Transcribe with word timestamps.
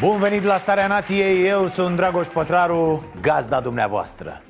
Bun 0.00 0.18
venit 0.18 0.42
la 0.42 0.56
Starea 0.56 0.86
Nației, 0.86 1.46
eu 1.46 1.68
sunt 1.68 1.96
Dragoș 1.96 2.26
Pătraru, 2.26 3.04
gazda 3.20 3.60
dumneavoastră. 3.60 4.42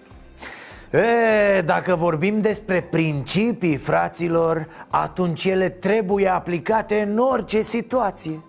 E, 0.90 1.60
dacă 1.60 1.94
vorbim 1.94 2.40
despre 2.40 2.80
principii, 2.80 3.76
fraților, 3.76 4.66
atunci 4.90 5.44
ele 5.44 5.68
trebuie 5.68 6.28
aplicate 6.28 7.00
în 7.00 7.18
orice 7.18 7.60
situație. 7.60 8.40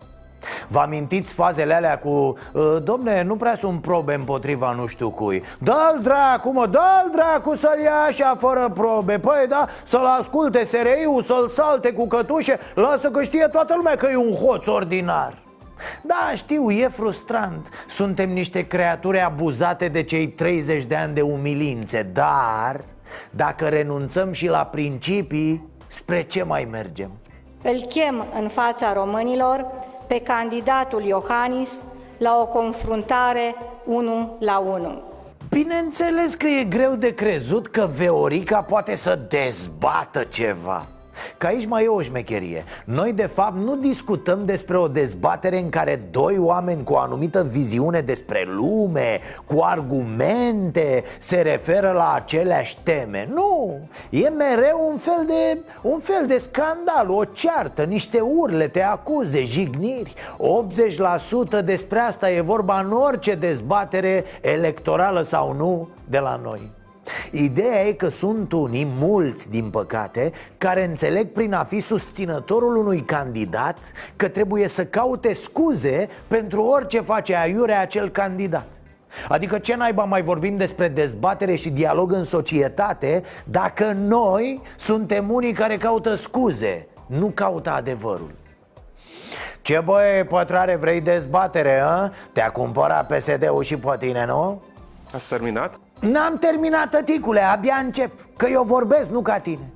Vă 0.68 0.80
amintiți 0.80 1.34
fazele 1.34 1.74
alea 1.74 1.98
cu 1.98 2.38
Domne, 2.84 3.24
nu 3.24 3.36
prea 3.36 3.56
sunt 3.56 3.82
probe 3.82 4.14
împotriva 4.14 4.72
nu 4.72 4.86
știu 4.86 5.10
cui. 5.10 5.44
Dă-l 5.60 6.00
dracu, 6.02 6.52
mă, 6.52 6.68
dă-l 6.68 7.10
dracu 7.12 7.56
să-l 7.56 7.80
ia 7.84 7.96
așa 8.08 8.36
fără 8.40 8.72
probe. 8.74 9.20
Păi 9.20 9.46
da, 9.50 9.68
să-l 9.84 10.06
asculte 10.20 10.66
SRI-ul, 10.66 11.22
să-l 11.22 11.50
salte 11.50 11.92
cu 11.92 12.08
cătușe 12.08 12.60
Lasă 12.76 13.10
că 13.10 13.22
știe 13.22 13.48
toată 13.52 13.74
lumea 13.76 13.96
că 13.96 14.08
e 14.12 14.16
un 14.16 14.34
hoț 14.34 14.68
ordinar 14.68 15.48
da, 16.02 16.32
știu, 16.36 16.72
e 16.72 16.88
frustrant 16.88 17.70
Suntem 17.88 18.30
niște 18.30 18.68
creaturi 18.68 19.22
abuzate 19.22 19.88
de 19.88 20.04
cei 20.04 20.28
30 20.28 20.84
de 20.84 20.96
ani 20.96 21.14
de 21.14 21.22
umilințe 21.22 22.10
Dar, 22.14 22.84
dacă 23.30 23.68
renunțăm 23.68 24.32
și 24.32 24.48
la 24.48 24.66
principii, 24.66 25.68
spre 25.88 26.24
ce 26.24 26.44
mai 26.44 26.68
mergem? 26.72 27.12
Îl 27.64 27.80
chem 27.90 28.26
în 28.42 28.48
fața 28.48 28.94
românilor 28.94 29.66
pe 30.08 30.22
candidatul 30.22 31.04
Iohannis 31.04 31.86
la 32.18 32.38
o 32.42 32.46
confruntare 32.46 33.56
1 33.86 34.36
la 34.40 34.58
1. 34.58 35.02
Bineînțeles 35.50 36.36
că 36.36 36.48
e 36.48 36.64
greu 36.64 36.96
de 36.96 37.14
crezut 37.14 37.68
că 37.68 37.90
Veorica 37.96 38.62
poate 38.62 38.96
să 38.96 39.20
dezbată 39.30 40.24
ceva 40.24 40.86
Că 41.38 41.48
aici 41.48 41.66
mai 41.66 41.84
e 41.84 41.88
o 41.88 42.02
șmecherie. 42.02 42.64
Noi 42.86 43.14
de 43.14 43.26
fapt 43.26 43.58
nu 43.58 43.76
discutăm 43.76 44.46
despre 44.46 44.78
o 44.78 44.88
dezbatere 44.88 45.60
în 45.60 45.70
care 45.70 46.08
doi 46.12 46.38
oameni 46.38 46.84
cu 46.84 46.94
o 46.94 46.98
anumită 46.98 47.44
viziune 47.44 48.02
despre 48.02 48.46
lume 48.48 49.20
Cu 49.46 49.62
argumente 49.62 51.04
se 51.18 51.42
referă 51.42 51.92
la 51.92 52.14
aceleași 52.14 52.78
teme. 52.84 53.30
Nu, 53.34 53.78
e 54.10 54.30
mereu 54.30 54.90
un 54.92 54.98
fel 54.98 55.24
de, 55.28 55.60
un 55.82 56.00
fel 56.00 56.26
de 56.28 56.38
scandal, 56.38 57.10
o 57.10 57.24
ceartă, 57.24 57.84
niște 57.84 58.20
urlete, 58.20 58.82
acuze, 58.82 59.44
jigniri. 59.44 60.14
80% 61.60 61.64
despre 61.64 62.00
asta 62.00 62.32
e 62.32 62.42
vorba 62.42 62.80
în 62.80 62.92
orice 62.92 63.36
dezbatere 63.36 64.26
electorală 64.42 65.22
sau 65.22 65.54
nu 65.54 65.90
de 66.06 66.20
la 66.20 66.40
noi 66.44 66.78
Ideea 67.32 67.86
e 67.86 67.92
că 67.92 68.10
sunt 68.10 68.52
unii, 68.52 68.88
mulți 68.98 69.50
din 69.50 69.70
păcate, 69.70 70.32
care 70.58 70.86
înțeleg 70.86 71.32
prin 71.32 71.54
a 71.54 71.64
fi 71.64 71.80
susținătorul 71.80 72.76
unui 72.76 73.02
candidat 73.02 73.78
că 74.16 74.28
trebuie 74.28 74.68
să 74.68 74.86
caute 74.86 75.34
scuze 75.34 76.10
pentru 76.28 76.64
orice 76.64 77.02
face 77.02 77.36
aiure 77.36 77.74
acel 77.74 78.10
candidat. 78.10 78.68
Adică 79.28 79.58
ce 79.58 79.76
naiba 79.76 80.04
mai 80.04 80.22
vorbim 80.22 80.58
despre 80.58 80.88
dezbatere 80.88 81.56
și 81.56 81.70
dialog 81.70 82.12
în 82.12 82.24
societate 82.24 83.24
dacă 83.44 83.92
noi 83.92 84.62
suntem 84.78 85.32
unii 85.32 85.54
care 85.54 85.78
caută 85.78 86.14
scuze, 86.14 86.88
nu 87.06 87.32
caută 87.34 87.70
adevărul. 87.70 88.32
Ce 89.62 89.82
băie, 89.84 90.24
pătrare, 90.24 90.76
vrei 90.76 91.02
dezbatere, 91.02 91.80
a? 91.80 92.12
Te-a 92.34 92.50
cumpărat 92.50 93.16
PSD-ul 93.16 93.64
și 93.64 93.78
pe 93.78 93.96
tine, 94.00 94.26
nu? 94.26 94.62
Ați 95.14 95.28
terminat? 95.28 95.80
N-am 96.00 96.38
terminat, 96.38 96.90
tăticule, 96.90 97.42
abia 97.42 97.82
încep 97.84 98.12
Că 98.38 98.48
eu 98.48 98.64
vorbesc, 98.64 99.10
nu 99.10 99.22
ca 99.22 99.40
tine. 99.40 99.70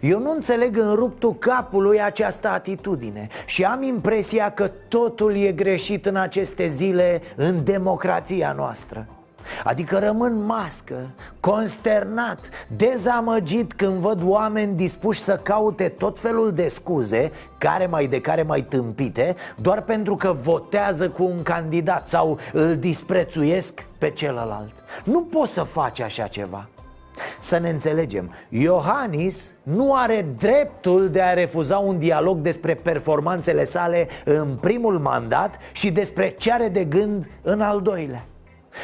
Eu 0.00 0.18
nu 0.18 0.30
înțeleg 0.30 0.76
în 0.76 0.94
ruptul 0.94 1.34
capului 1.34 2.02
această 2.02 2.48
atitudine 2.48 3.28
Și 3.46 3.64
am 3.64 3.82
impresia 3.82 4.50
că 4.50 4.70
totul 4.88 5.36
e 5.36 5.52
greșit 5.52 6.06
în 6.06 6.16
aceste 6.16 6.66
zile 6.66 7.22
în 7.36 7.64
democrația 7.64 8.52
noastră 8.52 9.06
Adică 9.64 9.98
rămân 9.98 10.44
mască, 10.44 11.10
consternat, 11.40 12.48
dezamăgit 12.76 13.72
când 13.72 13.94
văd 13.94 14.20
oameni 14.24 14.76
dispuși 14.76 15.20
să 15.20 15.36
caute 15.36 15.88
tot 15.88 16.18
felul 16.18 16.52
de 16.52 16.68
scuze 16.68 17.32
Care 17.58 17.86
mai 17.86 18.06
de 18.06 18.20
care 18.20 18.42
mai 18.42 18.62
tâmpite 18.62 19.36
Doar 19.56 19.82
pentru 19.82 20.16
că 20.16 20.32
votează 20.32 21.08
cu 21.08 21.24
un 21.24 21.42
candidat 21.42 22.08
sau 22.08 22.38
îl 22.52 22.76
disprețuiesc 22.76 23.86
pe 23.98 24.10
celălalt. 24.10 24.72
Nu 25.04 25.22
poți 25.22 25.52
să 25.52 25.62
faci 25.62 26.00
așa 26.00 26.26
ceva. 26.26 26.68
Să 27.38 27.58
ne 27.58 27.68
înțelegem, 27.68 28.34
Iohannis 28.48 29.54
nu 29.62 29.94
are 29.94 30.26
dreptul 30.38 31.10
de 31.10 31.22
a 31.22 31.32
refuza 31.32 31.78
un 31.78 31.98
dialog 31.98 32.38
despre 32.38 32.74
performanțele 32.74 33.64
sale 33.64 34.08
în 34.24 34.56
primul 34.60 34.98
mandat 34.98 35.58
și 35.72 35.90
despre 35.90 36.34
ce 36.38 36.52
are 36.52 36.68
de 36.68 36.84
gând 36.84 37.28
în 37.42 37.60
al 37.60 37.82
doilea 37.82 38.24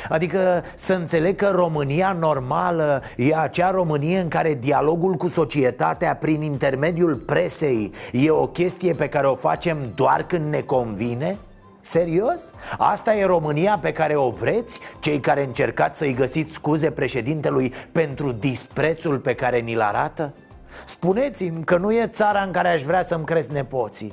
Adică 0.09 0.65
să 0.75 0.95
înțeleg 0.95 1.37
că 1.37 1.51
România 1.55 2.17
normală 2.21 3.03
e 3.17 3.37
acea 3.37 3.71
Românie 3.71 4.19
în 4.19 4.29
care 4.29 4.55
dialogul 4.55 5.15
cu 5.15 5.29
societatea 5.29 6.17
prin 6.17 6.43
intermediul 6.43 7.15
presei 7.15 7.93
e 8.13 8.31
o 8.31 8.47
chestie 8.47 8.93
pe 8.93 9.09
care 9.09 9.27
o 9.27 9.35
facem 9.35 9.79
doar 9.95 10.23
când 10.27 10.53
ne 10.53 10.61
convine? 10.61 11.37
Serios? 11.81 12.53
Asta 12.79 13.15
e 13.15 13.25
România 13.25 13.79
pe 13.83 13.93
care 13.93 14.17
o 14.17 14.31
vreți? 14.31 14.81
Cei 15.01 15.21
care 15.21 15.45
încercați 15.45 15.99
să-i 15.99 16.15
găsiți 16.15 16.55
scuze 16.55 16.91
președintelui 16.91 17.73
pentru 17.93 18.33
disprețul 18.33 19.19
pe 19.19 19.35
care 19.35 19.59
ni-l 19.59 19.81
arată? 19.81 20.33
Spuneți-mi 20.85 21.65
că 21.65 21.77
nu 21.77 21.93
e 21.93 22.07
țara 22.07 22.43
în 22.43 22.51
care 22.51 22.69
aș 22.69 22.83
vrea 22.83 23.03
să-mi 23.03 23.25
cresc 23.25 23.51
nepoții 23.51 24.13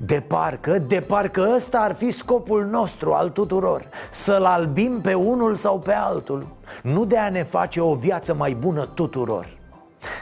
de 0.00 0.22
parcă, 0.26 0.78
de 0.78 1.00
parcă 1.00 1.52
ăsta 1.54 1.78
ar 1.78 1.94
fi 1.94 2.10
scopul 2.10 2.64
nostru 2.64 3.12
al 3.12 3.28
tuturor 3.28 3.88
Să-l 4.10 4.44
albim 4.44 5.00
pe 5.00 5.14
unul 5.14 5.54
sau 5.54 5.78
pe 5.78 5.92
altul 5.92 6.46
Nu 6.82 7.04
de 7.04 7.18
a 7.18 7.28
ne 7.28 7.42
face 7.42 7.80
o 7.80 7.94
viață 7.94 8.34
mai 8.34 8.54
bună 8.54 8.88
tuturor 8.94 9.58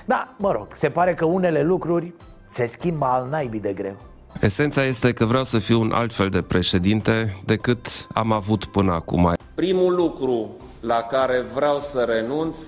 Da, 0.04 0.34
mă 0.38 0.53
rog, 0.53 0.66
se 0.75 0.88
pare 0.88 1.14
că 1.14 1.25
unele 1.25 1.62
lucruri 1.62 2.12
se 2.48 2.66
schimbă 2.66 3.04
al 3.04 3.28
naibii 3.31 3.60
de 3.60 3.72
greu 3.72 3.97
Esența 4.41 4.84
este 4.84 5.12
că 5.12 5.25
vreau 5.25 5.44
să 5.44 5.59
fiu 5.59 5.81
un 5.81 5.93
alt 5.93 6.12
fel 6.12 6.28
de 6.28 6.43
președinte 6.43 7.43
decât 7.44 8.06
am 8.14 8.32
avut 8.32 8.64
până 8.64 8.93
acum. 8.93 9.32
Primul 9.54 9.94
lucru 9.94 10.50
la 10.81 11.00
care 11.00 11.44
vreau 11.54 11.78
să 11.78 12.04
renunț 12.08 12.58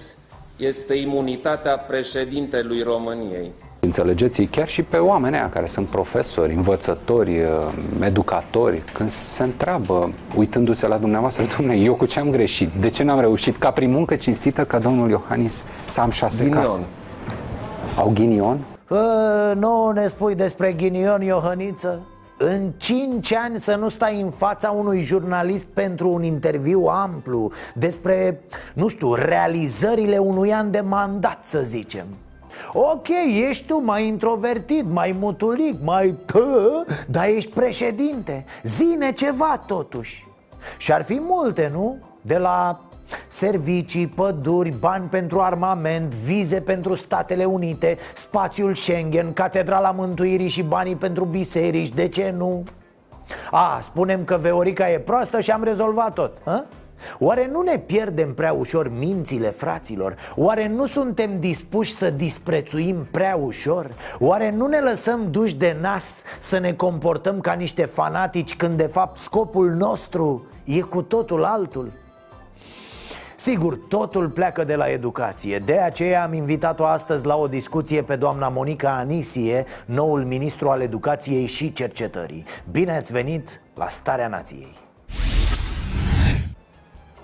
este 0.56 0.94
imunitatea 0.94 1.78
președintelui 1.78 2.82
României. 2.82 3.52
Înțelegeți, 3.80 4.42
chiar 4.42 4.68
și 4.68 4.82
pe 4.82 4.96
oamenii 4.96 5.48
care 5.50 5.66
sunt 5.66 5.86
profesori, 5.86 6.54
învățători, 6.54 7.40
uh, 7.40 7.46
educatori, 8.00 8.82
când 8.94 9.10
se 9.10 9.42
întreabă, 9.42 10.12
uitându-se 10.36 10.86
la 10.86 10.96
dumneavoastră, 10.96 11.44
domnule, 11.56 11.78
eu 11.78 11.94
cu 11.94 12.06
ce 12.06 12.20
am 12.20 12.30
greșit? 12.30 12.70
De 12.80 12.88
ce 12.88 13.02
n-am 13.02 13.20
reușit 13.20 13.56
ca 13.56 13.70
prin 13.70 13.90
muncă 13.90 14.16
cinstită 14.16 14.64
ca 14.64 14.78
domnul 14.78 15.10
Iohannis 15.10 15.66
să 15.84 16.00
am 16.00 16.10
șase 16.10 16.42
ghinion. 16.44 16.62
case? 16.62 16.82
Au 17.96 18.10
ghinion? 18.14 18.58
Uh, 18.88 18.98
nu 19.54 19.90
ne 19.90 20.06
spui 20.06 20.34
despre 20.34 20.72
ghinion, 20.72 21.22
Iohăniță? 21.22 22.00
În 22.38 22.70
cinci 22.76 23.32
ani 23.32 23.58
să 23.58 23.74
nu 23.74 23.88
stai 23.88 24.20
în 24.20 24.30
fața 24.30 24.70
unui 24.70 25.00
jurnalist 25.00 25.64
pentru 25.64 26.08
un 26.08 26.22
interviu 26.22 26.86
amplu 26.86 27.52
Despre, 27.74 28.40
nu 28.74 28.88
știu, 28.88 29.14
realizările 29.14 30.18
unui 30.18 30.52
an 30.52 30.70
de 30.70 30.80
mandat, 30.80 31.44
să 31.44 31.60
zicem 31.62 32.06
Ok, 32.72 33.08
ești 33.48 33.66
tu 33.66 33.82
mai 33.84 34.06
introvertit, 34.06 34.84
mai 34.90 35.16
mutulic, 35.18 35.76
mai 35.82 36.14
tă, 36.26 36.84
dar 37.06 37.28
ești 37.28 37.50
președinte 37.50 38.44
Zine 38.62 39.12
ceva 39.12 39.62
totuși 39.66 40.26
Și 40.76 40.92
ar 40.92 41.04
fi 41.04 41.20
multe, 41.20 41.70
nu? 41.72 41.98
De 42.22 42.38
la 42.38 42.80
Servicii, 43.28 44.06
păduri, 44.06 44.70
bani 44.70 45.08
pentru 45.08 45.40
armament, 45.40 46.14
vize 46.14 46.60
pentru 46.60 46.94
Statele 46.94 47.44
Unite, 47.44 47.98
spațiul 48.14 48.74
Schengen, 48.74 49.32
Catedrala 49.32 49.90
Mântuirii 49.90 50.48
și 50.48 50.62
banii 50.62 50.96
pentru 50.96 51.24
biserici, 51.24 51.88
de 51.88 52.08
ce 52.08 52.34
nu? 52.36 52.64
A, 53.50 53.78
spunem 53.82 54.24
că 54.24 54.36
Veorica 54.36 54.90
e 54.90 54.98
proastă 54.98 55.40
și 55.40 55.50
am 55.50 55.62
rezolvat 55.62 56.12
tot, 56.12 56.36
a? 56.44 56.64
Oare 57.18 57.48
nu 57.52 57.60
ne 57.60 57.78
pierdem 57.78 58.34
prea 58.34 58.52
ușor 58.52 58.88
mințile, 58.88 59.48
fraților? 59.48 60.16
Oare 60.36 60.68
nu 60.68 60.86
suntem 60.86 61.40
dispuși 61.40 61.94
să 61.94 62.10
disprețuim 62.10 63.06
prea 63.10 63.36
ușor? 63.36 63.90
Oare 64.18 64.50
nu 64.50 64.66
ne 64.66 64.80
lăsăm 64.80 65.30
duși 65.30 65.56
de 65.56 65.76
nas 65.80 66.22
să 66.38 66.58
ne 66.58 66.72
comportăm 66.72 67.40
ca 67.40 67.52
niște 67.52 67.84
fanatici 67.84 68.56
când 68.56 68.76
de 68.76 68.86
fapt 68.86 69.18
scopul 69.18 69.70
nostru 69.70 70.46
e 70.64 70.80
cu 70.80 71.02
totul 71.02 71.44
altul? 71.44 71.92
Sigur, 73.40 73.78
totul 73.88 74.28
pleacă 74.28 74.64
de 74.64 74.74
la 74.74 74.86
educație 74.90 75.58
De 75.58 75.78
aceea 75.78 76.22
am 76.22 76.32
invitat-o 76.32 76.84
astăzi 76.84 77.26
la 77.26 77.36
o 77.36 77.46
discuție 77.46 78.02
pe 78.02 78.16
doamna 78.16 78.48
Monica 78.48 78.96
Anisie 78.96 79.64
Noul 79.84 80.24
ministru 80.24 80.68
al 80.68 80.80
educației 80.80 81.46
și 81.46 81.72
cercetării 81.72 82.44
Bine 82.70 82.96
ați 82.96 83.12
venit 83.12 83.60
la 83.74 83.88
Starea 83.88 84.28
Nației 84.28 84.77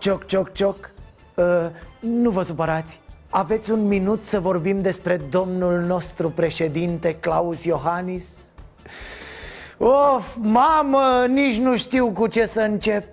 Cioc, 0.05 0.27
cioc, 0.27 0.53
cioc 0.53 0.91
uh, 1.35 1.45
Nu 2.01 2.31
vă 2.31 2.43
supărați. 2.43 3.01
Aveți 3.31 3.71
un 3.71 3.87
minut 3.87 4.25
să 4.25 4.41
vorbim 4.41 4.81
despre 4.81 5.17
domnul 5.31 5.81
nostru 5.81 6.31
președinte 6.31 7.15
Claus 7.15 7.65
Iohannis? 7.65 8.39
Of, 9.79 10.37
mamă, 10.41 11.27
nici 11.29 11.59
nu 11.59 11.77
știu 11.77 12.11
cu 12.11 12.27
ce 12.27 12.45
să 12.45 12.61
încep. 12.61 13.05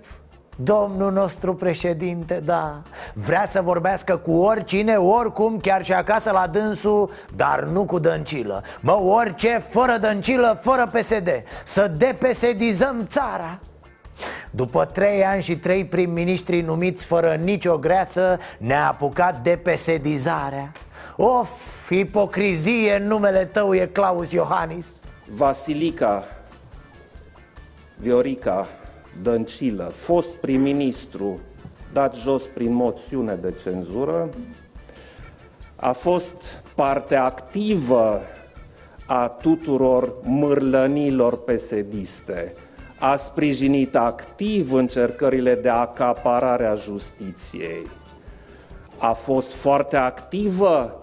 Domnul 0.56 1.12
nostru 1.12 1.54
președinte, 1.54 2.40
da 2.44 2.82
Vrea 3.14 3.44
să 3.46 3.60
vorbească 3.62 4.16
cu 4.16 4.32
oricine, 4.32 4.94
oricum, 4.96 5.58
chiar 5.58 5.84
și 5.84 5.92
acasă 5.92 6.30
la 6.30 6.46
dânsul 6.46 7.10
Dar 7.36 7.64
nu 7.64 7.84
cu 7.84 7.98
dăncilă. 7.98 8.62
Mă, 8.80 9.00
orice, 9.00 9.64
fără 9.68 9.96
dăncilă, 9.96 10.58
fără 10.62 10.90
PSD 10.92 11.28
Să 11.64 11.92
depesedizăm 11.96 13.06
țara 13.08 13.58
după 14.54 14.84
trei 14.84 15.24
ani 15.24 15.42
și 15.42 15.56
trei 15.56 15.84
prim-ministri 15.84 16.60
numiți 16.60 17.04
fără 17.04 17.34
nicio 17.34 17.78
greață 17.78 18.38
Ne-a 18.58 18.88
apucat 18.88 19.42
de 19.42 19.58
pesedizarea. 19.62 20.72
Of, 21.16 21.90
ipocrizie 21.90 22.96
în 22.96 23.06
numele 23.06 23.44
tău 23.44 23.74
e 23.74 23.86
Claus 23.86 24.32
Iohannis. 24.32 25.00
Vasilica 25.30 26.24
Viorica 27.96 28.68
Dăncilă, 29.22 29.92
fost 29.94 30.34
prim-ministru 30.34 31.40
dat 31.92 32.14
jos 32.14 32.46
prin 32.46 32.72
moțiune 32.72 33.34
de 33.34 33.54
cenzură, 33.62 34.28
a 35.76 35.92
fost 35.92 36.62
parte 36.74 37.14
activă 37.14 38.20
a 39.06 39.28
tuturor 39.28 40.14
mârlănilor 40.22 41.42
pesediste, 41.42 42.54
a 43.02 43.16
sprijinit 43.16 43.96
activ 43.96 44.72
încercările 44.72 45.54
de 45.54 45.68
acaparare 45.68 46.66
a 46.66 46.74
justiției, 46.74 47.86
a 48.98 49.12
fost 49.12 49.52
foarte 49.52 49.96
activă 49.96 51.00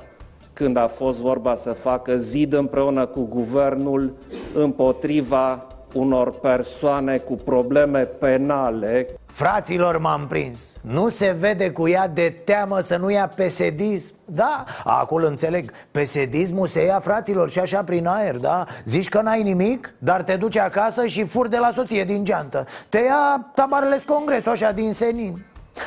când 0.54 0.78
a 0.78 0.88
fost 0.88 1.19
vorba 1.19 1.56
să 1.56 1.72
facă 1.72 2.18
zid 2.18 2.54
împreună 2.54 3.06
cu 3.06 3.22
guvernul 3.22 4.13
împotriva 4.54 5.68
unor 5.94 6.31
persoane 6.31 7.18
cu 7.18 7.36
probleme 7.36 8.00
penale. 8.00 9.07
Fraților 9.25 9.97
m-am 9.97 10.27
prins. 10.27 10.77
Nu 10.81 11.09
se 11.09 11.36
vede 11.39 11.71
cu 11.71 11.88
ea 11.88 12.07
de 12.07 12.36
teamă 12.44 12.80
să 12.80 12.97
nu 12.97 13.09
ia 13.09 13.31
pesedism. 13.36 14.13
Da, 14.25 14.65
acolo 14.83 15.27
înțeleg. 15.27 15.71
Pesedismul 15.91 16.68
se 16.68 16.86
ia 16.86 17.00
fraților 17.00 17.50
și 17.50 17.59
așa 17.59 17.83
prin 17.83 18.07
aer, 18.07 18.36
da? 18.36 18.65
Zici 18.86 19.09
că 19.09 19.21
n-ai 19.21 19.44
nimic, 19.44 19.94
dar 19.97 20.24
te 20.24 20.36
duci 20.36 20.57
acasă 20.57 21.06
și 21.06 21.25
furi 21.25 21.50
de 21.50 21.57
la 21.57 21.71
soție 21.74 22.03
din 22.03 22.24
geantă. 22.24 22.65
Te 22.89 22.97
ia 22.97 23.50
tabarele 23.53 23.97
congresul 24.06 24.51
așa 24.51 24.71
din 24.71 24.94
senin. 24.94 25.45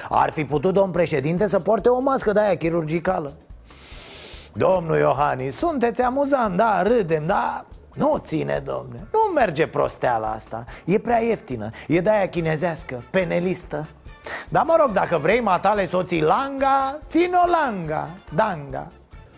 Ar 0.08 0.30
fi 0.30 0.44
putut 0.44 0.72
domn 0.74 0.90
președinte 0.90 1.48
să 1.48 1.60
poarte 1.60 1.88
o 1.88 2.00
mască 2.00 2.32
de 2.32 2.40
aia 2.40 2.56
chirurgicală. 2.56 3.32
Domnul 4.52 4.96
Iohannis, 4.96 5.56
sunteți 5.56 6.02
amuzant, 6.02 6.56
da, 6.56 6.82
râdem, 6.82 7.26
da 7.26 7.64
nu 7.94 8.20
ține, 8.24 8.62
domne, 8.64 9.06
nu 9.12 9.32
merge 9.34 9.66
prosteala 9.66 10.30
asta. 10.30 10.64
E 10.84 10.98
prea 10.98 11.18
ieftină, 11.18 11.70
e 11.88 12.00
de-aia 12.00 12.28
chinezească, 12.28 13.02
penelistă. 13.10 13.86
Dar 14.48 14.64
mă 14.64 14.76
rog, 14.78 14.92
dacă 14.92 15.18
vrei 15.18 15.40
matale 15.40 15.86
soții 15.86 16.22
langa, 16.22 16.98
țin-o 17.08 17.46
langa, 17.46 18.08
danga. 18.34 18.86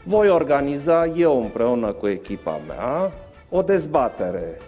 Voi 0.04 0.28
organiza 0.28 1.06
eu 1.06 1.42
împreună 1.42 1.92
cu 1.92 2.08
echipa 2.08 2.60
mea 2.66 3.12
o 3.50 3.62
dezbatere 3.62 4.60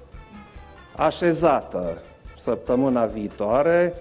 așezată 0.97 2.03
săptămâna 2.37 3.07
viitoare, 3.07 3.95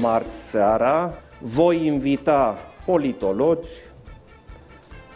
marți 0.00 0.50
seara. 0.50 1.14
Voi 1.40 1.86
invita 1.86 2.58
politologi, 2.84 3.68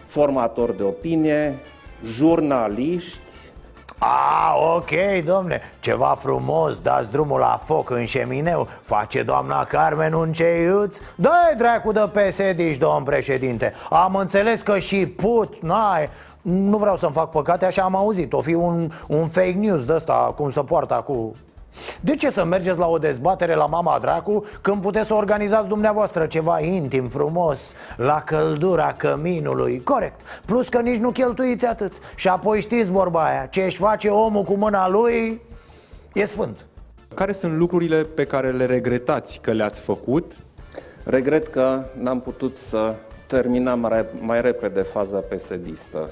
formatori 0.06 0.76
de 0.76 0.82
opinie, 0.82 1.59
jurnaliști 2.05 3.19
a, 3.99 4.55
ok, 4.75 4.91
domne, 5.25 5.61
ceva 5.81 6.17
frumos, 6.19 6.79
dați 6.79 7.11
drumul 7.11 7.39
la 7.39 7.61
foc 7.65 7.91
în 7.91 8.05
șemineu 8.05 8.69
Face 8.83 9.23
doamna 9.23 9.65
Carmen 9.65 10.12
un 10.12 10.33
ceiuț. 10.33 10.99
Dă-i 11.15 11.56
dracu 11.56 11.93
de 11.93 12.11
psd 12.12 12.79
domn 12.79 13.03
președinte 13.05 13.73
Am 13.91 14.15
înțeles 14.15 14.61
că 14.61 14.79
și 14.79 15.06
put, 15.06 15.62
n-ai 15.62 16.09
Nu 16.43 16.77
vreau 16.77 16.97
să-mi 16.97 17.12
fac 17.12 17.31
păcate, 17.31 17.65
așa 17.65 17.83
am 17.83 17.97
auzit 17.97 18.33
O 18.33 18.41
fi 18.41 18.55
un, 18.55 18.91
un 19.06 19.29
fake 19.29 19.56
news 19.56 19.85
de 19.85 19.93
ăsta, 19.93 20.33
cum 20.37 20.50
să 20.50 20.62
poartă 20.62 21.03
cu 21.06 21.35
de 22.00 22.16
ce 22.16 22.30
să 22.30 22.44
mergeți 22.44 22.78
la 22.78 22.86
o 22.86 22.98
dezbatere 22.98 23.54
la 23.54 23.66
Mama 23.66 23.98
Dracu 24.00 24.44
Când 24.60 24.82
puteți 24.82 25.06
să 25.06 25.14
organizați 25.14 25.69
dumneavoastră 25.69 26.26
ceva 26.26 26.60
intim, 26.60 27.08
frumos 27.08 27.72
La 27.96 28.22
căldura 28.22 28.92
căminului? 28.92 29.82
Corect, 29.82 30.20
plus 30.44 30.69
că 30.69 30.80
nici 30.80 30.98
nu 30.98 31.10
cheltuiți 31.10 31.66
atât. 31.66 31.92
Și 32.14 32.28
apoi 32.28 32.60
știți 32.60 32.90
vorba 32.90 33.25
aia 33.25 33.46
Ce 33.46 33.62
își 33.62 33.76
face 33.76 34.08
omul 34.08 34.42
cu 34.42 34.54
mâna 34.54 34.88
lui 34.88 35.40
E 36.12 36.25
sfânt. 36.25 36.56
Care 37.14 37.32
sunt 37.32 37.56
lucrurile 37.56 38.02
pe 38.02 38.25
care 38.25 38.52
le 38.52 38.64
regretați 38.64 39.40
că 39.42 39.52
le-ați 39.52 39.80
făcut? 39.80 40.32
Regret 41.04 41.46
că 41.48 41.84
n-am 41.98 42.20
putut 42.20 42.56
să 42.56 42.94
terminăm 43.26 44.06
mai 44.20 44.40
repede 44.40 44.80
faza 44.80 45.19
pesedistă. 45.19 46.10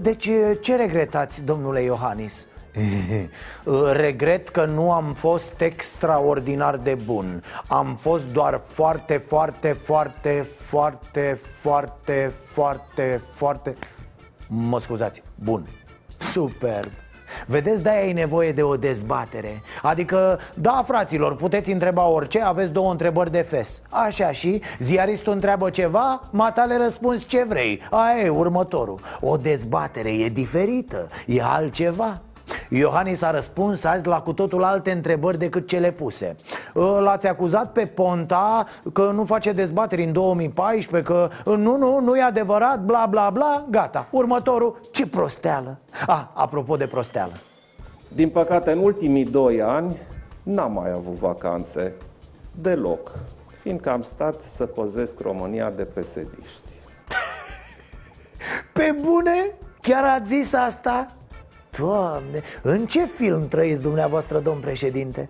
Deci 0.00 0.30
ce 0.60 0.76
regretați, 0.76 1.44
domnule 1.44 1.82
Iohannis? 1.82 2.46
Regret 3.92 4.48
că 4.48 4.64
nu 4.64 4.92
am 4.92 5.12
fost 5.12 5.60
extraordinar 5.60 6.76
de 6.76 6.96
bun. 7.04 7.42
Am 7.66 7.96
fost 8.00 8.32
doar 8.32 8.60
foarte, 8.66 9.16
foarte, 9.16 9.72
foarte, 9.72 10.46
foarte, 10.58 11.38
foarte, 11.60 12.32
foarte, 12.52 13.20
foarte 13.32 13.74
Mă 14.52 14.80
scuzați, 14.80 15.22
bun. 15.34 15.66
Superb. 16.18 16.90
Vedeți, 17.46 17.82
de-aia 17.82 18.06
e 18.06 18.12
nevoie 18.12 18.52
de 18.52 18.62
o 18.62 18.76
dezbatere. 18.76 19.62
Adică, 19.82 20.38
da, 20.54 20.82
fraților, 20.86 21.36
puteți 21.36 21.70
întreba 21.70 22.06
orice, 22.06 22.40
aveți 22.40 22.70
două 22.70 22.90
întrebări 22.90 23.30
de 23.30 23.40
fes. 23.40 23.82
Așa 23.90 24.32
și, 24.32 24.62
ziaristul 24.78 25.32
întreabă 25.32 25.70
ceva, 25.70 26.20
matale 26.30 26.76
răspunzi 26.76 27.26
ce 27.26 27.44
vrei. 27.44 27.80
Aia 27.90 28.24
e 28.24 28.28
următorul. 28.28 29.00
O 29.20 29.36
dezbatere 29.36 30.12
e 30.12 30.28
diferită, 30.28 31.08
e 31.26 31.42
altceva 31.42 32.20
Iohannis 32.72 33.22
a 33.22 33.30
răspuns 33.30 33.84
azi 33.84 34.06
la 34.06 34.20
cu 34.20 34.32
totul 34.32 34.64
alte 34.64 34.90
întrebări 34.90 35.38
decât 35.38 35.66
cele 35.68 35.90
puse. 35.90 36.36
L-ați 37.00 37.26
acuzat 37.26 37.72
pe 37.72 37.84
Ponta 37.84 38.66
că 38.92 39.10
nu 39.14 39.24
face 39.24 39.52
dezbateri 39.52 40.04
în 40.04 40.12
2014 40.12 41.12
Că 41.12 41.28
nu, 41.44 41.76
nu, 41.76 42.00
nu 42.00 42.16
e 42.16 42.22
adevărat, 42.22 42.80
bla 42.80 43.06
bla 43.10 43.30
bla 43.30 43.66
Gata, 43.70 44.06
următorul, 44.10 44.80
ce 44.92 45.06
prosteală. 45.06 45.78
Ah, 46.06 46.24
apropo 46.32 46.76
de 46.76 46.86
prosteală. 46.86 47.32
Din 48.08 48.28
păcate, 48.28 48.70
în 48.70 48.78
ultimii 48.78 49.24
doi 49.24 49.62
ani 49.62 49.96
n-am 50.42 50.72
mai 50.72 50.90
avut 50.90 51.14
vacanțe 51.14 51.92
deloc 52.60 53.12
Fiindcă 53.60 53.90
am 53.90 54.02
stat 54.02 54.34
să 54.54 54.66
păzesc 54.66 55.20
România 55.20 55.70
de 55.70 55.82
pesediști. 55.82 56.70
Pe 58.72 58.96
bune? 59.00 59.54
Chiar 59.82 60.04
ați 60.04 60.28
zis 60.28 60.52
asta? 60.52 61.06
Doamne, 61.78 62.42
în 62.62 62.86
ce 62.86 63.06
film 63.06 63.48
trăiți 63.48 63.80
dumneavoastră, 63.80 64.38
domn 64.38 64.60
președinte? 64.60 65.28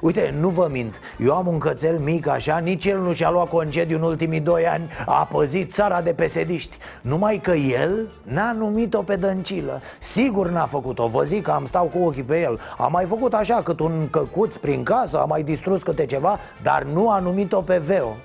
Uite, 0.00 0.34
nu 0.40 0.48
vă 0.48 0.68
mint, 0.70 1.00
eu 1.18 1.34
am 1.34 1.46
un 1.46 1.58
cățel 1.58 1.98
mic 1.98 2.26
așa, 2.26 2.58
nici 2.58 2.84
el 2.84 2.98
nu 2.98 3.12
și-a 3.12 3.30
luat 3.30 3.48
concediu 3.48 3.96
în 3.96 4.02
ultimii 4.02 4.40
doi 4.40 4.66
ani 4.66 4.90
A 5.06 5.28
păzit 5.32 5.72
țara 5.72 6.02
de 6.02 6.12
pesediști. 6.12 6.76
Numai 7.00 7.40
că 7.42 7.50
el 7.50 8.08
n-a 8.22 8.52
numit-o 8.52 9.02
pe 9.02 9.16
dăncilă. 9.16 9.80
Sigur 9.98 10.48
n-a 10.48 10.66
făcut-o, 10.66 11.06
vă 11.06 11.22
zic 11.22 11.42
că 11.42 11.50
am 11.50 11.66
stau 11.66 11.84
cu 11.86 11.98
ochii 12.04 12.22
pe 12.22 12.40
el. 12.40 12.60
A 12.78 12.86
mai 12.86 13.04
făcut 13.04 13.34
așa 13.34 13.62
cât 13.62 13.80
un 13.80 14.08
căcuț 14.10 14.56
prin 14.56 14.82
casă, 14.82 15.20
a 15.20 15.24
mai 15.24 15.42
distrus 15.42 15.82
câte 15.82 16.06
ceva 16.06 16.38
Dar 16.62 16.82
nu 16.82 17.10
a 17.10 17.18
numit-o 17.18 17.60
pe 17.60 17.78
Veo 17.78 18.16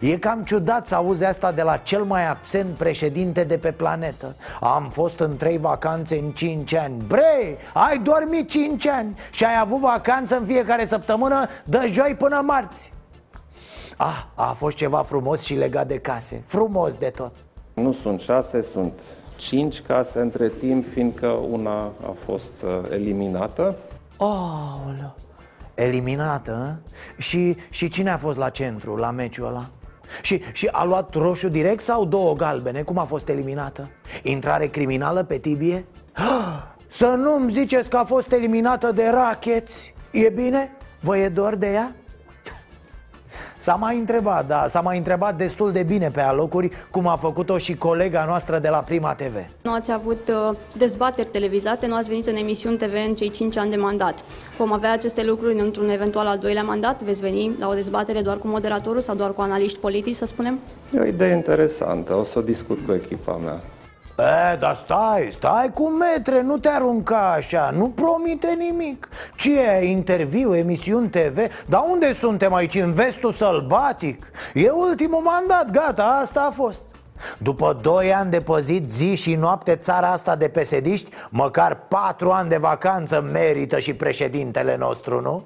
E 0.00 0.18
cam 0.18 0.42
ciudat 0.44 0.86
să 0.86 0.94
auzi 0.94 1.24
asta 1.24 1.52
de 1.52 1.62
la 1.62 1.76
cel 1.76 2.02
mai 2.02 2.28
absent 2.28 2.76
președinte 2.76 3.44
de 3.44 3.58
pe 3.58 3.72
planetă. 3.72 4.36
Am 4.60 4.88
fost 4.90 5.18
în 5.18 5.36
trei 5.36 5.58
vacanțe 5.58 6.18
în 6.18 6.30
cinci 6.30 6.74
ani. 6.74 7.02
Bre, 7.06 7.56
ai 7.74 7.98
dormit 7.98 8.48
cinci 8.48 8.86
ani 8.86 9.18
și 9.30 9.44
ai 9.44 9.58
avut 9.60 9.80
vacanță 9.80 10.36
în 10.36 10.44
fiecare 10.44 10.84
săptămână 10.84 11.48
de 11.64 11.88
joi 11.90 12.14
până 12.18 12.42
marți. 12.44 12.92
Ah, 13.96 14.24
a 14.34 14.52
fost 14.52 14.76
ceva 14.76 15.02
frumos 15.02 15.42
și 15.42 15.54
legat 15.54 15.86
de 15.86 15.98
case. 15.98 16.42
Frumos 16.46 16.94
de 16.94 17.12
tot. 17.16 17.32
Nu 17.74 17.92
sunt 17.92 18.20
șase, 18.20 18.62
sunt 18.62 18.92
cinci 19.36 19.82
case 19.82 20.20
între 20.20 20.48
timp, 20.48 20.84
fiindcă 20.84 21.26
una 21.26 21.82
a 21.82 22.14
fost 22.24 22.62
uh, 22.62 22.90
eliminată. 22.90 23.76
Aoleu 24.16 25.14
Eliminată, 25.76 26.52
a? 26.52 26.90
și, 27.20 27.56
și 27.70 27.88
cine 27.88 28.10
a 28.10 28.16
fost 28.16 28.38
la 28.38 28.48
centru, 28.48 28.96
la 28.96 29.10
meciul 29.10 29.46
ăla? 29.46 29.70
Și, 30.22 30.42
și 30.52 30.68
a 30.72 30.84
luat 30.84 31.14
roșu 31.14 31.48
direct 31.48 31.82
sau 31.82 32.04
două 32.04 32.34
galbene? 32.34 32.82
Cum 32.82 32.98
a 32.98 33.04
fost 33.04 33.28
eliminată? 33.28 33.90
Intrare 34.22 34.66
criminală 34.66 35.22
pe 35.22 35.38
tibie? 35.38 35.84
Să 36.88 37.06
nu-mi 37.06 37.52
ziceți 37.52 37.90
că 37.90 37.96
a 37.96 38.04
fost 38.04 38.32
eliminată 38.32 38.92
de 38.92 39.08
racheți 39.08 39.94
E 40.10 40.28
bine? 40.28 40.76
Vă 41.00 41.18
e 41.18 41.28
dor 41.28 41.54
de 41.54 41.72
ea? 41.72 41.92
S-a 43.66 43.74
mai 43.74 43.98
întrebat, 43.98 44.46
da, 44.46 44.64
s-a 44.68 44.80
mai 44.80 44.96
întrebat 44.96 45.36
destul 45.36 45.72
de 45.72 45.82
bine 45.82 46.08
pe 46.08 46.20
alocuri 46.20 46.70
Cum 46.90 47.06
a 47.06 47.16
făcut-o 47.16 47.58
și 47.58 47.74
colega 47.74 48.24
noastră 48.26 48.58
de 48.58 48.68
la 48.68 48.78
Prima 48.78 49.14
TV 49.14 49.34
Nu 49.62 49.72
ați 49.72 49.92
avut 49.92 50.28
uh, 50.28 50.56
dezbateri 50.76 51.28
televizate, 51.28 51.86
nu 51.86 51.94
ați 51.94 52.08
venit 52.08 52.26
în 52.26 52.36
emisiuni 52.36 52.76
TV 52.76 52.92
în 53.08 53.14
cei 53.14 53.30
5 53.30 53.56
ani 53.56 53.70
de 53.70 53.76
mandat. 53.76 54.14
Vom 54.56 54.72
avea 54.72 54.92
aceste 54.92 55.24
lucruri 55.24 55.60
într-un 55.60 55.88
eventual 55.88 56.26
al 56.26 56.38
doilea 56.38 56.62
mandat? 56.62 57.02
Veți 57.02 57.20
veni 57.20 57.56
la 57.58 57.68
o 57.68 57.74
dezbatere 57.74 58.20
doar 58.20 58.36
cu 58.36 58.46
moderatorul 58.46 59.00
sau 59.00 59.14
doar 59.14 59.32
cu 59.32 59.40
analiști 59.40 59.78
politici, 59.78 60.16
să 60.16 60.26
spunem? 60.26 60.58
E 60.94 61.00
o 61.00 61.04
idee 61.04 61.34
interesantă, 61.34 62.14
o 62.14 62.22
să 62.22 62.38
o 62.38 62.42
discut 62.42 62.78
cu 62.86 62.92
echipa 62.92 63.40
mea. 63.44 63.60
E, 64.18 64.56
dar 64.56 64.74
stai, 64.74 65.28
stai 65.30 65.70
cu 65.74 65.88
metre, 65.88 66.42
nu 66.42 66.58
te 66.58 66.68
arunca 66.68 67.32
așa, 67.32 67.70
nu 67.70 67.88
promite 67.88 68.54
nimic 68.58 69.08
Ce 69.34 69.60
e, 69.60 69.84
interviu, 69.84 70.54
emisiuni 70.54 71.08
TV? 71.08 71.38
Dar 71.66 71.84
unde 71.90 72.12
suntem 72.12 72.54
aici, 72.54 72.74
în 72.74 72.92
vestul 72.92 73.32
sălbatic? 73.32 74.26
E 74.54 74.70
ultimul 74.70 75.20
mandat, 75.20 75.70
gata, 75.70 76.18
asta 76.22 76.46
a 76.48 76.50
fost 76.50 76.82
după 77.38 77.78
doi 77.82 78.14
ani 78.14 78.30
de 78.30 78.40
păzit 78.40 78.90
zi 78.90 79.14
și 79.14 79.34
noapte 79.34 79.76
țara 79.76 80.10
asta 80.10 80.36
de 80.36 80.48
pesediști 80.48 81.10
Măcar 81.30 81.78
patru 81.88 82.30
ani 82.30 82.48
de 82.48 82.56
vacanță 82.56 83.20
merită 83.32 83.78
și 83.78 83.94
președintele 83.94 84.76
nostru, 84.76 85.20
nu? 85.20 85.44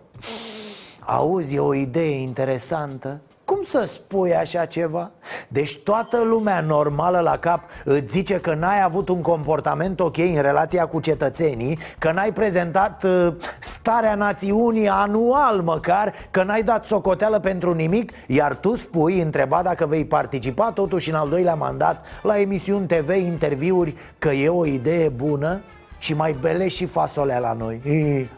Auzi, 1.00 1.55
e 1.55 1.59
o 1.59 1.75
idee 1.75 2.21
interesantă 2.21 3.21
cum 3.50 3.62
să 3.64 3.85
spui 3.87 4.35
așa 4.35 4.64
ceva? 4.64 5.11
Deci 5.49 5.78
toată 5.78 6.23
lumea 6.25 6.61
normală 6.61 7.21
la 7.21 7.38
cap 7.38 7.61
îți 7.85 8.12
zice 8.12 8.40
că 8.40 8.54
n-ai 8.54 8.83
avut 8.83 9.09
un 9.09 9.21
comportament 9.21 10.00
ok 10.00 10.19
în 10.19 10.40
relația 10.40 10.87
cu 10.87 11.00
cetățenii 11.00 11.78
Că 11.99 12.12
n-ai 12.12 12.33
prezentat 12.33 13.04
uh, 13.04 13.35
starea 13.61 14.14
națiunii 14.14 14.88
anual 14.88 15.61
măcar 15.61 16.14
Că 16.30 16.42
n-ai 16.42 16.62
dat 16.62 16.85
socoteală 16.85 17.38
pentru 17.38 17.73
nimic 17.73 18.12
Iar 18.26 18.54
tu 18.54 18.75
spui, 18.75 19.21
întrebat 19.21 19.62
dacă 19.62 19.87
vei 19.87 20.04
participa 20.04 20.73
totuși 20.73 21.11
în 21.11 21.14
al 21.14 21.28
doilea 21.28 21.54
mandat 21.54 22.04
La 22.23 22.38
emisiuni 22.38 22.87
TV, 22.87 23.09
interviuri, 23.09 23.97
că 24.19 24.28
e 24.28 24.49
o 24.49 24.66
idee 24.66 25.09
bună 25.09 25.61
și 25.99 26.14
mai 26.14 26.37
bele 26.40 26.69
și 26.69 26.87
fasolea 26.87 27.38
la 27.38 27.52
noi 27.52 27.80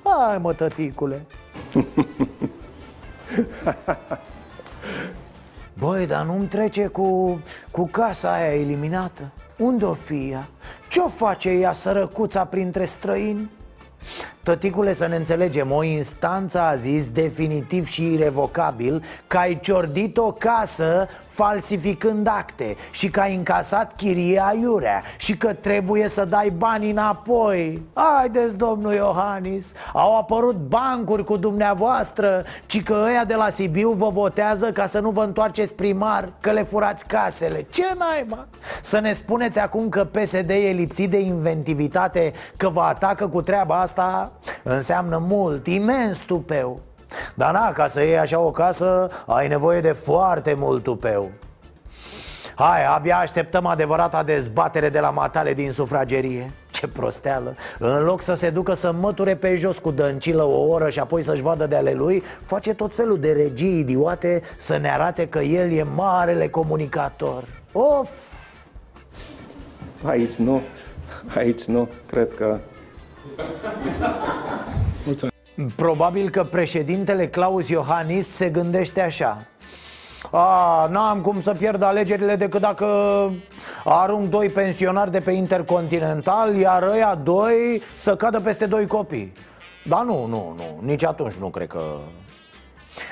Hai 0.03 0.39
mă 0.39 0.53
tăticule 0.53 1.23
Băi, 5.83 6.07
dar 6.07 6.25
nu-mi 6.25 6.47
trece 6.47 6.87
cu, 6.87 7.41
cu 7.71 7.87
casa 7.87 8.33
aia 8.33 8.55
eliminată 8.55 9.23
Unde 9.59 9.85
o 9.85 9.93
fi 9.93 10.29
ea? 10.31 10.47
Ce-o 10.89 11.09
face 11.09 11.49
ea 11.49 11.73
sărăcuța 11.73 12.45
printre 12.45 12.85
străini? 12.85 13.51
Tăticule, 14.43 14.93
să 14.93 15.07
ne 15.07 15.17
înțelegem, 15.17 15.73
o 15.73 15.83
instanță 15.83 16.61
a 16.61 16.75
zis 16.75 17.07
definitiv 17.07 17.89
și 17.89 18.13
irrevocabil 18.13 19.05
că 19.27 19.37
ai 19.39 19.59
ciordit 19.61 20.17
o 20.17 20.33
casă 20.33 21.09
falsificând 21.29 22.27
acte 22.27 22.77
și 22.91 23.11
că 23.11 23.21
ai 23.21 23.35
încasat 23.35 23.97
chirie 23.97 24.43
aiurea 24.47 25.03
și 25.17 25.37
că 25.37 25.53
trebuie 25.53 26.09
să 26.09 26.25
dai 26.25 26.53
bani 26.57 26.91
înapoi. 26.91 27.83
Haideți, 27.95 28.57
domnul 28.57 28.93
Iohannis, 28.93 29.73
au 29.93 30.17
apărut 30.17 30.57
bancuri 30.57 31.25
cu 31.25 31.37
dumneavoastră 31.37 32.45
Ci 32.67 32.83
că 32.83 33.05
ăia 33.07 33.25
de 33.25 33.35
la 33.35 33.51
Sibiu 33.51 33.91
vă 33.91 34.09
votează 34.09 34.71
ca 34.71 34.87
să 34.87 34.99
nu 34.99 35.11
vă 35.11 35.23
întoarceți 35.23 35.73
primar, 35.73 36.29
că 36.41 36.51
le 36.51 36.63
furați 36.63 37.07
casele. 37.07 37.67
Ce 37.71 37.85
naiba? 37.99 38.47
Să 38.81 38.99
ne 38.99 39.13
spuneți 39.13 39.59
acum 39.59 39.89
că 39.89 40.05
PSD 40.05 40.51
e 40.51 40.73
lipsit 40.75 41.11
de 41.11 41.21
inventivitate, 41.21 42.33
că 42.57 42.69
vă 42.69 42.81
atacă 42.81 43.29
cu 43.29 43.43
treaba 43.43 43.81
asta 43.81 44.32
Înseamnă 44.63 45.19
mult, 45.29 45.67
imens 45.67 46.19
tupeu. 46.19 46.81
Dar 47.35 47.53
na, 47.53 47.73
ca 47.73 47.89
să 47.89 48.03
iei 48.03 48.19
așa 48.19 48.39
o 48.39 48.51
casă, 48.51 49.11
ai 49.27 49.49
nevoie 49.49 49.81
de 49.81 49.93
foarte 49.93 50.55
mult 50.59 50.83
tupeu. 50.83 51.31
Hai, 52.55 52.85
abia 52.85 53.17
așteptăm 53.19 53.67
adevărata 53.67 54.23
dezbatere 54.23 54.89
de 54.89 55.01
la 55.01 55.11
matale 55.11 55.55
din 55.55 55.73
sufragerie. 55.73 56.51
Ce 56.71 56.89
prosteală. 56.89 57.55
În 57.79 58.03
loc 58.03 58.23
să 58.23 58.35
se 58.35 58.51
ducă 58.51 58.75
să 58.75 58.93
măture 58.93 59.35
pe 59.35 59.57
jos 59.57 59.79
cu 59.79 59.91
dăncilă 59.91 60.43
o 60.43 60.69
oră 60.69 60.91
și 60.91 60.99
apoi 60.99 61.23
să-și 61.23 61.43
vadă 61.43 61.67
de 61.67 61.77
ale 61.77 61.93
lui 61.93 62.23
Face 62.41 62.75
tot 62.75 62.95
felul 62.95 63.19
de 63.19 63.33
regii 63.33 63.79
idiote 63.79 64.43
să 64.59 64.77
ne 64.77 64.91
arate 64.91 65.29
că 65.29 65.39
el 65.39 65.73
e 65.73 65.83
marele 65.83 66.49
comunicator. 66.49 67.45
Of! 67.73 68.11
Aici 70.05 70.35
nu, 70.35 70.61
aici 71.37 71.65
nu, 71.65 71.89
cred 72.07 72.35
că... 72.35 72.59
Probabil 75.77 76.31
că 76.31 76.45
președintele 76.45 77.29
Claus 77.29 77.69
Iohannis 77.69 78.29
se 78.29 78.49
gândește 78.49 79.01
așa. 79.01 79.47
A, 80.31 80.87
n-am 80.91 81.21
cum 81.21 81.41
să 81.41 81.53
pierd 81.53 81.83
alegerile 81.83 82.37
decât 82.37 82.61
dacă 82.61 82.87
arunc 83.85 84.29
doi 84.29 84.49
pensionari 84.49 85.11
de 85.11 85.21
pe 85.21 85.33
Intercontinental 85.33 86.57
Iar 86.57 86.83
ăia 86.83 87.15
doi 87.15 87.83
să 87.97 88.17
cadă 88.17 88.41
peste 88.41 88.67
doi 88.67 88.87
copii. 88.87 89.33
Dar 89.89 90.05
nu, 90.05 90.27
nu, 90.27 90.55
nu, 90.57 90.81
nici 90.87 91.05
atunci 91.05 91.35
nu 91.35 91.49
cred 91.49 91.67
că 91.67 91.83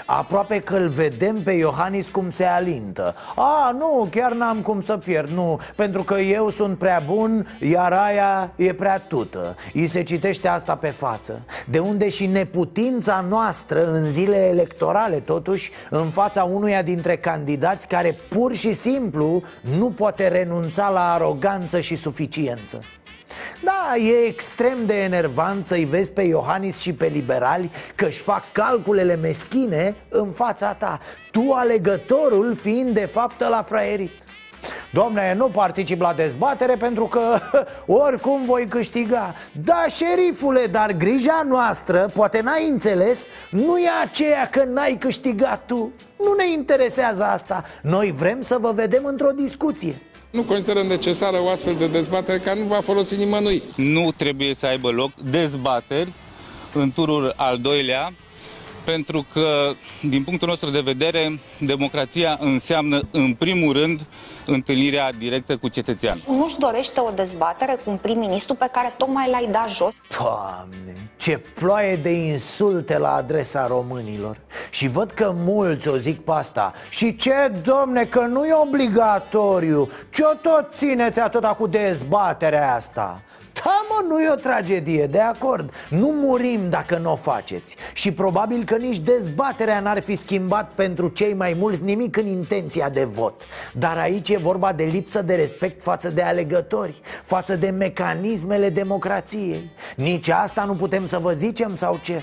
Aproape 0.07 0.61
că 0.61 0.77
îl 0.77 0.89
vedem 0.89 1.43
pe 1.43 1.53
Iohannis 1.53 2.09
cum 2.09 2.31
se 2.31 2.45
alintă. 2.45 3.15
A, 3.37 3.75
nu, 3.79 4.09
chiar 4.11 4.33
n-am 4.33 4.61
cum 4.61 4.81
să 4.81 4.97
pierd, 4.97 5.29
nu 5.29 5.61
Pentru 5.77 6.03
că 6.03 6.15
eu 6.15 6.51
sunt 6.51 6.79
prea 6.79 7.03
bun, 7.07 7.57
iar 7.61 7.93
aia 7.93 8.53
e 8.57 8.75
prea 8.75 8.99
tută. 8.99 9.57
I 9.73 9.87
se 9.87 10.03
citește 10.03 10.49
asta 10.49 10.77
pe 10.77 10.89
față. 10.89 11.41
De 11.67 11.79
unde 11.79 12.09
și 12.09 12.27
neputința 12.27 13.25
noastră 13.29 13.91
în 13.91 14.11
zile 14.11 14.37
electorale 14.37 15.17
totuși 15.21 15.71
În 15.91 16.09
fața 16.11 16.45
unuia 16.45 16.83
dintre 16.83 17.17
candidați 17.17 17.89
care 17.89 18.17
pur 18.29 18.55
și 18.55 18.73
simplu 18.73 19.43
nu 19.79 19.91
poate 19.91 20.29
renunța 20.29 20.89
la 20.89 21.13
aroganță 21.13 21.81
și 21.81 21.97
suficiență 21.97 22.81
da, 23.63 23.97
e 23.97 24.27
extrem 24.27 24.87
de 24.87 25.03
enervant 25.03 25.67
să-i 25.67 25.85
vezi 25.85 26.13
pe 26.13 26.23
Iohannis 26.23 26.79
și 26.79 26.93
pe 26.93 27.07
liberali 27.07 27.71
că 27.95 28.07
își 28.07 28.21
fac 28.21 28.53
calculele 28.53 29.17
meschine 29.17 29.95
în 30.09 30.31
fața 30.31 30.75
ta 30.75 31.01
Tu, 31.31 31.53
alegătorul, 31.53 32.57
fiind 32.57 32.95
de 32.95 33.05
fapt 33.05 33.41
la 33.41 33.63
fraierit. 33.63 34.13
Domne, 34.93 35.35
nu 35.37 35.49
particip 35.49 36.01
la 36.01 36.13
dezbatere 36.13 36.77
pentru 36.77 37.05
că 37.05 37.39
oricum 38.05 38.45
voi 38.45 38.67
câștiga. 38.67 39.35
Da, 39.65 39.85
șerifule, 39.89 40.67
dar 40.67 40.93
grija 40.93 41.43
noastră, 41.49 42.11
poate 42.15 42.41
n-ai 42.41 42.69
înțeles, 42.69 43.27
nu 43.51 43.79
e 43.79 43.89
aceea 44.03 44.49
că 44.49 44.65
n-ai 44.65 44.97
câștigat 45.01 45.67
tu. 45.67 45.93
Nu 46.25 46.33
ne 46.33 46.51
interesează 46.51 47.25
asta. 47.25 47.65
Noi 47.83 48.13
vrem 48.13 48.43
să 48.43 48.59
vă 48.59 48.73
vedem 48.73 49.05
într-o 49.05 49.31
discuție 49.31 50.01
nu 50.31 50.43
consideră 50.43 50.83
necesară 50.83 51.41
o 51.41 51.49
astfel 51.49 51.75
de 51.75 51.87
dezbatere 51.87 52.39
care 52.39 52.59
nu 52.59 52.67
va 52.67 52.81
folosi 52.81 53.17
nimănui. 53.17 53.63
Nu 53.77 54.13
trebuie 54.17 54.55
să 54.55 54.67
aibă 54.67 54.91
loc 54.91 55.13
dezbateri 55.31 56.13
în 56.73 56.93
turul 56.93 57.33
al 57.37 57.59
doilea, 57.59 58.13
pentru 58.85 59.27
că, 59.33 59.73
din 60.03 60.25
punctul 60.25 60.49
nostru 60.49 60.71
de 60.71 60.81
vedere, 60.81 61.41
democrația 61.59 62.37
înseamnă, 62.41 63.01
în 63.11 63.35
primul 63.35 63.73
rând, 63.73 64.01
întâlnirea 64.52 65.12
directă 65.12 65.57
cu 65.57 65.69
cetățean. 65.69 66.16
Nu-și 66.28 66.59
dorește 66.59 67.00
o 67.00 67.11
dezbatere 67.11 67.78
cu 67.85 67.90
un 67.90 67.97
prim-ministru 67.97 68.54
pe 68.54 68.69
care 68.73 68.95
tocmai 68.97 69.30
l-ai 69.30 69.49
dat 69.50 69.69
jos. 69.69 69.92
Doamne, 70.19 70.92
ce 71.16 71.42
ploaie 71.54 71.97
de 71.97 72.11
insulte 72.11 72.99
la 72.99 73.14
adresa 73.14 73.66
românilor 73.66 74.37
Și 74.71 74.88
văd 74.88 75.11
că 75.11 75.33
mulți 75.37 75.88
o 75.88 75.97
zic 75.97 76.21
pe 76.21 76.30
asta 76.33 76.73
Și 76.90 77.16
ce, 77.16 77.52
domne, 77.62 78.04
că 78.04 78.21
nu 78.21 78.47
e 78.47 78.54
obligatoriu 78.54 79.90
Ce-o 80.11 80.35
tot 80.35 80.73
țineți 80.76 81.21
atâta 81.21 81.49
cu 81.49 81.66
dezbaterea 81.66 82.75
asta? 82.75 83.23
Da, 83.64 83.87
mă, 83.88 84.05
nu 84.09 84.23
e 84.23 84.31
o 84.31 84.35
tragedie, 84.35 85.07
de 85.07 85.21
acord. 85.21 85.73
Nu 85.90 86.07
murim 86.07 86.71
dacă 86.71 86.99
nu 86.99 87.12
o 87.12 87.17
faceți. 87.17 87.76
Și 87.93 88.12
probabil 88.12 88.64
că 88.64 88.76
nici 88.76 88.99
dezbaterea 88.99 89.81
n-ar 89.81 90.02
fi 90.02 90.14
schimbat 90.14 90.71
pentru 90.75 91.09
cei 91.09 91.35
mai 91.35 91.57
mulți 91.59 91.83
nimic 91.83 92.17
în 92.17 92.26
intenția 92.26 92.88
de 92.88 93.05
vot. 93.05 93.47
Dar 93.73 93.99
aici 93.99 94.29
e 94.29 94.37
vorba 94.37 94.73
de 94.73 94.85
lipsă 94.85 95.23
de 95.23 95.35
respect 95.35 95.83
față 95.83 96.09
de 96.09 96.23
alegători 96.23 97.00
Față 97.25 97.57
de 97.57 97.71
mecanismele 97.71 98.69
democrației. 98.69 99.71
Nici 99.97 100.29
asta 100.29 100.64
nu 100.64 100.75
putem 100.75 101.07
să 101.07 101.19
vă 101.19 101.33
zicem 101.33 101.76
sau 101.76 101.99
ce? 102.02 102.23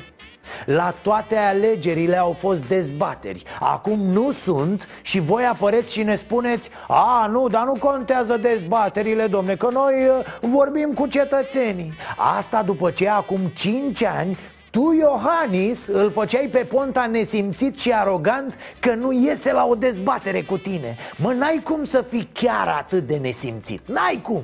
La 0.65 0.93
toate 1.01 1.35
alegerile 1.35 2.17
au 2.17 2.35
fost 2.39 2.67
dezbateri. 2.67 3.43
Acum 3.59 3.99
nu 3.99 4.31
sunt 4.31 4.87
și 5.01 5.19
voi 5.19 5.43
apăreți 5.43 5.93
și 5.93 6.03
ne 6.03 6.15
spuneți 6.15 6.69
A, 6.87 7.27
nu, 7.31 7.47
dar 7.47 7.65
nu 7.65 7.73
contează 7.79 8.37
dezbaterile, 8.37 9.27
domne, 9.27 9.55
că 9.55 9.69
noi 9.71 9.93
uh, 9.93 10.49
vorbim 10.49 10.93
cu 10.93 11.07
cetățenii. 11.07 11.93
Asta 12.37 12.63
după 12.63 12.91
ce 12.91 13.09
acum 13.09 13.39
5 13.55 14.03
ani 14.03 14.37
tu, 14.71 14.95
Iohannis, 14.99 15.87
îl 15.87 16.11
făceai 16.11 16.49
pe 16.51 16.57
Ponta 16.57 17.05
nesimțit 17.05 17.79
și 17.79 17.91
arogant 17.91 18.57
că 18.79 18.93
nu 18.93 19.11
iese 19.11 19.53
la 19.53 19.65
o 19.65 19.75
dezbatere 19.75 20.41
cu 20.41 20.57
tine. 20.57 20.97
Mă, 21.17 21.33
n-ai 21.33 21.61
cum 21.63 21.83
să 21.83 22.05
fii 22.09 22.29
chiar 22.33 22.67
atât 22.67 23.07
de 23.07 23.17
nesimțit, 23.21 23.87
n-ai 23.87 24.19
cum. 24.23 24.43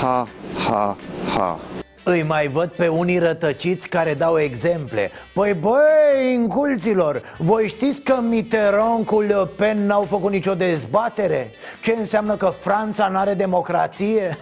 Ha, 0.00 0.26
ha, 0.68 0.96
ha 1.36 1.58
îi 2.04 2.22
mai 2.22 2.48
văd 2.48 2.68
pe 2.68 2.88
unii 2.88 3.18
rătăciți 3.18 3.88
care 3.88 4.14
dau 4.14 4.38
exemple 4.38 5.10
Păi 5.34 5.54
băi, 5.54 6.32
inculților, 6.32 7.22
voi 7.38 7.68
știți 7.68 8.00
că 8.00 8.20
Mitterrand 8.20 9.04
cu 9.04 9.20
Le 9.20 9.46
Pen 9.56 9.86
n-au 9.86 10.02
făcut 10.02 10.30
nicio 10.30 10.54
dezbatere? 10.54 11.50
Ce 11.82 11.92
înseamnă 11.98 12.36
că 12.36 12.52
Franța 12.60 13.08
n-are 13.08 13.34
democrație? 13.34 14.38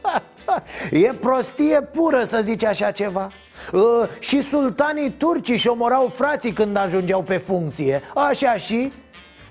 e 1.06 1.12
prostie 1.20 1.80
pură 1.80 2.24
să 2.24 2.40
zici 2.42 2.64
așa 2.64 2.90
ceva 2.90 3.30
uh, 3.72 3.82
Și 4.18 4.42
sultanii 4.42 5.10
turci 5.10 5.60
și 5.60 5.68
omorau 5.68 6.12
frații 6.14 6.52
când 6.52 6.76
ajungeau 6.76 7.22
pe 7.22 7.36
funcție 7.36 8.02
Așa 8.14 8.56
și 8.56 8.92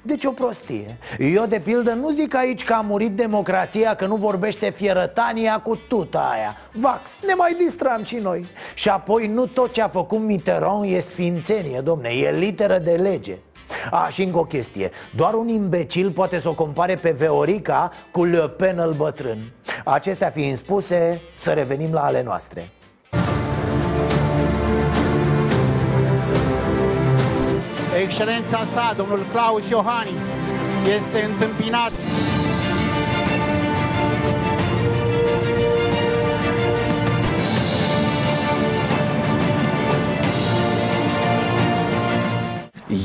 deci 0.02 0.26
o 0.26 0.32
prostie. 0.32 0.98
Eu 1.20 1.46
de 1.46 1.60
pildă 1.60 1.92
nu 1.92 2.12
zic 2.12 2.36
aici 2.36 2.64
că 2.64 2.74
a 2.74 2.82
murit 2.82 3.12
democrația 3.12 3.96
Că 3.96 4.06
nu 4.06 4.16
vorbește 4.16 4.70
fierătania 4.70 5.60
cu 5.60 5.80
tuta 5.88 6.30
aia. 6.32 6.58
Vax, 6.74 7.20
ne 7.28 7.34
mai 7.34 7.54
distram 7.54 8.04
și 8.04 8.16
noi. 8.16 8.46
Și 8.74 8.90
apoi 8.90 9.28
nu 9.28 9.46
tot 9.46 9.72
ce 9.72 9.82
a 9.82 9.88
făcut 9.88 10.20
Mitterrand 10.20 10.86
e 10.86 11.00
sfințenie, 11.00 11.80
domne 11.80 12.10
E 12.10 12.32
literă 12.32 12.78
de 12.78 12.92
lege. 12.92 13.38
A, 13.92 14.08
și 14.10 14.24
încă 14.24 14.38
o 14.38 14.44
chestie. 14.44 14.90
Doar 15.16 15.34
un 15.34 15.48
imbecil 15.48 16.12
poate 16.12 16.38
să 16.40 16.50
o 16.50 16.54
compare 16.54 16.96
pe 16.96 17.12
Veorica 17.12 17.92
cu 18.12 18.24
Le 18.24 18.50
Pen 18.50 18.80
îl 18.80 18.94
bătrân. 18.94 19.38
Acestea 19.86 20.30
fiind 20.30 20.58
spuse, 20.58 21.22
să 21.36 21.52
revenim 21.52 21.94
la 21.94 22.04
ale 22.04 22.24
noastre 22.24 22.72
Excelența 28.00 28.64
sa, 28.64 28.94
domnul 28.98 29.26
Claus 29.32 29.70
Iohannis, 29.70 30.36
este 30.96 31.24
întâmpinat. 31.24 31.92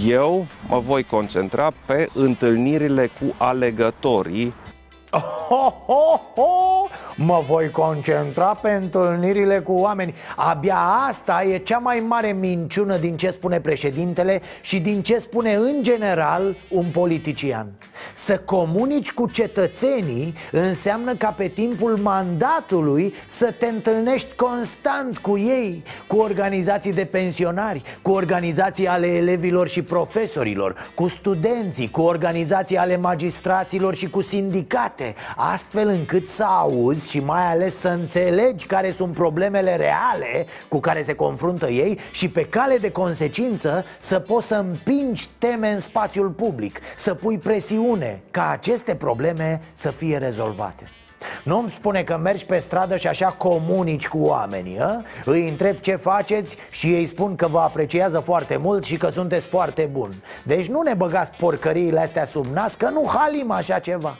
Eu 0.06 0.46
mă 0.68 0.78
voi 0.78 1.04
concentra 1.04 1.72
pe 1.86 2.08
întâlnirile 2.14 3.06
cu 3.06 3.34
alegătorii 3.38 4.54
ho, 5.10 5.74
ho, 5.86 6.20
ho! 6.34 6.88
Mă 7.16 7.42
voi 7.46 7.70
concentra 7.70 8.44
pe 8.44 8.70
întâlnirile 8.70 9.60
cu 9.60 9.72
oameni 9.72 10.14
Abia 10.36 10.78
asta 11.08 11.42
e 11.42 11.58
cea 11.58 11.78
mai 11.78 12.04
mare 12.08 12.32
minciună 12.32 12.96
din 12.96 13.16
ce 13.16 13.30
spune 13.30 13.60
președintele 13.60 14.42
Și 14.60 14.80
din 14.80 15.02
ce 15.02 15.18
spune 15.18 15.54
în 15.54 15.82
general 15.82 16.56
un 16.68 16.84
politician 16.92 17.66
Să 18.14 18.38
comunici 18.38 19.12
cu 19.12 19.28
cetățenii 19.28 20.34
înseamnă 20.52 21.14
ca 21.14 21.30
pe 21.30 21.46
timpul 21.46 21.96
mandatului 21.96 23.14
Să 23.26 23.54
te 23.58 23.66
întâlnești 23.66 24.34
constant 24.34 25.18
cu 25.18 25.38
ei 25.38 25.82
Cu 26.06 26.16
organizații 26.16 26.92
de 26.92 27.04
pensionari 27.04 27.82
Cu 28.02 28.10
organizații 28.10 28.88
ale 28.88 29.06
elevilor 29.06 29.68
și 29.68 29.82
profesorilor 29.82 30.90
Cu 30.94 31.08
studenții 31.08 31.90
Cu 31.90 32.00
organizații 32.00 32.76
ale 32.76 32.96
magistraților 32.96 33.94
și 33.94 34.10
cu 34.10 34.20
sindicate 34.20 34.95
Astfel 35.36 35.88
încât 35.88 36.28
să 36.28 36.44
auzi 36.44 37.10
și 37.10 37.20
mai 37.20 37.50
ales 37.50 37.78
să 37.78 37.88
înțelegi 37.88 38.66
care 38.66 38.90
sunt 38.90 39.12
problemele 39.12 39.76
reale 39.76 40.46
cu 40.68 40.80
care 40.80 41.02
se 41.02 41.14
confruntă 41.14 41.68
ei 41.68 41.98
Și 42.10 42.28
pe 42.28 42.44
cale 42.44 42.76
de 42.76 42.90
consecință 42.90 43.84
să 43.98 44.18
poți 44.18 44.46
să 44.46 44.54
împingi 44.54 45.28
teme 45.38 45.70
în 45.70 45.80
spațiul 45.80 46.28
public 46.28 46.80
Să 46.96 47.14
pui 47.14 47.38
presiune 47.38 48.20
ca 48.30 48.50
aceste 48.50 48.94
probleme 48.94 49.60
să 49.72 49.90
fie 49.90 50.16
rezolvate. 50.16 50.84
Nu-mi 51.44 51.70
spune 51.70 52.02
că 52.02 52.16
mergi 52.16 52.46
pe 52.46 52.58
stradă 52.58 52.96
și 52.96 53.06
așa 53.06 53.26
comunici 53.26 54.08
cu 54.08 54.18
oamenii 54.18 54.78
a? 54.80 55.02
Îi 55.24 55.48
întreb 55.48 55.76
ce 55.76 55.96
faceți 55.96 56.56
și 56.70 56.92
ei 56.92 57.06
spun 57.06 57.36
că 57.36 57.46
vă 57.46 57.58
apreciază 57.58 58.18
foarte 58.18 58.56
mult 58.56 58.84
și 58.84 58.96
că 58.96 59.08
sunteți 59.08 59.46
foarte 59.46 59.88
bun 59.92 60.14
Deci 60.42 60.66
nu 60.66 60.82
ne 60.82 60.94
băgați 60.94 61.30
porcăriile 61.38 62.00
astea 62.00 62.24
sub 62.24 62.46
nas 62.46 62.74
că 62.74 62.88
nu 62.88 63.10
halim 63.14 63.50
așa 63.50 63.78
ceva 63.78 64.16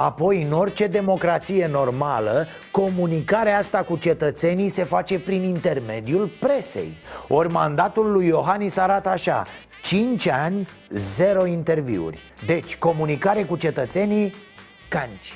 Apoi, 0.00 0.42
în 0.42 0.52
orice 0.52 0.86
democrație 0.86 1.66
normală, 1.66 2.46
comunicarea 2.70 3.58
asta 3.58 3.82
cu 3.82 3.96
cetățenii 3.96 4.68
se 4.68 4.84
face 4.84 5.18
prin 5.18 5.42
intermediul 5.42 6.30
presei. 6.40 6.92
Ori 7.28 7.52
mandatul 7.52 8.12
lui 8.12 8.26
Iohannis 8.26 8.76
arată 8.76 9.08
așa 9.08 9.46
5 9.82 10.28
ani, 10.28 10.68
0 10.88 11.46
interviuri. 11.46 12.18
Deci, 12.46 12.76
comunicare 12.76 13.44
cu 13.44 13.56
cetățenii, 13.56 14.34
canci 14.88 15.34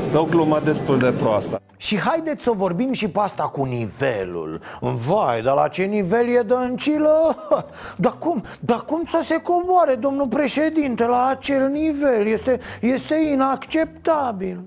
Stă 0.00 0.18
o 0.18 0.24
glumă 0.24 0.60
destul 0.64 0.98
de 0.98 1.10
proastă. 1.10 1.60
Și 1.76 1.98
haideți 1.98 2.42
să 2.42 2.50
vorbim 2.50 2.92
și 2.92 3.08
pe 3.08 3.18
asta 3.18 3.42
cu 3.42 3.64
nivelul. 3.64 4.60
Vai, 4.80 5.42
dar 5.42 5.54
la 5.54 5.68
ce 5.68 5.82
nivel 5.82 6.28
e 6.28 6.42
dăncilă? 6.42 7.36
Dar 7.96 8.14
cum, 8.18 8.42
dar 8.60 8.84
cum 8.84 9.04
să 9.04 9.20
se 9.22 9.36
coboare, 9.36 9.94
domnul 9.94 10.28
președinte, 10.28 11.06
la 11.06 11.26
acel 11.26 11.68
nivel? 11.68 12.26
Este, 12.26 12.60
este 12.80 13.14
inacceptabil. 13.14 14.60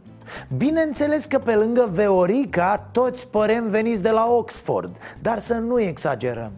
Bineînțeles 0.57 1.25
că 1.25 1.39
pe 1.39 1.55
lângă 1.55 1.89
Veorica 1.91 2.87
toți 2.91 3.27
părem 3.27 3.69
veniți 3.69 4.01
de 4.01 4.09
la 4.09 4.25
Oxford. 4.25 4.95
Dar 5.21 5.39
să 5.39 5.53
nu 5.53 5.79
exagerăm 5.79 6.51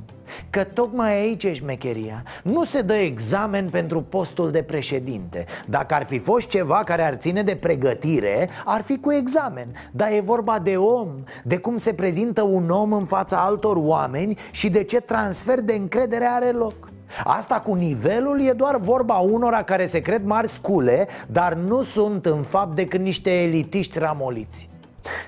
Că 0.49 0.63
tocmai 0.63 1.19
aici 1.19 1.43
e 1.43 1.53
șmecheria. 1.53 2.23
Nu 2.43 2.63
se 2.63 2.81
dă 2.81 2.93
examen 2.93 3.69
pentru 3.69 4.01
postul 4.01 4.51
de 4.51 4.61
președinte. 4.61 5.45
Dacă 5.65 5.93
ar 5.93 6.05
fi 6.05 6.19
fost 6.19 6.47
ceva 6.47 6.83
care 6.83 7.03
ar 7.03 7.15
ține 7.15 7.43
de 7.43 7.55
pregătire 7.55 8.49
Ar 8.65 8.81
fi 8.81 8.97
cu 8.97 9.11
examen. 9.11 9.67
Dar 9.91 10.11
e 10.11 10.19
vorba 10.19 10.59
de 10.59 10.77
om 10.77 11.09
De 11.43 11.57
cum 11.57 11.77
se 11.77 11.93
prezintă 11.93 12.41
un 12.41 12.69
om 12.69 12.93
în 12.93 13.05
fața 13.05 13.37
altor 13.37 13.75
oameni 13.79 14.37
Și 14.51 14.69
de 14.69 14.83
ce 14.83 14.99
transfer 14.99 15.61
de 15.61 15.73
încredere 15.73 16.25
are 16.25 16.51
loc. 16.51 16.91
Asta 17.23 17.59
cu 17.59 17.73
nivelul 17.73 18.41
e 18.41 18.51
doar 18.51 18.77
vorba 18.77 19.17
unora 19.17 19.63
care 19.63 19.85
se 19.85 19.99
cred 19.99 20.25
mari 20.25 20.49
scule 20.49 21.07
Dar 21.27 21.53
nu 21.53 21.83
sunt 21.83 22.25
în 22.25 22.41
fapt 22.41 22.75
decât 22.75 22.99
niște 22.99 23.41
elitiști 23.41 23.99
ramoliți 23.99 24.71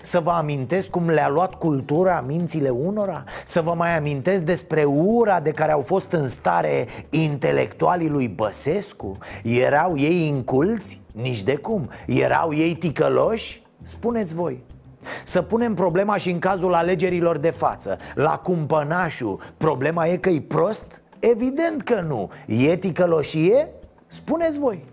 să 0.02 0.20
vă 0.20 0.32
amintesc 0.32 0.90
cum 0.90 1.10
le-a 1.10 1.30
luat 1.30 1.56
cultura 1.56 2.24
mințile 2.28 2.70
unora? 2.70 3.24
Să 3.46 3.62
vă 3.62 3.74
mai 3.74 3.98
amintesc 3.98 4.44
despre 4.44 4.84
ura 4.84 5.40
de 5.40 5.52
care 5.52 5.72
au 5.72 5.82
fost 5.82 6.12
în 6.12 6.28
stare 6.28 6.88
intelectualii 7.10 8.10
lui 8.10 8.28
Băsescu? 8.28 9.18
Erau 9.44 9.98
ei 9.98 10.28
inculți? 10.28 11.02
Nici 11.12 11.44
de 11.44 11.56
cum 11.56 11.90
Erau 12.06 12.54
ei 12.54 12.76
ticăloși? 12.76 13.64
Spuneți 13.84 14.34
voi 14.34 14.64
să 15.24 15.42
punem 15.42 15.74
problema 15.74 16.18
și 16.18 16.30
în 16.30 16.40
cazul 16.40 16.74
alegerilor 16.74 17.38
de 17.38 17.50
față 17.50 17.98
La 18.16 18.38
cumpănașul, 18.38 19.54
problema 19.58 20.08
e 20.08 20.18
că 20.18 20.30
e 20.30 20.42
prost? 20.42 21.02
Evident 21.20 21.82
că 21.82 22.02
nu 22.08 22.30
E 22.46 22.76
ticăloșie? 22.76 23.68
Spuneți 24.08 24.60
voi 24.60 24.84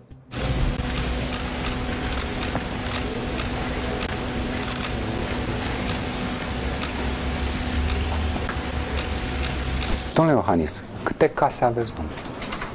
Domnule 10.13 10.37
Iohannis, 10.37 10.83
câte 11.03 11.29
case 11.29 11.65
aveți, 11.65 11.93
domnule? 11.93 12.15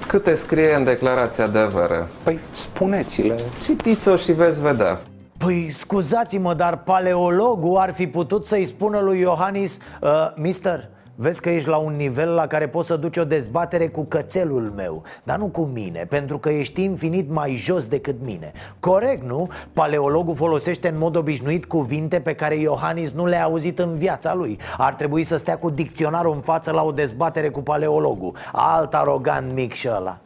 Câte 0.06 0.34
scrie 0.34 0.74
în 0.74 0.84
declarația 0.84 1.46
de 1.46 1.58
avere? 1.58 2.06
Păi 2.22 2.38
spuneți-le 2.52 3.36
Citiți-o 3.62 4.16
și 4.16 4.32
veți 4.32 4.60
vedea 4.60 5.00
Păi 5.38 5.70
scuzați-mă, 5.70 6.54
dar 6.54 6.76
paleologul 6.78 7.76
ar 7.76 7.92
fi 7.92 8.06
putut 8.06 8.46
să-i 8.46 8.64
spună 8.64 8.98
lui 9.00 9.18
Iohannis 9.18 9.78
uh, 10.00 10.10
Mister, 10.34 10.88
Vezi 11.20 11.40
că 11.40 11.50
ești 11.50 11.68
la 11.68 11.76
un 11.76 11.96
nivel 11.96 12.34
la 12.34 12.46
care 12.46 12.68
poți 12.68 12.86
să 12.86 12.96
duci 12.96 13.16
o 13.16 13.24
dezbatere 13.24 13.88
cu 13.88 14.04
cățelul 14.04 14.72
meu 14.76 15.02
Dar 15.22 15.38
nu 15.38 15.46
cu 15.46 15.60
mine, 15.60 16.06
pentru 16.08 16.38
că 16.38 16.48
ești 16.48 16.82
infinit 16.82 17.30
mai 17.30 17.54
jos 17.56 17.86
decât 17.86 18.16
mine 18.24 18.52
Corect, 18.80 19.22
nu? 19.22 19.48
Paleologul 19.72 20.34
folosește 20.34 20.88
în 20.88 20.98
mod 20.98 21.16
obișnuit 21.16 21.64
cuvinte 21.64 22.20
pe 22.20 22.34
care 22.34 22.56
Iohannis 22.56 23.10
nu 23.10 23.26
le-a 23.26 23.44
auzit 23.44 23.78
în 23.78 23.94
viața 23.94 24.34
lui 24.34 24.58
Ar 24.76 24.94
trebui 24.94 25.24
să 25.24 25.36
stea 25.36 25.58
cu 25.58 25.70
dicționarul 25.70 26.32
în 26.34 26.40
față 26.40 26.70
la 26.70 26.82
o 26.82 26.92
dezbatere 26.92 27.48
cu 27.48 27.60
paleologul 27.60 28.36
Alt 28.52 28.94
arogant 28.94 29.52
mic 29.52 29.72
și 29.72 29.88
ăla 29.88 30.20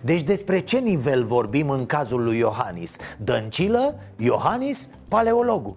deci 0.00 0.22
despre 0.22 0.58
ce 0.58 0.78
nivel 0.78 1.24
vorbim 1.24 1.70
în 1.70 1.86
cazul 1.86 2.22
lui 2.22 2.38
Iohannis? 2.38 2.96
Dăncilă? 3.18 3.94
Iohannis? 4.16 4.90
Paleologul 5.08 5.76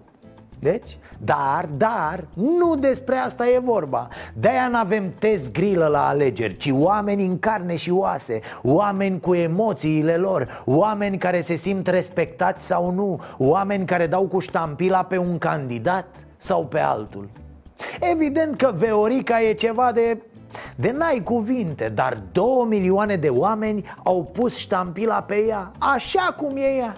Deci, 0.58 0.98
dar, 1.18 1.68
dar, 1.76 2.24
nu 2.34 2.76
despre 2.76 3.16
asta 3.16 3.48
e 3.48 3.58
vorba. 3.58 4.08
De-aia 4.34 4.68
n-avem 4.68 5.12
test 5.18 5.52
grilă 5.52 5.86
la 5.86 6.08
alegeri 6.08 6.56
Ci 6.56 6.70
oameni 6.72 7.26
în 7.26 7.38
carne 7.38 7.76
și 7.76 7.90
oase 7.90 8.40
Oameni 8.62 9.20
cu 9.20 9.34
emoțiile 9.34 10.16
lor 10.16 10.62
Oameni 10.64 11.18
care 11.18 11.40
se 11.40 11.54
simt 11.54 11.86
respectați 11.86 12.66
sau 12.66 12.90
nu 12.90 13.20
Oameni 13.38 13.86
care 13.86 14.06
dau 14.06 14.26
cu 14.26 14.38
ștampila 14.38 15.02
pe 15.02 15.16
un 15.16 15.38
candidat 15.38 16.06
sau 16.36 16.64
pe 16.64 16.78
altul. 16.78 17.28
Evident 18.00 18.56
că 18.56 18.72
Veorica 18.74 19.42
e 19.42 19.52
ceva 19.52 19.92
de 19.92 20.22
de 20.76 20.90
n-ai 20.90 21.20
cuvinte, 21.24 21.88
dar 21.88 22.18
două 22.32 22.64
milioane 22.64 23.16
de 23.16 23.28
oameni 23.28 23.84
au 24.04 24.24
pus 24.32 24.56
ștampila 24.56 25.22
pe 25.22 25.44
ea, 25.48 25.72
așa 25.78 26.34
cum 26.36 26.56
e 26.56 26.76
ea 26.78 26.96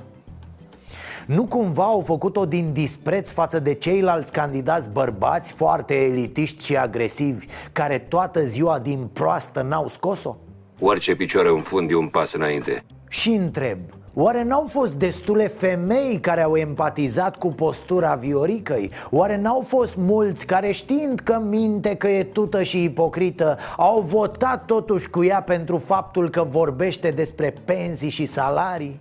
nu 1.28 1.44
cumva 1.44 1.84
au 1.84 2.00
făcut-o 2.00 2.46
din 2.46 2.72
dispreț 2.72 3.30
față 3.30 3.58
de 3.58 3.74
ceilalți 3.74 4.32
candidați 4.32 4.90
bărbați 4.90 5.52
foarte 5.52 5.94
elitiști 5.94 6.64
și 6.64 6.76
agresivi 6.76 7.46
Care 7.72 7.98
toată 7.98 8.44
ziua 8.44 8.78
din 8.78 9.08
proastă 9.12 9.62
n-au 9.62 9.88
scos-o? 9.88 10.36
Orice 10.80 11.14
picioare 11.14 11.48
în 11.48 11.62
fund 11.62 11.90
e 11.90 11.94
un 11.94 12.08
pas 12.08 12.32
înainte 12.32 12.84
Și 13.08 13.30
întreb, 13.30 13.78
Oare 14.14 14.44
n-au 14.44 14.66
fost 14.68 14.92
destule 14.92 15.46
femei 15.46 16.18
care 16.20 16.42
au 16.42 16.56
empatizat 16.56 17.36
cu 17.36 17.48
postura 17.48 18.14
Vioricăi? 18.14 18.90
Oare 19.10 19.36
n-au 19.36 19.64
fost 19.66 19.96
mulți 19.96 20.46
care 20.46 20.72
știind 20.72 21.20
că 21.20 21.40
minte 21.48 21.94
că 21.94 22.08
e 22.08 22.24
tută 22.24 22.62
și 22.62 22.82
ipocrită 22.82 23.58
Au 23.76 24.00
votat 24.00 24.64
totuși 24.64 25.10
cu 25.10 25.24
ea 25.24 25.42
pentru 25.42 25.76
faptul 25.76 26.30
că 26.30 26.42
vorbește 26.42 27.10
despre 27.10 27.54
pensii 27.64 28.10
și 28.10 28.24
salarii? 28.24 29.00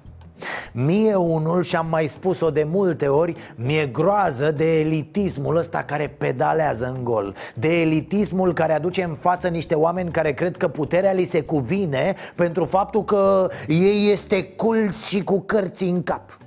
Mie 0.73 1.15
unul, 1.15 1.63
și 1.63 1.76
am 1.76 1.88
mai 1.89 2.08
spus-o 2.08 2.50
de 2.50 2.67
multe 2.71 3.08
ori 3.08 3.36
Mi-e 3.56 3.86
groază 3.86 4.52
de 4.52 4.80
elitismul 4.80 5.56
ăsta 5.56 5.84
care 5.84 6.15
pedalează 6.17 6.93
în 6.95 7.04
gol. 7.04 7.36
De 7.54 7.82
elitismul 7.82 8.54
care 8.54 8.73
aduce 8.73 9.04
în 9.04 9.13
față 9.13 9.47
niște 9.47 9.76
oameni 9.76 10.12
care 10.12 10.34
cred 10.34 10.58
că 10.58 10.67
puterea 10.67 11.12
li 11.12 11.23
se 11.23 11.41
cuvine 11.41 12.15
Pentru 12.36 12.65
faptul 12.65 13.04
că 13.04 13.50
ei 13.67 14.12
este 14.12 14.43
cult 14.43 14.95
și 14.95 15.23
cu 15.23 15.39
cărți 15.39 15.84
în 15.84 16.04
cap. 16.04 16.38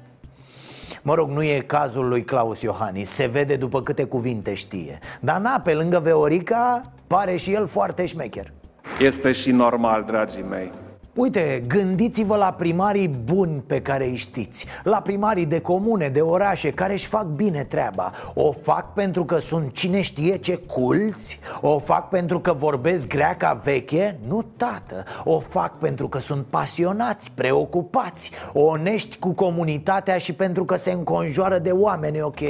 Mă 1.02 1.14
rog, 1.14 1.30
nu 1.30 1.42
e 1.42 1.64
cazul 1.66 2.08
lui 2.08 2.24
Claus 2.24 2.62
Iohannis. 2.62 3.10
Se 3.10 3.26
vede 3.26 3.56
după 3.56 3.82
câte 3.82 4.04
cuvinte 4.04 4.54
știe. 4.54 4.98
Dar 5.20 5.40
na, 5.40 5.60
pe 5.64 5.72
lângă 5.72 5.98
Veorica, 5.98 6.92
pare 7.06 7.36
și 7.36 7.52
el 7.52 7.66
foarte 7.66 8.06
șmecher. 8.06 8.52
Este 9.00 9.32
și 9.32 9.50
normal, 9.50 10.04
dragii 10.06 10.44
mei 10.50 10.72
Uite, 11.14 11.64
gândiți-vă 11.66 12.36
la 12.36 12.52
primarii 12.52 13.08
buni 13.08 13.62
pe 13.66 13.82
care 13.82 14.06
îi 14.06 14.16
știți 14.16 14.66
La 14.82 15.00
primarii 15.00 15.46
de 15.46 15.60
comune, 15.60 16.08
de 16.08 16.20
orașe, 16.20 16.70
care 16.70 16.92
își 16.92 17.06
fac 17.06 17.24
bine 17.24 17.64
treaba 17.64 18.12
O 18.34 18.52
fac 18.52 18.92
pentru 18.92 19.24
că 19.24 19.38
sunt 19.38 19.74
cine 19.74 20.00
știe 20.00 20.36
ce 20.36 20.56
culți? 20.56 21.38
O 21.60 21.78
fac 21.78 22.08
pentru 22.08 22.40
că 22.40 22.52
vorbesc 22.52 23.06
greaca 23.06 23.60
veche? 23.64 24.18
Nu, 24.26 24.42
tată 24.56 25.04
O 25.24 25.38
fac 25.38 25.78
pentru 25.78 26.08
că 26.08 26.18
sunt 26.18 26.46
pasionați, 26.50 27.30
preocupați 27.34 28.30
Onești 28.52 29.18
cu 29.18 29.32
comunitatea 29.32 30.18
și 30.18 30.32
pentru 30.32 30.64
că 30.64 30.76
se 30.76 30.90
înconjoară 30.90 31.58
de 31.58 31.70
oameni 31.70 32.22
ok 32.22 32.40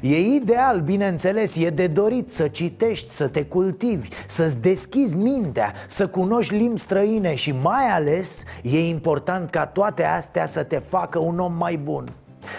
E 0.00 0.18
ideal, 0.18 0.80
bineînțeles, 0.80 1.56
e 1.56 1.70
de 1.70 1.86
dorit 1.86 2.32
să 2.32 2.48
citești, 2.48 3.12
să 3.12 3.26
te 3.26 3.44
cultivi, 3.44 4.08
să-ți 4.26 4.60
deschizi 4.60 5.16
mintea, 5.16 5.72
să 5.86 6.06
cunoști 6.06 6.54
limbi 6.54 6.80
străine 6.80 7.34
și 7.34 7.54
mai 7.62 7.88
ales 7.88 8.44
e 8.62 8.88
important 8.88 9.50
ca 9.50 9.66
toate 9.66 10.04
astea 10.04 10.46
să 10.46 10.62
te 10.62 10.78
facă 10.78 11.18
un 11.18 11.38
om 11.38 11.52
mai 11.52 11.76
bun. 11.76 12.04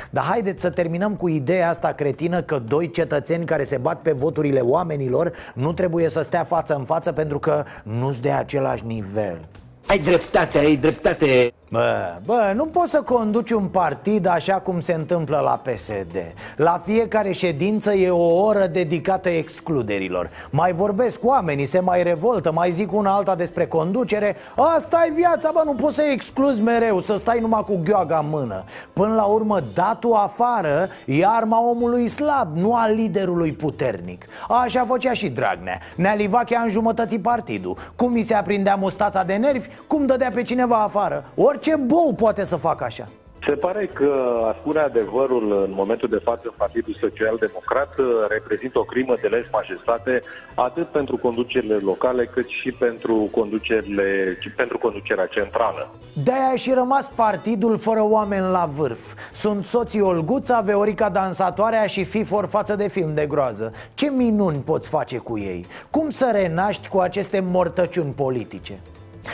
Dar 0.10 0.23
haideți 0.23 0.62
să 0.62 0.69
terminăm 0.69 1.15
cu 1.15 1.28
ideea 1.28 1.69
asta 1.69 1.91
cretină 1.91 2.41
că 2.41 2.60
doi 2.60 2.91
cetățeni 2.91 3.45
care 3.45 3.63
se 3.63 3.78
bat 3.78 4.01
pe 4.01 4.12
voturile 4.12 4.60
oamenilor 4.60 5.32
nu 5.54 5.73
trebuie 5.73 6.10
să 6.10 6.21
stea 6.21 6.43
față 6.43 6.75
în 6.75 6.84
față 6.84 7.12
pentru 7.12 7.39
că 7.39 7.63
nu-s 7.84 8.19
de 8.19 8.32
același 8.32 8.86
nivel. 8.86 9.47
Ai 9.88 9.99
dreptate, 9.99 10.58
ai 10.58 10.75
dreptate 10.75 11.54
Bă, 11.75 12.19
bă, 12.25 12.51
nu 12.55 12.65
poți 12.65 12.91
să 12.91 13.01
conduci 13.01 13.51
un 13.51 13.63
partid 13.63 14.25
așa 14.25 14.53
cum 14.53 14.79
se 14.79 14.93
întâmplă 14.93 15.39
la 15.43 15.61
PSD 15.71 16.17
La 16.55 16.81
fiecare 16.85 17.31
ședință 17.31 17.93
e 17.93 18.09
o 18.09 18.43
oră 18.43 18.65
dedicată 18.67 19.29
excluderilor. 19.29 20.29
Mai 20.49 20.71
vorbesc 20.71 21.19
cu 21.19 21.27
oamenii, 21.27 21.65
se 21.65 21.79
mai 21.79 22.03
revoltă, 22.03 22.51
mai 22.51 22.71
zic 22.71 22.93
una 22.93 23.15
alta 23.15 23.35
despre 23.35 23.67
conducere. 23.67 24.35
Asta 24.55 25.05
e 25.07 25.13
viața, 25.13 25.51
bă, 25.53 25.61
nu 25.65 25.73
poți 25.73 25.95
să 25.95 26.01
excluzi 26.01 26.61
mereu, 26.61 27.01
să 27.01 27.15
stai 27.17 27.39
numai 27.39 27.63
cu 27.63 27.79
gheoaga 27.83 28.17
în 28.17 28.29
mână. 28.29 28.63
Până 28.93 29.13
la 29.13 29.23
urmă, 29.23 29.59
datul 29.73 30.13
afară 30.13 30.89
e 31.05 31.25
arma 31.25 31.69
omului 31.69 32.07
slab, 32.07 32.57
nu 32.57 32.75
a 32.75 32.88
liderului 32.88 33.53
puternic. 33.53 34.25
Așa 34.47 34.85
făcea 34.88 35.13
și 35.13 35.29
Dragnea. 35.29 35.79
Nea 35.95 36.15
Livachea 36.15 36.61
în 36.61 36.69
jumătății 36.69 37.19
partidul. 37.19 37.77
Cum 37.95 38.11
mi 38.11 38.21
se 38.21 38.33
aprindea 38.33 38.75
mustața 38.75 39.23
de 39.23 39.33
nervi, 39.33 39.67
cum 39.88 40.05
dădea 40.05 40.31
pe 40.33 40.41
cineva 40.41 40.75
afară. 40.75 41.25
Orice 41.35 41.64
ce 41.65 41.75
bou 41.75 42.13
poate 42.13 42.43
să 42.43 42.56
facă 42.56 42.84
așa? 42.84 43.08
Se 43.45 43.51
pare 43.51 43.89
că 43.93 44.41
a 44.49 44.56
spune 44.60 44.80
adevărul 44.80 45.63
în 45.67 45.71
momentul 45.75 46.10
de 46.10 46.21
față 46.23 46.41
în 46.43 46.54
Partidul 46.58 46.97
Social 46.99 47.38
Democrat 47.39 47.89
reprezintă 48.30 48.80
o 48.80 48.84
crimă 48.84 49.15
de 49.21 49.28
lez 49.28 49.43
majestate 49.51 50.21
atât 50.56 50.88
pentru 50.88 51.17
conducerile 51.17 51.75
locale 51.75 52.25
cât 52.25 52.47
și 52.47 52.71
pentru, 52.71 53.30
conducerile, 53.32 54.38
pentru 54.56 54.78
conducerea 54.78 55.25
centrală. 55.25 55.89
De-aia 56.23 56.51
a 56.54 56.56
și 56.56 56.71
rămas 56.71 57.10
partidul 57.15 57.78
fără 57.78 58.04
oameni 58.04 58.51
la 58.51 58.69
vârf 58.73 59.13
Sunt 59.34 59.65
soții 59.65 60.01
Olguța, 60.01 60.60
Veorica 60.60 61.10
Dansatoarea 61.10 61.86
și 61.86 62.04
Fifor 62.04 62.45
față 62.45 62.75
de 62.75 62.88
film 62.88 63.13
de 63.13 63.25
groază 63.25 63.73
Ce 63.93 64.10
minuni 64.10 64.62
poți 64.65 64.89
face 64.89 65.17
cu 65.17 65.38
ei? 65.38 65.65
Cum 65.89 66.10
să 66.10 66.30
renaști 66.34 66.88
cu 66.88 66.97
aceste 66.99 67.39
mortăciuni 67.39 68.12
politice? 68.12 68.80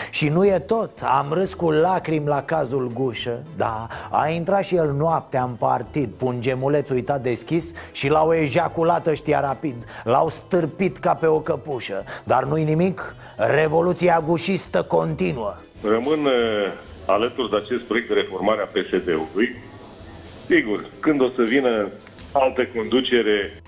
Și 0.10 0.30
nu 0.30 0.46
e 0.46 0.60
tot, 0.60 0.90
am 1.02 1.28
râs 1.32 1.54
cu 1.54 1.72
lacrimi 1.72 2.28
la 2.28 2.44
cazul 2.44 2.92
Gușă. 2.94 3.44
Da, 3.58 3.88
a 4.12 4.28
intrat 4.28 4.64
și 4.64 4.76
el 4.76 4.92
noaptea 4.92 5.44
în 5.44 5.54
partid. 5.54 6.10
Pungemuleț 6.18 6.90
uitat 6.90 7.22
deschis 7.22 7.74
și 7.92 8.08
l-au 8.08 8.34
ejaculat 8.34 9.08
ăștia 9.08 9.40
rapid. 9.40 9.76
L-au 10.04 10.30
stârpit 10.30 10.98
ca 10.98 11.14
pe 11.14 11.26
o 11.26 11.40
căpușă. 11.40 12.04
Dar 12.24 12.44
nu-i 12.44 12.64
nimic, 12.64 13.16
revoluția 13.38 14.24
gușistă 14.28 14.84
continuă. 14.84 15.54
Rămân 15.84 16.26
uh, 16.26 16.34
alături 17.06 17.50
de 17.50 17.56
acest 17.56 17.82
proiect 17.82 18.08
de 18.08 18.14
reformare 18.14 18.62
a 18.62 18.66
PSD-ului 18.66 19.56
Sigur, 20.52 20.86
când 21.00 21.22
o 21.22 21.30
să 21.36 21.42
vină 21.42 21.90
altă 22.32 22.68
conducere, 22.76 23.62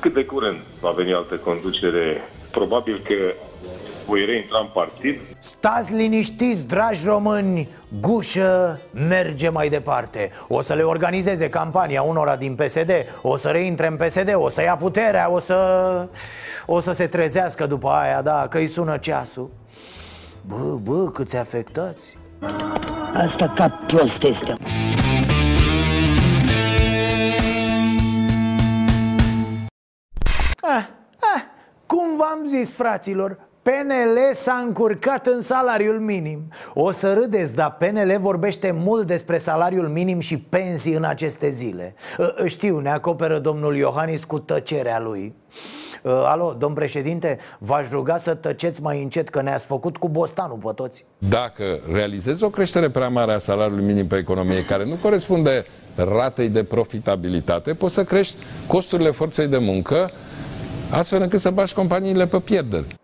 cât 0.00 0.14
de 0.14 0.24
curând 0.24 0.58
va 0.80 0.90
veni 0.90 1.12
altă 1.12 1.34
conducere, 1.34 2.22
probabil 2.50 3.00
că 3.04 3.14
voi 4.06 4.24
reintra 4.24 4.58
în 4.58 4.68
partid. 4.72 5.20
Stați 5.38 5.92
liniștiți, 5.92 6.66
dragi 6.66 7.04
români, 7.04 7.68
Gușă 8.00 8.80
merge 9.08 9.48
mai 9.48 9.68
departe. 9.68 10.30
O 10.48 10.60
să 10.60 10.74
le 10.74 10.82
organizeze 10.82 11.48
campania 11.48 12.02
unora 12.02 12.36
din 12.36 12.54
PSD 12.54 12.90
O 13.22 13.36
să 13.36 13.48
reintre 13.48 13.86
în 13.86 13.96
PSD, 13.96 14.34
o 14.34 14.48
să 14.48 14.62
ia 14.62 14.76
puterea 14.76 15.30
O 15.30 15.38
să, 15.38 16.08
o 16.66 16.80
să 16.80 16.92
se 16.92 17.06
trezească 17.06 17.66
după 17.66 17.88
aia, 17.88 18.22
da, 18.22 18.46
că 18.50 18.58
îi 18.58 18.66
sună 18.66 18.96
ceasul. 18.96 19.50
Bă, 20.46 20.78
bă, 20.82 21.10
câți 21.10 21.36
afectați. 21.36 22.16
Asta 23.14 23.48
ca 23.48 23.68
prost 23.86 24.22
este. 24.22 24.54
Ah, 30.60 30.86
ah, 31.34 31.42
Cum 31.86 32.16
v-am 32.16 32.44
zis, 32.46 32.72
fraților 32.72 33.38
PNL 33.64 34.18
s-a 34.32 34.62
încurcat 34.66 35.26
în 35.26 35.40
salariul 35.40 36.00
minim. 36.00 36.42
O 36.74 36.90
să 36.90 37.12
râdeți, 37.12 37.54
dar 37.54 37.76
PNL 37.78 38.16
vorbește 38.18 38.70
mult 38.70 39.06
despre 39.06 39.38
salariul 39.38 39.88
minim 39.88 40.20
și 40.20 40.38
pensii 40.38 40.94
în 40.94 41.04
aceste 41.04 41.48
zile. 41.48 41.94
Ă, 42.18 42.34
ă, 42.42 42.46
Știu, 42.46 42.78
ne 42.78 42.90
acoperă 42.90 43.38
domnul 43.38 43.76
Iohannis 43.76 44.24
cu 44.24 44.38
tăcerea 44.38 45.00
lui. 45.00 45.34
Ă, 46.04 46.26
Alo, 46.26 46.56
domn 46.58 46.74
președinte, 46.74 47.38
v-aș 47.58 47.90
ruga 47.90 48.16
să 48.16 48.34
tăceți 48.34 48.82
mai 48.82 49.02
încet 49.02 49.28
că 49.28 49.42
ne-ați 49.42 49.66
făcut 49.66 49.96
cu 49.96 50.08
bostanul 50.08 50.58
pe 50.64 50.72
toți. 50.74 51.04
Dacă 51.18 51.80
realizezi 51.92 52.44
o 52.44 52.48
creștere 52.48 52.90
prea 52.90 53.08
mare 53.08 53.32
a 53.32 53.38
salariului 53.38 53.84
minim 53.84 54.06
pe 54.06 54.16
economie 54.16 54.64
care 54.64 54.84
nu 54.84 54.94
corespunde 55.02 55.64
ratei 55.94 56.48
de 56.48 56.64
profitabilitate, 56.64 57.74
poți 57.74 57.94
să 57.94 58.04
crești 58.04 58.36
costurile 58.66 59.10
forței 59.10 59.46
de 59.48 59.58
muncă 59.58 60.10
astfel 60.90 61.22
încât 61.22 61.40
să 61.40 61.50
bași 61.50 61.74
companiile 61.74 62.26
pe 62.26 62.38
pierderi. 62.38 63.02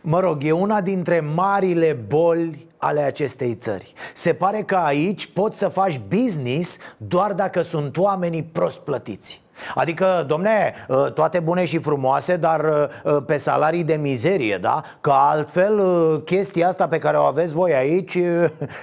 Mă 0.00 0.20
rog, 0.20 0.44
e 0.44 0.52
una 0.52 0.80
dintre 0.80 1.20
marile 1.20 1.92
boli 1.92 2.66
ale 2.76 3.00
acestei 3.00 3.54
țări. 3.54 3.92
Se 4.14 4.32
pare 4.32 4.62
că 4.62 4.76
aici 4.76 5.26
poți 5.26 5.58
să 5.58 5.68
faci 5.68 6.00
business 6.08 6.78
doar 6.96 7.32
dacă 7.32 7.62
sunt 7.62 7.96
oamenii 7.96 8.42
prost 8.42 8.78
plătiți. 8.78 9.42
Adică, 9.74 10.24
domne, 10.26 10.74
ă, 10.88 11.10
toate 11.10 11.40
bune 11.40 11.64
și 11.64 11.78
frumoase, 11.78 12.36
dar 12.36 12.64
ă, 13.04 13.20
pe 13.20 13.36
salarii 13.36 13.84
de 13.84 13.94
mizerie, 13.94 14.58
da? 14.58 14.82
Că 15.00 15.10
altfel 15.14 15.78
ă, 15.78 16.18
chestia 16.18 16.68
asta 16.68 16.88
pe 16.88 16.98
care 16.98 17.16
o 17.16 17.22
aveți 17.22 17.52
voi 17.52 17.74
aici 17.74 18.18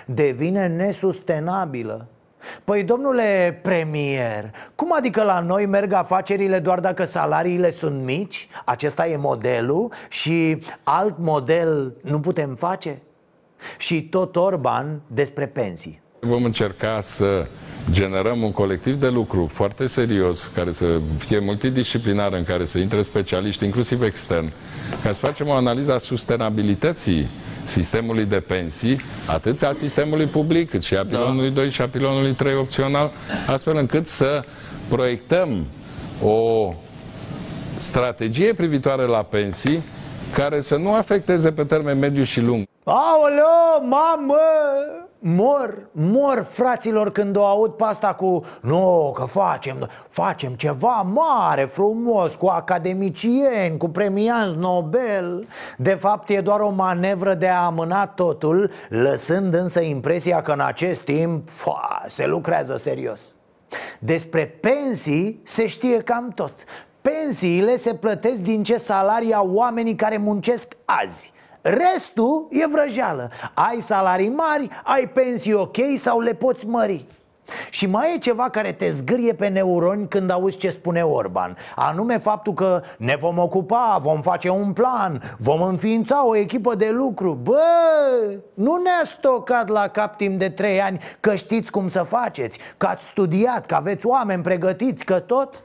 devine 0.06 0.68
nesustenabilă 0.68 2.08
Păi 2.64 2.84
domnule 2.84 3.60
premier, 3.64 4.52
cum 4.76 4.94
adică 4.94 5.24
la 5.24 5.40
noi 5.40 5.66
merg 5.66 5.94
afacerile 5.94 6.60
doar 6.60 6.80
dacă 6.80 7.04
salariile 7.04 7.70
sunt 7.70 8.04
mici? 8.04 8.48
Acesta 8.66 9.08
e 9.08 9.18
modelul 9.18 9.92
și 10.10 10.64
alt 10.84 11.18
model 11.18 11.94
nu 12.02 12.20
putem 12.20 12.56
face? 12.56 13.02
Și 13.78 14.04
tot 14.04 14.36
Orban 14.36 15.02
despre 15.08 15.46
pensii 15.46 16.02
Vom 16.20 16.44
încerca 16.44 17.02
să 17.02 17.48
generăm 17.92 18.42
un 18.42 18.52
colectiv 18.52 19.00
de 19.00 19.10
lucru 19.10 19.50
foarte 19.54 19.86
serios, 19.86 20.52
care 20.56 20.72
să 20.72 21.00
fie 21.18 21.40
multidisciplinar, 21.40 22.34
în 22.34 22.44
care 22.44 22.66
să 22.66 22.78
intre 22.78 23.02
specialiști, 23.02 23.66
inclusiv 23.66 24.02
extern, 24.02 24.52
ca 25.04 25.12
să 25.12 25.20
facem 25.20 25.48
o 25.48 25.54
analiză 25.54 25.94
a 25.94 25.98
sustenabilității 25.98 27.28
sistemului 27.68 28.26
de 28.26 28.40
pensii, 28.40 29.00
atât 29.28 29.62
a 29.62 29.72
sistemului 29.74 30.26
public, 30.26 30.70
cât 30.70 30.84
și 30.84 30.96
a 30.96 31.06
pilonului 31.06 31.50
da. 31.50 31.54
2 31.56 31.70
și 31.70 31.82
a 31.82 31.88
pilonului 31.88 32.34
3 32.34 32.56
opțional, 32.56 33.12
astfel 33.48 33.76
încât 33.76 34.06
să 34.06 34.44
proiectăm 34.90 35.66
o 36.24 36.74
strategie 37.78 38.54
privitoare 38.54 39.04
la 39.04 39.22
pensii 39.24 39.84
care 40.34 40.62
să 40.62 40.76
nu 40.76 40.94
afecteze 40.94 41.52
pe 41.52 41.64
termen 41.64 42.00
mediu 42.00 42.24
și 42.24 42.42
lung. 42.42 42.66
Aoleo, 42.84 43.80
mamă! 43.82 44.36
Mor, 45.20 45.88
mor 45.92 46.46
fraților 46.50 47.12
când 47.12 47.36
o 47.36 47.46
aud 47.46 47.72
pe 47.72 47.84
asta 47.84 48.14
cu 48.14 48.44
Nu, 48.62 49.12
că 49.16 49.24
facem, 49.24 49.90
facem 50.10 50.54
ceva 50.54 51.02
mare, 51.14 51.64
frumos, 51.64 52.36
cu 52.36 52.48
academicieni, 52.48 53.78
cu 53.78 53.90
premianți 53.90 54.58
Nobel. 54.58 55.48
De 55.78 55.94
fapt 55.94 56.30
e 56.30 56.42
doar 56.42 56.60
o 56.60 56.70
manevră 56.70 57.34
de 57.34 57.48
a 57.48 57.66
amâna 57.66 58.08
totul 58.08 58.72
Lăsând 58.90 59.54
însă 59.54 59.82
impresia 59.82 60.42
că 60.42 60.52
în 60.52 60.60
acest 60.60 61.02
timp 61.02 61.50
fa, 61.50 62.06
se 62.08 62.26
lucrează 62.26 62.76
serios. 62.76 63.36
Despre 64.00 64.46
pensii 64.46 65.42
se 65.44 65.68
știe 65.68 65.98
cam 65.98 66.32
tot. 66.36 66.54
Pensiile 67.02 67.76
se 67.76 67.94
plătesc 67.94 68.42
din 68.42 68.64
ce 68.64 68.78
salarii 68.78 69.34
au 69.34 69.50
oamenii 69.54 69.96
care 69.96 70.18
muncesc 70.18 70.74
azi 70.86 71.36
Restul 71.62 72.48
e 72.50 72.68
vrăjeală. 72.68 73.30
Ai 73.54 73.80
salarii 73.80 74.30
mari, 74.30 74.70
ai 74.84 75.10
pensii 75.10 75.54
ok 75.54 75.78
sau 75.96 76.20
le 76.20 76.34
poți 76.34 76.68
mări. 76.68 77.06
Și 77.70 77.86
mai 77.86 78.14
e 78.14 78.18
ceva 78.18 78.50
care 78.50 78.72
te 78.72 78.90
zgârie 78.90 79.34
pe 79.34 79.48
neuroni 79.48 80.08
când 80.08 80.30
auzi 80.30 80.58
ce 80.58 80.70
spune 80.70 81.02
Orban 81.02 81.58
Anume 81.76 82.18
faptul 82.18 82.54
că 82.54 82.82
ne 82.98 83.16
vom 83.20 83.38
ocupa, 83.38 83.98
vom 84.02 84.22
face 84.22 84.50
un 84.50 84.74
plan, 84.74 85.36
vom 85.38 85.62
înființa 85.62 86.28
o 86.28 86.36
echipă 86.36 86.76
de 86.76 86.90
lucru. 86.90 87.40
Bă, 87.44 87.62
nu 88.54 88.76
ne-a 88.76 89.06
stocat 89.18 89.68
la 89.68 89.88
cap 89.88 90.18
timp 90.18 90.40
de 90.40 90.50
trei 90.50 90.82
ani 90.82 91.00
că 91.20 91.36
știți 91.36 91.72
cum 91.72 91.90
să 91.90 92.04
faceți 92.04 92.60
Că 92.78 92.86
ați 92.86 93.06
studiat, 93.06 93.66
că 93.66 93.76
aveți 93.76 94.06
oameni 94.06 94.44
pregătiți, 94.44 95.06
că 95.06 95.20
tot 95.20 95.64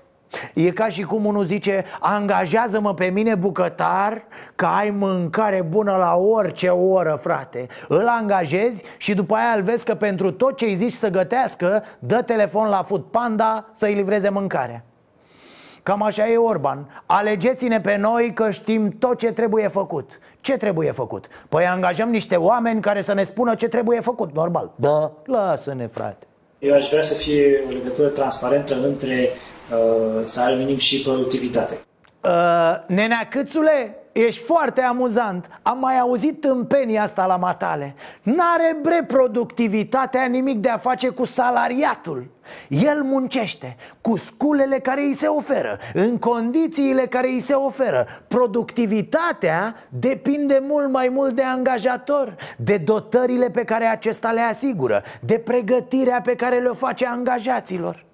E 0.54 0.70
ca 0.70 0.88
și 0.88 1.02
cum 1.02 1.24
unul 1.24 1.44
zice 1.44 1.84
Angajează-mă 2.00 2.94
pe 2.94 3.04
mine 3.04 3.34
bucătar 3.34 4.24
Că 4.54 4.66
ai 4.66 4.90
mâncare 4.90 5.62
bună 5.68 5.96
la 5.96 6.14
orice 6.16 6.68
oră, 6.68 7.18
frate. 7.22 7.66
Îl 7.88 8.06
angajezi 8.06 8.84
și 8.96 9.14
după 9.14 9.34
aia 9.34 9.52
îl 9.56 9.62
vezi 9.62 9.84
că 9.84 9.94
pentru 9.94 10.30
tot 10.30 10.56
ce 10.56 10.64
îi 10.64 10.74
zici 10.74 10.92
să 10.92 11.08
gătească 11.08 11.84
Dă 11.98 12.22
telefon 12.22 12.68
la 12.68 12.82
Food 12.82 13.02
Panda 13.02 13.68
să-i 13.72 13.94
livreze 13.94 14.28
mâncarea 14.28 14.84
Cam 15.82 16.02
așa 16.02 16.28
e 16.28 16.36
Orban. 16.36 17.02
Alegeți-ne 17.06 17.80
pe 17.80 17.96
noi 17.96 18.32
că 18.32 18.50
știm 18.50 18.90
tot 18.98 19.18
ce 19.18 19.32
trebuie 19.32 19.68
făcut. 19.68 20.18
Ce 20.40 20.56
trebuie 20.56 20.90
făcut? 20.90 21.26
Păi 21.48 21.66
angajăm 21.66 22.10
niște 22.10 22.36
oameni 22.36 22.80
care 22.80 23.00
să 23.00 23.14
ne 23.14 23.22
spună 23.22 23.54
ce 23.54 23.68
trebuie 23.68 24.00
făcut, 24.00 24.34
normal. 24.34 24.70
Da, 24.74 25.12
lasă-ne, 25.24 25.86
frate. 25.86 26.26
Eu 26.58 26.74
aș 26.74 26.88
vrea 26.88 27.02
să 27.02 27.14
fie 27.14 27.64
o 27.68 27.70
legătură 27.70 28.08
transparentă 28.08 28.74
între 28.74 29.28
uh, 29.72 30.24
salariu 30.24 30.56
minim 30.56 30.76
și 30.76 31.02
productivitate. 31.02 31.78
Uh, 32.24 32.84
nenea 32.86 33.28
Câțule, 33.30 33.96
ești 34.12 34.42
foarte 34.42 34.80
amuzant. 34.80 35.48
Am 35.62 35.78
mai 35.78 35.98
auzit 35.98 36.40
tâmpenia 36.40 37.02
asta 37.02 37.26
la 37.26 37.36
matale. 37.36 37.94
N-are 38.22 38.76
bre 38.82 39.04
productivitatea 39.06 40.24
nimic 40.24 40.58
de 40.58 40.68
a 40.68 40.78
face 40.78 41.08
cu 41.08 41.24
salariatul. 41.24 42.30
El 42.68 43.02
muncește 43.02 43.76
cu 44.00 44.16
sculele 44.16 44.78
care 44.78 45.00
îi 45.00 45.12
se 45.12 45.26
oferă 45.26 45.78
În 45.94 46.18
condițiile 46.18 47.06
care 47.06 47.28
îi 47.28 47.40
se 47.40 47.52
oferă. 47.52 48.06
Productivitatea 48.28 49.74
depinde 49.88 50.62
mult 50.68 50.90
mai 50.90 51.08
mult 51.08 51.34
de 51.34 51.42
angajator 51.42 52.36
De 52.56 52.76
dotările 52.76 53.50
pe 53.50 53.64
care 53.64 53.84
acesta 53.84 54.30
le 54.30 54.40
asigură 54.40 55.02
De 55.20 55.38
pregătirea 55.38 56.20
pe 56.20 56.34
care 56.34 56.58
le 56.58 56.68
face 56.68 57.06
angajaților 57.06 58.04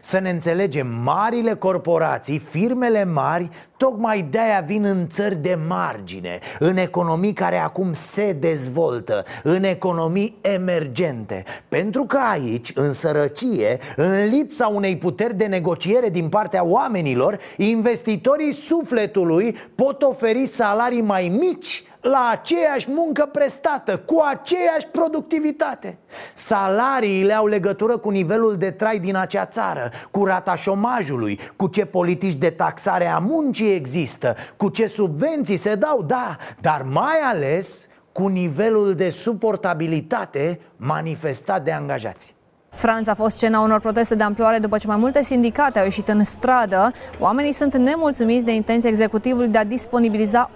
să 0.00 0.18
ne 0.18 0.30
înțelegem, 0.30 0.86
marile 0.86 1.54
corporații, 1.54 2.38
firmele 2.38 3.04
mari, 3.04 3.48
tocmai 3.76 4.26
de-aia 4.30 4.60
vin 4.66 4.84
în 4.84 5.08
țări 5.08 5.36
de 5.36 5.58
margine 5.68 6.38
În 6.58 6.76
economii 6.76 7.32
care 7.32 7.56
acum 7.56 7.92
se 7.92 8.32
dezvoltă, 8.32 9.24
în 9.42 9.64
economii 9.64 10.38
emergente. 10.40 11.44
Pentru 11.68 12.04
că 12.04 12.18
aici, 12.30 12.72
în 12.74 12.92
sărăcie, 12.92 13.78
în 13.96 14.24
lipsa 14.24 14.66
unei 14.66 14.96
puteri 14.96 15.36
de 15.36 15.44
negociere 15.44 16.08
din 16.08 16.28
partea 16.28 16.64
oamenilor 16.64 17.38
Investitorii 17.56 18.52
sufletului 18.52 19.56
pot 19.74 20.02
oferi 20.02 20.46
salarii 20.46 21.02
mai 21.02 21.36
mici 21.40 21.82
la 22.00 22.28
aceeași 22.30 22.90
muncă 22.90 23.28
prestată, 23.32 23.98
cu 23.98 24.22
aceeași 24.30 24.86
productivitate. 24.86 25.98
Salariile 26.34 27.32
au 27.32 27.46
legătură 27.46 27.98
cu 27.98 28.10
nivelul 28.10 28.56
de 28.56 28.70
trai 28.70 28.98
din 28.98 29.16
acea 29.16 29.46
țară, 29.46 29.90
cu 30.10 30.24
rata 30.24 30.54
șomajului, 30.54 31.40
cu 31.56 31.66
ce 31.66 31.84
politici 31.84 32.34
de 32.34 32.50
taxare 32.50 33.06
a 33.06 33.18
muncii 33.18 33.74
există, 33.74 34.36
cu 34.56 34.68
ce 34.68 34.86
subvenții 34.86 35.56
se 35.56 35.74
dau, 35.74 36.02
da, 36.02 36.36
dar 36.60 36.82
mai 36.82 37.20
ales 37.24 37.86
cu 38.12 38.26
nivelul 38.26 38.94
de 38.94 39.10
suportabilitate 39.10 40.60
manifestat 40.76 41.64
de 41.64 41.72
angajați. 41.72 42.36
Franța 42.70 43.10
a 43.10 43.14
fost 43.14 43.36
scena 43.36 43.60
unor 43.60 43.80
proteste 43.80 44.14
de 44.14 44.22
amploare 44.22 44.58
după 44.58 44.78
ce 44.78 44.86
mai 44.86 44.96
multe 44.96 45.22
sindicate 45.22 45.78
au 45.78 45.84
ieșit 45.84 46.08
în 46.08 46.24
stradă. 46.24 46.92
Oamenii 47.18 47.52
sunt 47.52 47.76
nemulțumiți 47.76 48.44
de 48.44 48.54
intenția 48.54 48.90
executivului 48.90 49.48
de 49.48 49.58
a 49.58 49.64
disponibiliza 49.64 50.50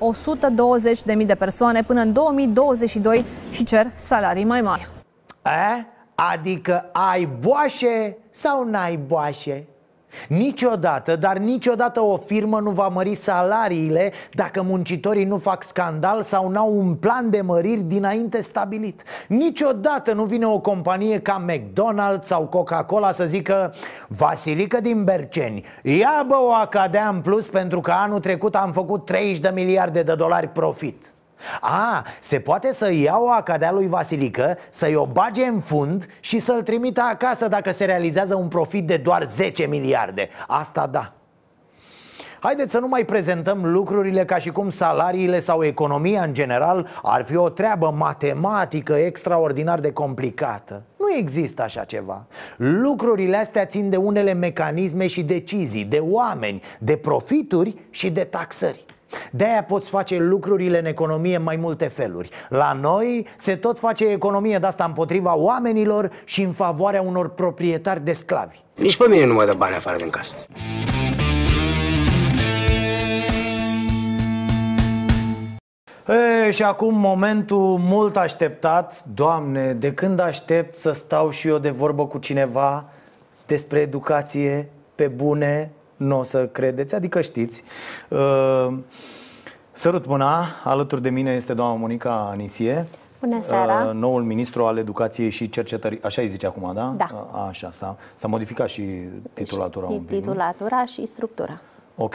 120.000 1.18 1.26
de 1.26 1.34
persoane 1.34 1.82
până 1.82 2.00
în 2.00 2.12
2022 2.12 3.24
și 3.50 3.64
cer 3.64 3.90
salarii 3.94 4.44
mai 4.44 4.60
mari. 4.60 4.88
E? 5.44 5.84
Adică 6.14 6.90
ai 6.92 7.28
boașe 7.40 8.16
sau 8.30 8.64
n-ai 8.64 8.96
boașe? 8.96 9.66
Niciodată, 10.28 11.16
dar 11.16 11.36
niciodată 11.36 12.00
o 12.00 12.16
firmă 12.16 12.60
nu 12.60 12.70
va 12.70 12.88
mări 12.88 13.14
salariile 13.14 14.12
dacă 14.32 14.62
muncitorii 14.62 15.24
nu 15.24 15.38
fac 15.38 15.62
scandal 15.62 16.22
sau 16.22 16.48
n-au 16.48 16.76
un 16.76 16.94
plan 16.94 17.30
de 17.30 17.40
măriri 17.40 17.80
dinainte 17.80 18.40
stabilit. 18.40 19.02
Niciodată 19.28 20.12
nu 20.12 20.24
vine 20.24 20.46
o 20.46 20.60
companie 20.60 21.20
ca 21.20 21.44
McDonald's 21.48 22.22
sau 22.22 22.46
Coca-Cola 22.46 23.12
să 23.12 23.24
zică 23.24 23.74
Vasilică 24.08 24.80
din 24.80 25.04
Berceni, 25.04 25.64
ia 25.82 26.24
bă 26.26 26.36
o 26.40 26.52
Acadea 26.52 27.08
în 27.08 27.20
plus 27.20 27.46
pentru 27.46 27.80
că 27.80 27.90
anul 27.90 28.20
trecut 28.20 28.54
am 28.54 28.72
făcut 28.72 29.04
30 29.04 29.38
de 29.38 29.50
miliarde 29.54 30.02
de 30.02 30.14
dolari 30.14 30.48
profit 30.48 31.14
a, 31.60 32.06
se 32.20 32.40
poate 32.40 32.72
să 32.72 32.92
ia 32.92 33.18
o 33.18 33.30
acadea 33.30 33.72
lui 33.72 33.86
Vasilică, 33.86 34.58
să-i 34.70 34.94
o 34.94 35.06
bage 35.06 35.44
în 35.44 35.60
fund 35.60 36.06
și 36.20 36.38
să-l 36.38 36.62
trimită 36.62 37.00
acasă 37.00 37.48
dacă 37.48 37.70
se 37.70 37.84
realizează 37.84 38.34
un 38.34 38.48
profit 38.48 38.86
de 38.86 38.96
doar 38.96 39.26
10 39.26 39.66
miliarde 39.66 40.28
Asta 40.46 40.86
da 40.86 41.12
Haideți 42.42 42.70
să 42.70 42.78
nu 42.78 42.88
mai 42.88 43.04
prezentăm 43.04 43.64
lucrurile 43.64 44.24
ca 44.24 44.36
și 44.36 44.50
cum 44.50 44.70
salariile 44.70 45.38
sau 45.38 45.64
economia 45.64 46.22
în 46.22 46.34
general 46.34 46.88
ar 47.02 47.24
fi 47.24 47.36
o 47.36 47.48
treabă 47.48 47.94
matematică 47.96 48.92
extraordinar 48.94 49.80
de 49.80 49.92
complicată. 49.92 50.82
Nu 50.98 51.06
există 51.18 51.62
așa 51.62 51.84
ceva. 51.84 52.26
Lucrurile 52.56 53.36
astea 53.36 53.66
țin 53.66 53.90
de 53.90 53.96
unele 53.96 54.32
mecanisme 54.32 55.06
și 55.06 55.22
decizii, 55.22 55.84
de 55.84 55.98
oameni, 55.98 56.62
de 56.78 56.96
profituri 56.96 57.76
și 57.90 58.10
de 58.10 58.24
taxări. 58.24 58.84
De-aia 59.30 59.62
poți 59.62 59.88
face 59.88 60.16
lucrurile 60.18 60.78
în 60.78 60.84
economie 60.84 61.36
în 61.36 61.42
mai 61.42 61.56
multe 61.56 61.86
feluri. 61.86 62.30
La 62.48 62.72
noi 62.80 63.26
se 63.36 63.56
tot 63.56 63.78
face 63.78 64.04
economie 64.04 64.58
de 64.58 64.66
asta 64.66 64.84
împotriva 64.84 65.36
oamenilor 65.36 66.10
și 66.24 66.42
în 66.42 66.52
favoarea 66.52 67.02
unor 67.02 67.28
proprietari 67.28 68.04
de 68.04 68.12
sclavi. 68.12 68.58
Nici 68.74 68.96
pe 68.96 69.08
mine 69.08 69.24
nu 69.24 69.34
mă 69.34 69.44
dă 69.44 69.52
bani 69.52 69.74
afară 69.74 69.96
din 69.96 70.10
casă. 70.10 70.34
E, 76.46 76.50
și 76.50 76.62
acum 76.62 76.94
momentul 76.94 77.76
mult 77.78 78.16
așteptat. 78.16 79.04
Doamne, 79.14 79.72
de 79.72 79.92
când 79.92 80.20
aștept 80.20 80.74
să 80.74 80.92
stau 80.92 81.30
și 81.30 81.48
eu 81.48 81.58
de 81.58 81.70
vorbă 81.70 82.06
cu 82.06 82.18
cineva 82.18 82.84
Despre 83.46 83.78
educație 83.80 84.68
pe 84.94 85.08
bune 85.08 85.70
nu 86.02 86.18
o 86.18 86.22
să 86.22 86.46
credeți, 86.46 86.94
adică 86.94 87.20
știți. 87.20 87.62
Uh, 88.08 88.78
sărut 89.72 90.06
mâna, 90.06 90.44
alături 90.64 91.02
de 91.02 91.10
mine 91.10 91.32
este 91.34 91.54
doamna 91.54 91.76
Monica 91.76 92.28
Anisie. 92.30 92.86
Bună 93.20 93.42
seara. 93.42 93.84
uh, 93.84 93.94
noul 93.94 94.22
ministru 94.22 94.64
al 94.64 94.76
educației 94.78 95.30
și 95.30 95.48
cercetării. 95.48 96.02
Așa 96.02 96.22
îi 96.22 96.28
zice 96.28 96.46
acum, 96.46 96.70
da? 96.74 96.94
Da. 96.96 97.28
A, 97.32 97.46
așa, 97.46 97.70
s-a, 97.70 97.96
s-a 98.14 98.28
modificat 98.28 98.68
și 98.68 98.82
titulatura 99.32 99.86
un 99.86 100.00
pic. 100.00 100.10
nu? 100.10 100.16
Titulatura 100.20 100.84
și 100.84 101.06
structura. 101.06 101.60
Ok. 101.96 102.14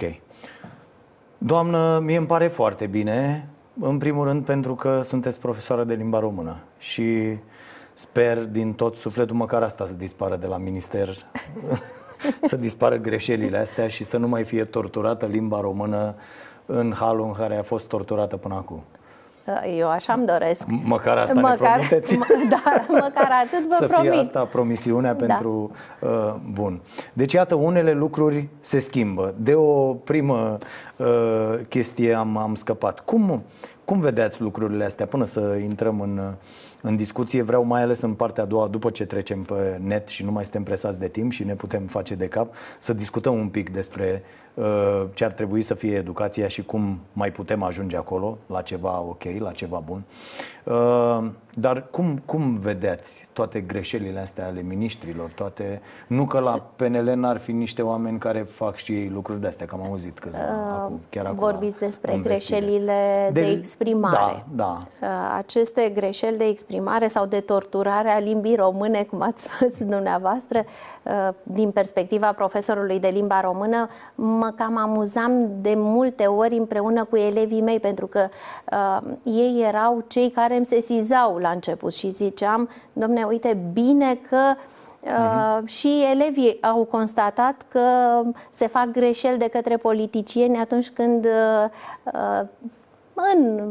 Doamnă, 1.37 1.99
mie 2.03 2.17
îmi 2.17 2.27
pare 2.27 2.47
foarte 2.47 2.85
bine, 2.85 3.47
în 3.81 3.97
primul 3.97 4.25
rând 4.25 4.45
pentru 4.45 4.75
că 4.75 5.01
sunteți 5.03 5.39
profesoară 5.39 5.83
de 5.83 5.93
limba 5.93 6.19
română 6.19 6.57
și 6.77 7.37
sper 7.93 8.45
din 8.45 8.73
tot 8.73 8.95
sufletul 8.95 9.35
măcar 9.35 9.63
asta 9.63 9.85
să 9.85 9.93
dispară 9.93 10.35
de 10.35 10.45
la 10.47 10.57
minister, 10.57 11.09
să 12.41 12.55
dispară 12.55 12.95
greșelile 12.95 13.57
astea 13.57 13.87
și 13.87 14.03
să 14.03 14.17
nu 14.17 14.27
mai 14.27 14.43
fie 14.43 14.63
torturată 14.63 15.25
limba 15.25 15.59
română 15.61 16.15
în 16.65 16.93
halul 16.99 17.25
în 17.25 17.33
care 17.33 17.57
a 17.57 17.63
fost 17.63 17.85
torturată 17.87 18.37
până 18.37 18.53
acum. 18.55 18.83
Eu 19.77 19.89
așa 19.89 20.13
îmi 20.13 20.25
doresc. 20.25 20.63
M- 20.65 20.83
Măcar 20.83 21.17
asta 21.17 21.33
ne 21.33 21.55
promiteți? 21.55 22.15
m- 22.15 22.49
da, 22.49 22.85
măcar 22.87 23.29
atât 23.45 23.67
vă 23.69 23.75
să 23.79 23.87
promit. 23.87 24.11
fie 24.11 24.19
asta 24.19 24.43
promisiunea 24.45 25.13
Da. 25.13 25.25
pentru 25.25 25.71
uh, 26.01 26.33
bun. 26.53 26.79
Deci 27.13 27.33
iată, 27.33 27.55
unele 27.55 27.91
lucruri 27.91 28.47
se 28.59 28.79
schimbă. 28.79 29.33
De 29.37 29.53
o 29.55 29.93
primă 29.93 30.57
uh, 30.97 31.05
chestie 31.69 32.13
am, 32.13 32.37
am 32.37 32.55
scăpat. 32.55 32.99
Cum, 32.99 33.43
cum 33.85 33.99
vedeați 33.99 34.41
lucrurile 34.41 34.83
astea 34.83 35.05
până 35.05 35.25
să 35.25 35.57
intrăm 35.63 36.01
în, 36.01 36.33
în 36.87 36.95
discuție? 36.95 37.41
Vreau 37.41 37.63
mai 37.63 37.81
ales 37.81 38.01
în 38.01 38.13
partea 38.13 38.43
a 38.43 38.45
doua, 38.45 38.67
după 38.67 38.89
ce 38.89 39.05
trecem 39.05 39.43
pe 39.43 39.79
net 39.81 40.07
și 40.07 40.23
nu 40.23 40.31
mai 40.31 40.43
suntem 40.43 40.63
presați 40.63 40.99
de 40.99 41.07
timp 41.07 41.31
și 41.31 41.43
ne 41.43 41.53
putem 41.53 41.85
face 41.85 42.15
de 42.15 42.27
cap, 42.27 42.53
să 42.79 42.93
discutăm 42.93 43.39
un 43.39 43.47
pic 43.47 43.69
despre 43.69 44.23
uh, 44.23 44.46
ce 45.13 45.25
ar 45.25 45.31
trebui 45.31 45.61
să 45.61 45.73
fie 45.73 45.95
educația 45.95 46.47
și 46.47 46.63
cum 46.63 46.99
mai 47.13 47.31
putem 47.31 47.63
ajunge 47.63 47.97
acolo, 47.97 48.37
la 48.47 48.61
ceva 48.61 48.99
ok, 48.99 49.23
la 49.39 49.51
ceva 49.51 49.81
bun. 49.85 50.03
Uh, 50.63 51.29
dar 51.59 51.85
cum, 51.91 52.21
cum 52.25 52.57
vedeați 52.59 53.27
toate 53.33 53.59
greșelile 53.59 54.19
astea 54.19 54.45
ale 54.45 54.61
miniștrilor? 54.61 55.31
Toate... 55.35 55.81
Nu 56.07 56.25
că 56.25 56.39
la 56.39 56.65
PNL 56.75 57.11
n-ar 57.15 57.37
fi 57.37 57.51
niște 57.51 57.81
oameni 57.81 58.19
care 58.19 58.39
fac 58.39 58.75
și 58.75 58.91
ei 58.91 59.09
lucruri 59.09 59.41
de 59.41 59.47
astea, 59.47 59.65
că 59.65 59.75
am 59.81 59.89
auzit 59.89 60.19
câțiva 60.19 60.43
acum, 60.83 60.99
chiar 61.09 61.25
acum. 61.25 61.37
Vorbiți 61.37 61.77
despre 61.77 62.13
investire. 62.13 62.59
greșelile 62.59 63.29
de, 63.33 63.41
De- 63.41 63.47
exprimare. 63.47 64.43
Da, 64.51 64.77
da. 65.01 65.07
Uh, 65.07 65.35
Aceste 65.37 65.91
greșeli 65.95 66.37
de 66.37 66.43
exprimare 66.45 67.07
sau 67.07 67.25
de 67.25 67.39
torturare 67.39 68.09
a 68.09 68.19
limbii 68.19 68.55
române, 68.55 69.03
cum 69.03 69.21
ați 69.21 69.43
spus 69.49 69.77
dumneavoastră, 69.77 70.63
uh, 71.03 71.33
din 71.43 71.71
perspectiva 71.71 72.31
profesorului 72.33 72.99
de 72.99 73.07
limba 73.07 73.41
română, 73.41 73.87
mă 74.15 74.46
cam 74.55 74.77
amuzam 74.77 75.49
de 75.61 75.73
multe 75.75 76.25
ori 76.25 76.57
împreună 76.57 77.03
cu 77.03 77.15
elevii 77.15 77.61
mei, 77.61 77.79
pentru 77.79 78.07
că 78.07 78.27
uh, 78.71 79.11
ei 79.23 79.63
erau 79.67 80.03
cei 80.07 80.29
care 80.29 80.55
îmi 80.55 80.65
sesizau 80.65 81.37
la 81.37 81.49
început 81.49 81.93
și 81.93 82.09
ziceam, 82.09 82.69
domne, 82.93 83.23
uite, 83.23 83.57
bine 83.73 84.19
că 84.29 84.55
Uh, 85.01 85.67
și 85.67 86.05
elevii 86.11 86.57
au 86.61 86.83
constatat 86.83 87.61
că 87.67 87.81
se 88.51 88.67
fac 88.67 88.91
greșeli 88.91 89.37
de 89.37 89.47
către 89.47 89.77
politicieni 89.77 90.57
atunci 90.57 90.89
când 90.89 91.25
uh, 91.25 91.69
uh, 92.13 92.47
în 93.13 93.69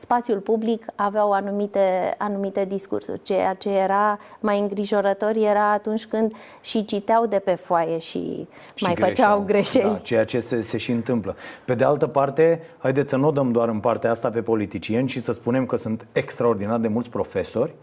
spațiul 0.00 0.38
public 0.38 0.84
aveau 0.94 1.32
anumite, 1.32 2.14
anumite 2.18 2.64
discursuri. 2.64 3.22
Ceea 3.22 3.54
ce 3.54 3.68
era 3.70 4.18
mai 4.40 4.60
îngrijorător 4.60 5.36
era 5.36 5.72
atunci 5.72 6.06
când 6.06 6.32
și 6.60 6.84
citeau 6.84 7.26
de 7.26 7.38
pe 7.38 7.54
foaie 7.54 7.98
și, 7.98 8.46
Și 8.74 8.84
mai 8.84 8.94
greșeau. 8.94 9.08
făceau 9.08 9.44
greșeli. 9.46 9.90
Da, 9.90 9.98
ceea 9.98 10.24
ce 10.24 10.40
se, 10.40 10.60
se 10.60 10.76
și 10.76 10.90
întâmplă. 10.90 11.36
Pe 11.64 11.74
de 11.74 11.84
altă 11.84 12.06
parte, 12.06 12.62
haideți 12.78 13.10
să 13.10 13.16
nu 13.16 13.26
o 13.26 13.30
dăm 13.30 13.52
doar 13.52 13.68
în 13.68 13.80
partea 13.80 14.10
asta 14.10 14.30
pe 14.30 14.42
politicieni 14.42 15.08
și 15.08 15.20
să 15.20 15.32
spunem 15.32 15.66
că 15.66 15.76
sunt 15.76 16.06
extraordinar 16.12 16.78
de 16.78 16.88
mulți 16.88 17.10
profesori. 17.10 17.74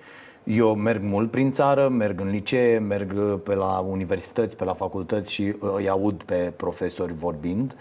Eu 0.43 0.75
merg 0.75 1.01
mult 1.03 1.31
prin 1.31 1.51
țară, 1.51 1.89
merg 1.89 2.19
în 2.19 2.29
licee, 2.29 2.79
merg 2.79 3.39
pe 3.39 3.55
la 3.55 3.85
universități, 3.89 4.55
pe 4.55 4.63
la 4.63 4.73
facultăți 4.73 5.31
și 5.31 5.55
uh, 5.59 5.73
îi 5.75 5.89
aud 5.89 6.23
pe 6.23 6.53
profesori 6.55 7.13
vorbind 7.13 7.75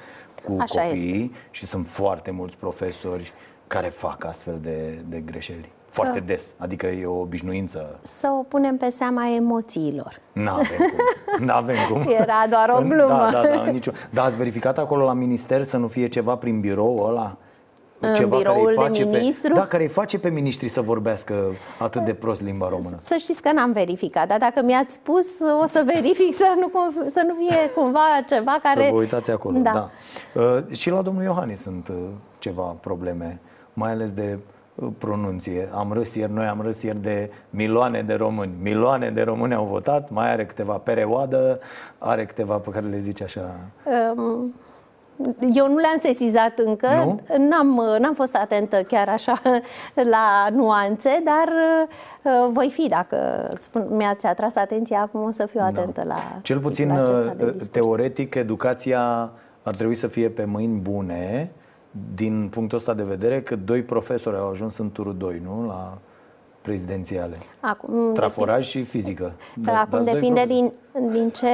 cu 0.45 0.57
Așa 0.61 0.81
copiii 0.81 1.33
și 1.51 1.67
sunt 1.67 1.87
foarte 1.87 2.31
mulți 2.31 2.57
profesori 2.57 3.33
care 3.67 3.89
fac 3.89 4.25
astfel 4.25 4.59
de, 4.63 4.99
de 5.09 5.21
greșeli. 5.21 5.73
Foarte 5.89 6.19
Da. 6.19 6.25
des, 6.25 6.55
adică 6.59 6.87
e 6.87 7.07
o 7.07 7.19
obișnuință. 7.21 7.99
Să 8.03 8.29
o 8.39 8.43
punem 8.43 8.77
pe 8.77 8.89
seama 8.89 9.29
emoțiilor. 9.37 10.21
N-avem 10.33 10.77
cum. 10.79 10.99
N-avem 11.47 11.77
cum. 11.91 12.03
Era 12.13 12.47
doar 12.51 12.69
o 12.69 12.77
În- 12.79 12.89
glumă. 12.89 13.29
Da, 13.33 13.41
da, 13.43 13.49
da, 13.49 13.65
nicio. 13.65 13.91
Dar 14.11 14.25
ați 14.27 14.37
verificat 14.37 14.79
acolo 14.79 15.05
la 15.05 15.13
minister 15.13 15.63
să 15.63 15.77
nu 15.77 15.89
fie 15.89 16.09
ceva 16.09 16.37
prin 16.37 16.61
birou 16.61 17.05
ăla? 17.09 17.37
În 17.99 18.15
Ceva 18.15 18.37
care 18.37 18.43
biroul 18.43 18.69
îi 18.69 18.75
de 18.75 18.81
face 18.81 19.05
ministru? 19.05 19.53
Pe, 19.53 19.59
da, 19.59 19.67
care 19.67 19.83
îi 19.83 19.89
face 19.89 20.19
pe 20.19 20.29
miniștri 20.29 20.69
să 20.69 20.81
vorbească 20.81 21.35
atât 21.79 22.03
de 22.05 22.15
prost 22.15 22.43
limba 22.43 22.69
română. 22.69 22.97
Să 23.01 23.17
știți 23.19 23.43
că 23.43 23.53
n-am 23.53 23.73
verificat, 23.73 24.29
dar 24.29 24.39
dacă 24.39 24.63
mi-ați 24.63 24.93
spus, 24.95 25.27
o 25.63 25.67
să 25.67 25.83
verific 25.87 26.35
să 26.35 26.55
nu, 26.61 26.69
cum- 26.69 27.11
să 27.11 27.23
nu 27.27 27.35
fie 27.35 27.71
cumva 27.75 28.01
ceva 28.29 28.59
care... 28.63 28.85
Să 28.85 28.91
vă 28.93 28.99
uitați 28.99 29.31
acolo, 29.31 29.59
da. 29.59 29.71
Da. 29.71 29.91
Uh, 30.41 30.63
și 30.73 30.91
la 30.91 31.03
domnul 31.03 31.23
Iohannis 31.23 31.61
sunt 31.61 31.89
uh, 31.89 31.97
ceva 32.39 32.63
probleme, 32.81 33.41
mai 33.75 33.91
ales 33.91 34.11
de 34.11 34.39
uh, 34.75 34.89
pronunție. 34.99 35.69
Am 35.73 35.93
râs 35.93 36.15
ieri, 36.15 36.33
noi 36.33 36.47
am 36.47 36.61
râs 36.61 36.83
ieri 36.83 37.03
de 37.03 37.31
milioane 37.51 38.03
de 38.03 38.15
români. 38.15 38.53
Milioane 38.63 39.11
de 39.11 39.23
români 39.23 39.55
au 39.55 39.65
votat, 39.65 40.11
mai 40.11 40.31
are 40.31 40.47
câteva 40.47 40.73
perioadă, 40.73 41.61
are 41.99 42.25
câteva 42.25 42.57
pe 42.57 42.71
care 42.71 42.87
le 42.87 42.99
zice 42.99 43.25
așa. 43.25 43.55
Um, 44.17 44.55
Eu 45.55 45.69
nu 45.69 45.77
le-am 45.77 45.99
sesizat 46.01 46.59
încă, 46.59 46.89
Nu? 47.05 47.21
n-am, 47.39 47.99
n-am 47.99 48.15
fost 48.15 48.35
atentă 48.37 48.83
chiar 48.83 49.09
așa 49.09 49.41
la 50.15 50.47
nuanțe, 50.53 51.23
dar 51.25 51.49
uh, 52.23 52.51
voi 52.53 52.71
fi, 52.71 52.89
dacă 52.89 53.17
spun, 53.59 53.87
mi-ați 53.91 54.27
atras 54.27 54.57
atenția, 54.57 55.01
acum 55.01 55.23
o 55.23 55.31
să 55.31 55.47
fiu 55.47 55.61
atentă 55.63 56.03
la 56.07 56.15
Da. 56.15 56.39
Cel 56.43 56.59
puțin 56.59 56.89
tipul 56.89 57.03
acesta 57.03 57.35
de 57.35 57.45
uh, 57.45 57.51
discurs. 57.53 57.69
teoretic, 57.69 58.35
educația 58.35 59.31
ar 59.63 59.75
trebui 59.75 59.95
să 59.95 60.07
fie 60.07 60.29
pe 60.29 60.45
mâini 60.45 60.79
bune 60.79 61.51
din 62.15 62.49
punctul 62.49 62.79
ăsta 62.79 62.95
de 62.95 63.03
vedere 63.03 63.43
că 63.43 63.57
doi 63.57 63.83
profesori 63.83 64.37
au 64.37 64.51
ajuns 64.51 64.79
în 64.79 64.93
turul 64.93 65.17
2, 65.17 65.43
nu? 65.45 65.67
La 65.67 65.99
prezidențiale. 66.65 67.37
Acum, 67.61 68.13
Traforaj 68.13 68.67
și 68.67 68.83
fizică. 68.85 69.33
Da, 69.55 69.81
Acum 69.81 69.91
dați 69.91 70.05
doi 70.05 70.13
depinde 70.13 70.41
profesori. 70.41 70.73
din, 70.93 71.13
din 71.13 71.31
ce 71.31 71.49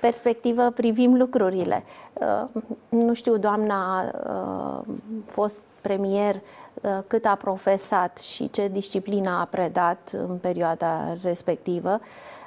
perspectivă 0.00 0.70
privim 0.70 1.16
lucrurile. 1.16 1.82
Uh, 2.12 2.62
Nu 2.88 3.14
știu, 3.14 3.36
doamna 3.36 4.02
uh, 4.02 4.94
fost 5.26 5.60
premier 5.80 6.34
uh, 6.34 6.98
cât 7.06 7.24
a 7.24 7.34
profesat 7.34 8.18
și 8.18 8.50
ce 8.50 8.68
disciplină 8.68 9.30
a 9.30 9.44
predat 9.50 10.10
în 10.28 10.36
perioada 10.36 11.16
respectivă, 11.22 12.00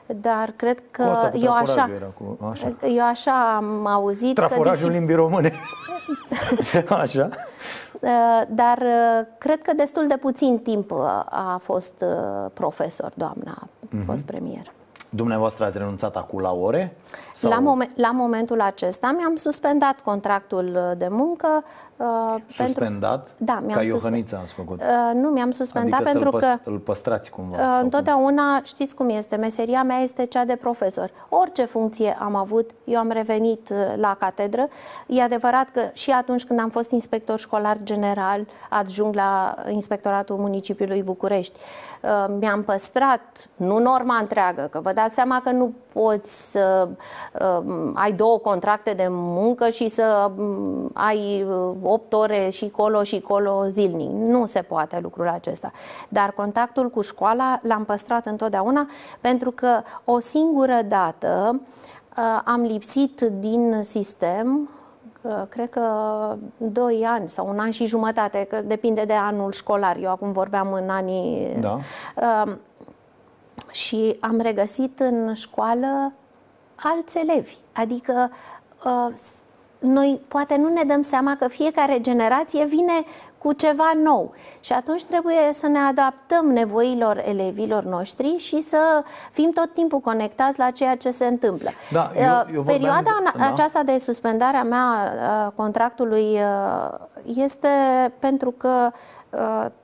dar 0.05 0.53
cred 0.55 0.83
că 0.91 1.03
Cu 1.03 1.09
asta 1.09 1.29
cu 1.29 1.37
eu 1.37 1.51
așa, 1.51 1.63
traforajul 1.63 1.95
era 1.95 2.05
cu- 2.17 2.37
așa. 2.51 2.73
eu 2.87 3.05
așa 3.05 3.55
am 3.55 3.85
auzit 3.87 4.35
Traforajul 4.35 4.71
că 4.71 4.77
discip- 4.77 4.91
limbii 4.91 5.15
române. 5.15 5.53
Așa. 6.89 7.27
Uh, 8.01 8.41
dar 8.49 8.77
uh, 8.77 9.25
cred 9.37 9.61
că 9.61 9.73
destul 9.75 10.07
de 10.07 10.17
puțin 10.17 10.59
timp 10.59 10.91
uh, 10.91 10.97
a 11.29 11.59
fost 11.63 11.93
uh, 12.05 12.45
profesor, 12.53 13.09
doamna, 13.15 13.57
a 13.61 13.67
Mhm. 13.89 14.05
fost 14.05 14.25
premier. 14.25 14.71
Dumneavoastră 15.09 15.65
ați 15.65 15.77
renunțat 15.77 16.15
acum 16.15 16.39
la 16.39 16.51
ore? 16.53 16.95
Sau 17.33 17.49
La, 17.51 17.59
momen, 17.59 17.89
la 17.95 18.11
momentul 18.11 18.61
acesta 18.61 19.15
mi-am 19.17 19.35
suspendat 19.35 19.99
contractul 20.03 20.71
uh, 20.91 20.97
de 20.97 21.07
muncă. 21.09 21.63
Uh, 21.97 22.29
pentru, 22.29 22.53
suspendat? 22.53 23.31
Da, 23.37 23.53
mi-am 23.53 23.67
Ca 23.67 23.83
suspendat. 23.83 24.01
Iohăniță 24.01 24.39
ați 24.43 24.53
făcut. 24.53 24.81
Uh, 24.81 25.13
nu, 25.13 25.29
mi-am 25.29 25.51
suspendat 25.51 25.99
adică 25.99 26.11
pentru 26.11 26.29
să-l, 26.29 26.39
că 26.39 26.45
păs- 26.63 26.73
îl 26.73 26.79
păstrați 26.79 27.29
cumva. 27.29 27.55
uh, 27.55 27.61
sau 27.61 27.73
cum? 27.75 27.83
întotdeauna 27.83 28.61
știți 28.63 28.95
cum 28.95 29.09
este, 29.09 29.35
meseria 29.35 29.83
mea 29.83 29.97
este 29.97 30.25
cea 30.25 30.45
de 30.45 30.55
profesor. 30.55 31.11
Orice 31.29 31.65
funcție 31.65 32.17
am 32.19 32.35
avut, 32.35 32.69
eu 32.83 32.99
am 32.99 33.09
revenit 33.09 33.69
uh, 33.69 33.77
la 33.95 34.15
catedră. 34.19 34.67
E 35.07 35.21
adevărat 35.21 35.69
că 35.69 35.81
și 35.93 36.11
atunci 36.11 36.45
când 36.45 36.59
am 36.59 36.69
fost 36.69 36.91
inspector 36.91 37.39
școlar 37.39 37.77
general, 37.83 38.47
adjunct 38.69 39.15
la 39.15 39.55
Inspectoratul 39.69 40.37
Municipiului 40.37 41.03
București, 41.03 41.59
uh, 42.01 42.35
mi-am 42.39 42.63
păstrat, 42.63 43.49
nu 43.55 43.77
norma 43.77 44.17
întreagă, 44.17 44.67
că 44.71 44.79
vă 44.79 44.93
dați 44.93 45.13
seama 45.13 45.41
că 45.43 45.51
nu 45.51 45.73
poți 45.95 46.51
să 46.51 46.87
uh, 47.39 47.91
ai 47.93 48.11
două 48.11 48.37
contracte 48.37 48.93
de 48.93 49.07
muncă 49.09 49.69
și 49.69 49.87
să 49.87 50.31
um, 50.37 50.91
ai 50.93 51.43
uh, 51.43 51.75
8 51.83 52.13
ore 52.13 52.49
și 52.49 52.69
colo 52.69 53.03
și 53.03 53.19
colo 53.21 53.65
zilnic. 53.67 54.09
Nu 54.09 54.45
se 54.45 54.61
poate 54.61 54.99
lucrul 55.01 55.27
acesta. 55.27 55.71
Dar 56.09 56.31
contactul 56.31 56.89
cu 56.89 57.01
școala 57.01 57.59
l-am 57.61 57.83
păstrat 57.83 58.25
întotdeauna 58.25 58.87
pentru 59.21 59.51
că 59.51 59.81
o 60.05 60.19
singură 60.19 60.79
dată 60.87 61.61
uh, 62.17 62.41
am 62.45 62.61
lipsit 62.61 63.21
din 63.21 63.81
sistem 63.83 64.69
uh, 65.21 65.41
cred 65.49 65.69
că 65.69 65.87
2 66.57 67.05
ani 67.07 67.29
sau 67.29 67.47
un 67.47 67.59
an 67.59 67.69
și 67.69 67.85
jumătate, 67.85 68.47
că 68.49 68.61
depinde 68.65 69.03
de 69.03 69.13
anul 69.13 69.51
școlar. 69.51 69.97
Eu 70.01 70.09
acum 70.09 70.31
vorbeam 70.31 70.73
în 70.73 70.89
anii 70.89 71.55
Da. 71.59 71.77
Uh, 72.15 72.53
și 73.75 74.17
am 74.19 74.39
regăsit 74.39 74.99
în 74.99 75.33
școală 75.33 76.13
alți 76.75 77.17
elevi. 77.17 77.55
Adică 77.73 78.31
uh, 78.85 79.07
s- 79.13 79.35
noi 79.79 80.21
poate 80.27 80.55
nu 80.57 80.69
ne 80.69 80.83
dăm 80.83 81.01
seama 81.01 81.35
că 81.35 81.47
fiecare 81.47 81.99
generație 82.01 82.65
vine 82.65 83.03
cu 83.37 83.53
ceva 83.53 83.91
nou. 84.03 84.33
Și 84.59 84.73
atunci 84.73 85.03
trebuie 85.03 85.49
să 85.53 85.67
ne 85.67 85.77
adaptăm 85.79 86.45
nevoilor 86.51 87.23
elevilor 87.25 87.83
noștri 87.83 88.37
și 88.37 88.61
să 88.61 89.03
fim 89.31 89.51
tot 89.51 89.73
timpul 89.73 89.99
conectați 89.99 90.59
la 90.59 90.69
ceea 90.71 90.95
ce 90.95 91.11
se 91.11 91.25
întâmplă. 91.25 91.69
Da, 91.91 92.11
eu, 92.15 92.23
eu 92.23 92.61
vorbeam 92.61 92.65
Perioada 92.65 93.11
de- 93.23 93.37
da. 93.37 93.45
aceasta 93.47 93.83
de 93.83 93.97
suspendare 93.97 94.57
a 94.57 94.63
mea 94.63 95.13
a 95.45 95.49
contractului 95.55 96.23
uh, 96.33 96.97
este 97.35 97.67
pentru 98.19 98.51
că 98.51 98.89
uh, 98.91 99.24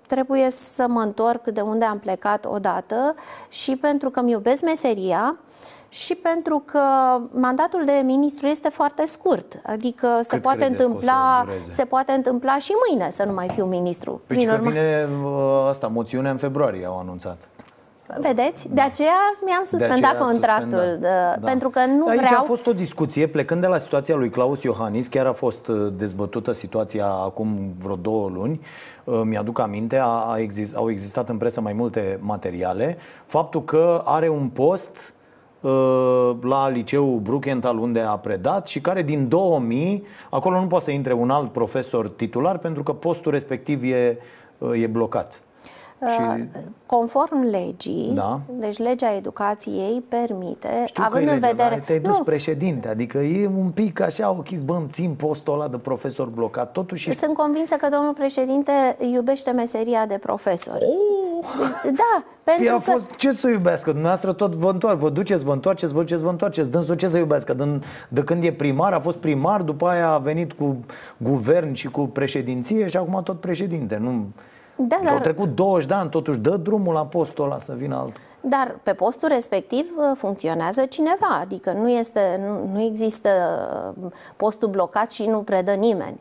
trebuie 0.08 0.50
să 0.50 0.86
mă 0.88 1.00
întorc 1.02 1.44
de 1.44 1.62
unde 1.62 1.86
am 1.86 2.00
plecat 2.00 2.46
odată 2.46 3.16
și 3.50 3.76
pentru 3.76 4.10
că 4.10 4.20
îmi 4.20 4.32
iubesc 4.32 4.62
meseria 4.64 5.36
și 5.90 6.16
pentru 6.16 6.64
că 6.66 6.80
mandatul 7.32 7.86
de 7.86 8.02
ministru 8.04 8.48
este 8.48 8.70
foarte 8.70 9.06
scurt. 9.06 9.60
Adică 9.66 10.08
se 10.22 10.28
Cât 10.34 10.42
poate 10.42 10.58
credeți 10.58 10.78
că 10.78 10.84
o 10.84 10.88
să 10.88 10.94
întâmpla, 10.94 11.42
dureze? 11.46 11.72
se 11.72 11.86
poate 11.86 12.12
întâmpla 12.12 12.58
și 12.58 12.72
mâine 12.90 13.10
să 13.10 13.24
nu 13.26 13.34
mai 13.34 13.50
fiu 13.50 13.66
ministru. 13.66 14.12
Păi 14.28 14.36
Prin 14.36 14.48
că 14.50 14.54
urmă- 14.54 14.70
vine 14.70 15.08
uh, 15.26 15.66
asta, 15.70 15.88
moțiunea 15.88 16.32
în 16.32 16.38
februarie, 16.38 16.86
au 16.86 17.00
anunțat. 17.00 17.38
Vedeți? 18.20 18.68
De 18.74 18.82
aceea 18.82 19.18
mi-am 19.46 19.64
suspendat 19.64 19.98
aceea 19.98 20.12
ați 20.12 20.32
contractul, 20.32 20.70
suspendat. 20.70 21.34
de- 21.36 21.40
Da. 21.42 21.48
pentru 21.48 21.70
că 21.70 21.80
nu 21.86 22.08
Aici 22.08 22.20
vreau... 22.20 22.40
a 22.42 22.44
fost 22.44 22.68
o 22.68 22.74
discuție, 22.74 23.28
plecând 23.28 23.62
de 23.62 23.68
la 23.68 23.78
situația 23.78 24.16
lui 24.16 24.30
Claus 24.30 24.64
Iohannis, 24.64 25.08
chiar 25.08 25.26
a 25.26 25.34
fost 25.34 25.68
uh, 25.68 25.94
dezbătută 25.98 26.52
situația 26.52 27.06
acum 27.08 27.74
vreo 27.80 27.96
două 27.96 28.30
luni, 28.34 28.60
Uh, 29.04 29.22
mi-aduc 29.24 29.60
aminte, 29.60 29.98
a, 29.98 30.06
a 30.06 30.40
exist, 30.40 30.76
au 30.76 30.90
existat 30.90 31.30
în 31.30 31.38
presă 31.38 31.62
mai 31.62 31.74
multe 31.74 32.18
materiale, 32.22 32.98
faptul 33.26 33.64
că 33.64 34.02
are 34.06 34.30
un 34.30 34.48
post 34.48 35.14
uh, 35.62 36.32
la 36.42 36.70
liceul 36.70 37.20
Bruckenthal 37.20 37.78
unde 37.78 38.00
a 38.00 38.18
predat 38.18 38.68
și 38.68 38.82
care 38.82 39.02
din 39.02 39.28
2000, 39.28 40.04
acolo 40.30 40.60
nu 40.60 40.68
poate 40.68 40.84
să 40.86 40.92
intre 40.92 41.14
un 41.14 41.30
alt 41.30 41.52
profesor 41.52 42.10
titular 42.10 42.58
pentru 42.58 42.84
că 42.84 42.94
postul 42.94 43.32
respectiv 43.32 43.84
e, 43.84 44.18
uh, 44.58 44.82
e 44.82 44.88
blocat. 44.88 45.42
Și 46.10 46.20
Uh, 46.22 46.44
Conform 46.86 47.50
legii, 47.50 48.12
Da. 48.14 48.40
deci 48.60 48.78
legea 48.78 49.16
educației 49.16 50.04
permite, 50.08 50.68
Știu 50.86 51.04
având 51.06 51.26
că 51.26 51.30
e 51.30 51.34
în 51.34 51.40
legea, 51.40 51.52
vedere... 51.52 51.70
dar 51.70 51.80
te-ai 51.86 52.00
dus 52.00 52.18
nu, 52.18 52.24
președinte, 52.24 52.88
adică 52.88 53.18
e 53.18 53.48
un 53.58 53.70
pic 53.70 54.00
așa, 54.00 54.30
o 54.30 54.34
chis, 54.34 54.60
bă, 54.62 54.74
îmi 54.74 54.88
țin 54.92 55.14
postul 55.18 55.54
ăla 55.54 55.68
de 55.68 55.78
profesor 55.78 56.28
blocat, 56.28 56.72
totuși... 56.72 57.14
sunt 57.14 57.34
convinsă 57.34 57.76
că 57.76 57.88
domnul 57.92 58.14
președinte 58.14 58.72
iubește 59.14 59.52
meseria 59.52 60.06
de 60.06 60.18
profesor. 60.18 60.78
Da, 61.84 62.24
Păi 62.44 62.54
pentru 62.58 62.76
a 62.76 62.80
că... 62.80 62.92
fost, 62.92 63.16
ce 63.16 63.32
să 63.32 63.50
iubească? 63.50 63.90
Dumneavoastră 63.90 64.34
tot 64.34 64.56
vă 64.56 64.70
întoarce, 64.70 65.00
vă 65.00 65.10
duceți, 65.10 65.44
vă 65.44 65.52
întoarceți, 65.52 65.94
vă 65.94 66.00
duceți, 66.00 66.24
vă 66.24 66.30
întoarceți. 66.30 66.70
Dânsul 66.70 66.96
ce 66.96 67.08
să 67.08 67.18
iubească? 67.18 67.54
De, 67.54 67.80
de 68.10 68.24
când 68.24 68.44
e 68.44 68.52
primar, 68.52 68.94
a 68.94 69.00
fost 69.00 69.18
primar, 69.18 69.62
după 69.62 69.88
aia 69.88 70.10
a 70.10 70.18
venit 70.18 70.54
cu 70.54 70.78
guvern 71.18 71.74
și 71.74 71.88
cu 71.88 72.02
președinție 72.02 72.88
și 72.88 72.98
acum 72.98 73.22
tot 73.24 73.40
președinte. 73.40 73.98
Nu... 74.02 74.26
Da, 74.88 74.96
Adică 74.96 75.10
Au 75.12 75.16
dar, 75.16 75.22
trecut 75.24 75.56
20 75.56 75.88
de 75.88 75.94
ani, 75.94 76.10
totuși 76.10 76.38
dă 76.38 76.58
drumul 76.58 76.94
la 76.94 77.06
postul 77.06 77.44
ăla 77.46 77.60
să 77.60 77.74
vină 77.78 77.96
altul. 77.96 78.14
dar 78.42 78.76
pe 78.84 78.94
postul 78.94 79.28
respectiv 79.28 79.86
uh, 79.98 80.12
funcționează 80.18 80.86
cineva, 80.86 81.38
adică 81.42 81.72
nu, 81.72 81.90
este, 81.90 82.20
nu, 82.48 82.74
nu 82.74 82.82
există 82.82 83.30
uh, 84.04 84.12
postul 84.36 84.70
blocat 84.70 85.12
și 85.12 85.26
nu 85.26 85.38
predă 85.38 85.72
nimeni. 85.72 86.20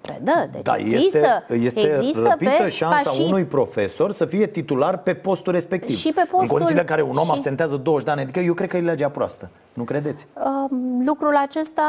Predă, 0.00 0.48
deci 0.52 0.62
Da, 0.62 0.74
există, 0.76 1.18
este, 1.48 1.54
este 1.54 1.80
există 1.80 2.20
răpită 2.30 2.50
pe, 2.62 2.68
șansa 2.68 2.96
ca 3.04 3.10
și 3.10 3.22
unui 3.26 3.44
profesor 3.44 4.12
să 4.12 4.24
fie 4.24 4.46
titular 4.46 4.98
pe 4.98 5.14
postul 5.14 5.52
respectiv. 5.52 5.96
Și 5.96 6.12
pe 6.12 6.20
În 6.20 6.26
postul- 6.30 6.48
condițiile 6.48 6.80
în 6.80 6.86
care 6.86 7.02
un 7.02 7.16
om 7.16 7.24
și- 7.24 7.30
absentează 7.30 7.76
20 7.76 8.04
de 8.04 8.10
ani, 8.10 8.20
adică 8.20 8.38
eu 8.40 8.54
cred 8.54 8.68
că 8.68 8.76
e 8.76 8.80
legea 8.80 9.08
proastă. 9.08 9.48
Nu 9.72 9.82
credeți? 9.82 10.26
Um, 10.70 11.02
lucrul 11.06 11.36
acesta 11.36 11.82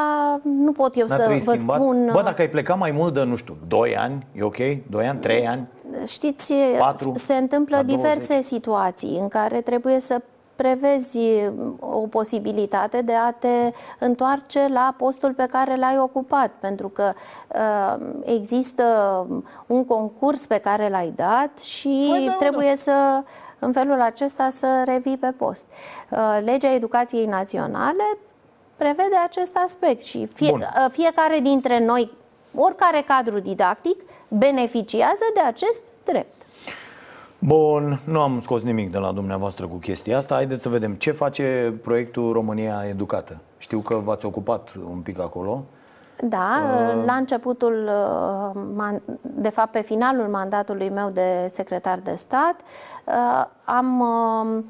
nu 0.43 0.71
pot 0.71 0.95
eu 0.95 1.05
N-ar 1.07 1.17
să 1.19 1.23
trebui 1.25 1.43
vă 1.43 1.51
schimbat? 1.53 1.79
spun. 1.79 2.09
Bă, 2.13 2.21
dacă 2.21 2.41
ai 2.41 2.49
plecat 2.49 2.77
mai 2.77 2.91
mult 2.91 3.13
de, 3.13 3.23
nu 3.23 3.35
știu, 3.35 3.57
2 3.67 3.97
ani, 3.97 4.25
e 4.35 4.43
ok? 4.43 4.57
2 4.89 5.07
ani, 5.07 5.19
3 5.19 5.47
ani? 5.47 5.67
Știți, 6.05 6.53
Patru 6.77 7.13
se 7.15 7.33
întâmplă 7.33 7.75
la 7.75 7.83
diverse 7.83 8.27
20. 8.27 8.43
situații 8.43 9.17
în 9.19 9.27
care 9.27 9.61
trebuie 9.61 9.99
să 9.99 10.21
prevezi 10.57 11.19
o 11.79 11.99
posibilitate 11.99 13.01
de 13.01 13.13
a 13.13 13.31
te 13.31 13.71
întoarce 13.99 14.67
la 14.67 14.95
postul 14.97 15.33
pe 15.33 15.47
care 15.51 15.75
l-ai 15.75 15.99
ocupat, 15.99 16.51
pentru 16.59 16.87
că 16.89 17.13
uh, 17.55 18.05
există 18.23 18.83
un 19.67 19.85
concurs 19.85 20.45
pe 20.45 20.57
care 20.57 20.89
l-ai 20.89 21.13
dat 21.15 21.57
și 21.57 22.07
Păi 22.11 22.25
da, 22.25 22.31
trebuie 22.33 22.75
să 22.75 23.23
în 23.59 23.71
felul 23.71 24.01
acesta 24.01 24.49
să 24.49 24.81
revii 24.85 25.17
pe 25.17 25.33
post. 25.37 25.65
Uh, 26.09 26.39
Legea 26.43 26.73
Educației 26.73 27.25
Naționale 27.25 28.17
prevede 28.77 29.15
acest 29.25 29.57
aspect 29.63 30.03
și 30.03 30.25
fie, 30.25 30.49
Bun. 30.49 30.59
uh, 30.59 30.91
fiecare 30.91 31.39
dintre 31.39 31.85
noi, 31.85 32.11
oricare 32.59 33.03
cadru 33.07 33.39
didactic, 33.39 34.01
beneficiază 34.27 35.25
de 35.33 35.39
acest 35.39 35.81
drept. 36.03 36.33
Bun, 37.39 37.99
nu 38.03 38.21
am 38.21 38.39
scos 38.41 38.61
nimic 38.61 38.91
de 38.91 38.97
la 38.97 39.11
dumneavoastră 39.11 39.67
cu 39.67 39.75
chestia 39.75 40.17
asta. 40.17 40.35
Haideți 40.35 40.61
să 40.61 40.69
vedem 40.69 40.93
ce 40.93 41.11
face 41.11 41.73
proiectul 41.83 42.31
România 42.31 42.85
Educată. 42.87 43.37
Știu 43.57 43.79
că 43.79 43.95
v-ați 44.03 44.25
ocupat 44.25 44.69
un 44.89 44.99
pic 44.99 45.19
acolo. 45.19 45.63
Da, 46.21 46.63
la 47.05 47.13
începutul, 47.13 47.89
uh, 47.89 48.61
man- 48.75 49.01
de 49.21 49.49
fapt 49.49 49.71
pe 49.71 49.81
finalul 49.81 50.27
mandatului 50.27 50.89
meu 50.89 51.09
de 51.09 51.49
secretar 51.53 51.99
de 51.99 52.15
stat, 52.15 52.55
uh, 53.05 53.45
am 53.65 53.99
uh, 53.99 54.63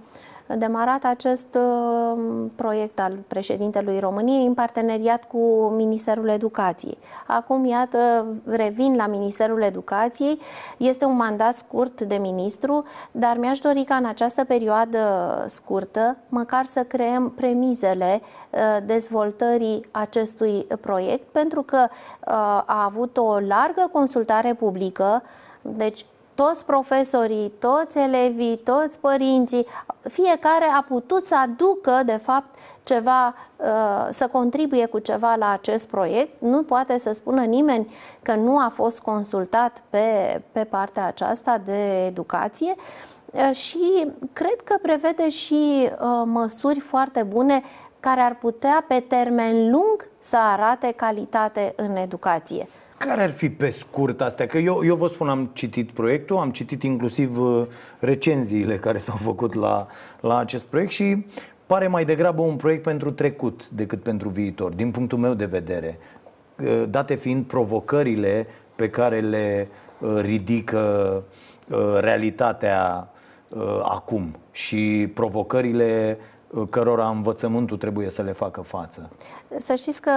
demarat 0.55 1.03
acest 1.03 1.47
uh, 1.55 2.45
proiect 2.55 2.99
al 2.99 3.17
președintelui 3.27 3.99
României 3.99 4.45
în 4.45 4.53
parteneriat 4.53 5.23
cu 5.23 5.73
Ministerul 5.75 6.27
Educației. 6.27 6.97
Acum, 7.27 7.65
iată, 7.65 8.25
revin 8.45 8.95
la 8.95 9.07
Ministerul 9.07 9.61
Educației. 9.61 10.39
Este 10.77 11.05
un 11.05 11.15
mandat 11.15 11.55
scurt 11.55 12.01
de 12.01 12.15
ministru, 12.15 12.83
dar 13.11 13.37
mi-aș 13.37 13.59
dori 13.59 13.83
ca 13.83 13.95
în 13.95 14.05
această 14.05 14.43
perioadă 14.43 14.99
scurtă, 15.47 16.17
măcar 16.29 16.65
să 16.65 16.83
creăm 16.83 17.29
premizele 17.29 18.21
uh, 18.21 18.59
dezvoltării 18.85 19.87
acestui 19.91 20.67
proiect, 20.81 21.27
pentru 21.31 21.61
că 21.61 21.87
uh, 21.89 22.33
a 22.65 22.83
avut 22.85 23.17
o 23.17 23.39
largă 23.39 23.89
consultare 23.91 24.53
publică, 24.53 25.23
deci 25.61 26.05
toți 26.38 26.65
profesorii, 26.65 27.53
toți 27.59 27.97
elevii, 27.97 28.57
toți 28.57 28.99
părinții, 28.99 29.65
fiecare 30.09 30.65
a 30.77 30.85
putut 30.88 31.25
să 31.25 31.35
aducă, 31.38 32.01
de 32.05 32.19
fapt, 32.23 32.55
ceva, 32.83 33.35
uh, 33.55 34.07
să 34.09 34.27
contribuie 34.27 34.85
cu 34.85 34.99
ceva 34.99 35.35
la 35.35 35.49
acest 35.51 35.88
proiect. 35.88 36.41
Nu 36.41 36.63
poate 36.63 36.97
să 36.97 37.11
spună 37.11 37.41
nimeni 37.41 37.93
că 38.21 38.35
nu 38.35 38.57
a 38.57 38.71
fost 38.73 38.99
consultat 38.99 39.83
pe, 39.89 40.41
pe 40.51 40.63
partea 40.63 41.05
aceasta 41.05 41.61
de 41.65 42.05
educație 42.05 42.75
Uh, 43.31 43.55
și 43.55 44.11
cred 44.33 44.61
că 44.63 44.77
prevede 44.81 45.29
și 45.29 45.89
uh, 45.91 46.21
măsuri 46.25 46.79
foarte 46.79 47.23
bune 47.23 47.63
care 47.99 48.21
ar 48.21 48.35
putea 48.35 48.85
pe 48.88 48.99
termen 48.99 49.69
lung 49.71 50.09
să 50.19 50.38
arate 50.38 50.91
calitate 50.91 51.73
în 51.75 51.95
educație. 51.95 52.67
Care 52.97 53.21
ar 53.21 53.29
fi 53.29 53.49
pe 53.49 53.69
scurt 53.69 54.21
astea? 54.21 54.47
Că 54.47 54.57
eu, 54.57 54.85
eu 54.85 54.95
vă 54.95 55.07
spun, 55.07 55.29
am 55.29 55.49
citit 55.53 55.91
proiectul, 55.91 56.37
am 56.37 56.51
citit 56.51 56.83
inclusiv 56.83 57.39
uh, 57.39 57.65
recenziile 57.99 58.77
care 58.77 58.97
s-au 58.97 59.15
făcut 59.15 59.53
la, 59.53 59.87
la 60.19 60.37
acest 60.37 60.63
proiect 60.63 60.91
și 60.91 61.25
pare 61.65 61.87
mai 61.87 62.05
degrabă 62.05 62.41
un 62.41 62.55
proiect 62.55 62.83
pentru 62.83 63.11
trecut 63.11 63.69
decât 63.69 64.03
pentru 64.03 64.29
viitor, 64.29 64.71
din 64.71 64.91
punctul 64.91 65.17
meu 65.17 65.33
de 65.33 65.45
vedere. 65.45 65.99
Uh, 66.63 66.83
Date 66.89 67.15
fiind 67.15 67.45
provocările 67.45 68.47
pe 68.75 68.89
care 68.89 69.19
le 69.19 69.67
uh, 69.99 70.19
ridică 70.21 71.23
uh, 71.69 71.97
realitatea 71.99 73.09
uh, 73.49 73.79
acum 73.83 74.35
și 74.51 75.11
provocările 75.13 76.17
uh, 76.47 76.67
cărora 76.69 77.09
învățământul 77.09 77.77
trebuie 77.77 78.09
să 78.09 78.21
le 78.21 78.31
facă 78.31 78.61
față. 78.61 79.09
Să 79.57 79.75
știți 79.75 80.01
că, 80.01 80.11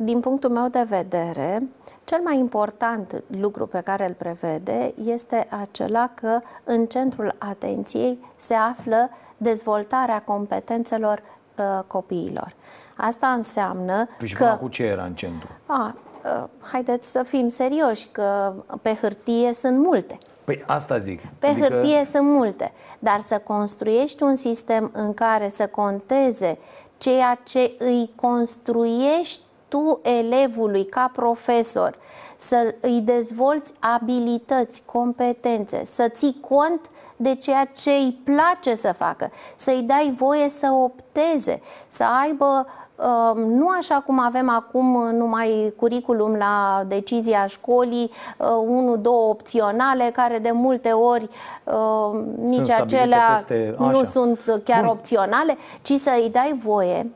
din 0.00 0.20
punctul 0.20 0.50
meu 0.50 0.68
de 0.68 0.86
vedere, 0.88 1.68
cel 2.04 2.20
mai 2.24 2.38
important 2.38 3.22
lucru 3.40 3.66
pe 3.66 3.80
care 3.80 4.06
îl 4.06 4.12
prevede 4.12 4.94
este 5.04 5.46
acela 5.60 6.10
că 6.14 6.40
în 6.64 6.86
centrul 6.86 7.34
atenției 7.38 8.18
se 8.36 8.54
află 8.54 9.10
dezvoltarea 9.36 10.22
competențelor 10.22 11.22
uh, 11.56 11.84
copiilor. 11.86 12.54
Asta 12.96 13.26
înseamnă 13.26 14.08
Păi 14.18 14.26
și 14.26 14.34
că... 14.34 14.44
până 14.44 14.56
cu 14.56 14.68
ce 14.68 14.82
era 14.84 15.04
în 15.04 15.14
centru? 15.14 15.48
A, 15.66 15.94
uh, 16.24 16.44
haideți 16.60 17.10
să 17.10 17.22
fim 17.22 17.48
serioși, 17.48 18.08
că 18.12 18.52
pe 18.82 18.94
hârtie 19.00 19.52
sunt 19.52 19.78
multe. 19.78 20.18
Păi 20.44 20.64
asta 20.66 20.98
zic. 20.98 21.20
Pe 21.38 21.46
adică... 21.46 21.68
hârtie 21.68 22.04
sunt 22.04 22.28
multe, 22.28 22.72
dar 22.98 23.20
să 23.20 23.38
construiești 23.38 24.22
un 24.22 24.34
sistem 24.34 24.90
în 24.94 25.14
care 25.14 25.48
să 25.48 25.66
conteze 25.66 26.58
ceea 26.98 27.38
ce 27.42 27.74
îi 27.78 28.10
construiești 28.14 29.40
tu 29.68 30.00
elevului 30.02 30.84
ca 30.84 31.10
profesor 31.12 31.98
să 32.36 32.74
îi 32.80 33.00
dezvolți 33.00 33.72
abilități, 33.80 34.82
competențe, 34.86 35.84
să 35.84 36.08
ții 36.08 36.40
cont 36.48 36.90
de 37.16 37.34
ceea 37.34 37.64
ce 37.64 37.90
îi 37.90 38.20
place 38.24 38.74
să 38.74 38.92
facă, 38.92 39.30
să-i 39.56 39.82
dai 39.82 40.14
voie 40.16 40.48
să 40.48 40.70
opteze, 40.72 41.60
să 41.88 42.04
aibă 42.22 42.66
uh, 42.96 43.42
nu 43.44 43.68
așa 43.78 44.02
cum 44.06 44.20
avem 44.20 44.48
acum 44.50 45.10
numai 45.16 45.72
curriculum 45.76 46.34
la 46.34 46.84
decizia 46.86 47.46
școlii, 47.46 48.10
uh, 48.38 48.46
unu, 48.66 48.96
două 48.96 49.28
opționale, 49.28 50.10
care 50.12 50.38
de 50.38 50.50
multe 50.50 50.90
ori 50.90 51.28
uh, 51.64 52.20
nici 52.38 52.64
stabilite 52.64 52.96
acelea 52.96 53.32
peste- 53.32 53.74
nu 53.78 53.86
așa. 53.86 54.04
sunt 54.04 54.60
chiar 54.64 54.80
Bun. 54.80 54.90
opționale, 54.90 55.56
ci 55.82 55.92
să 55.92 56.10
îi 56.22 56.30
dai 56.30 56.58
voie 56.62 57.10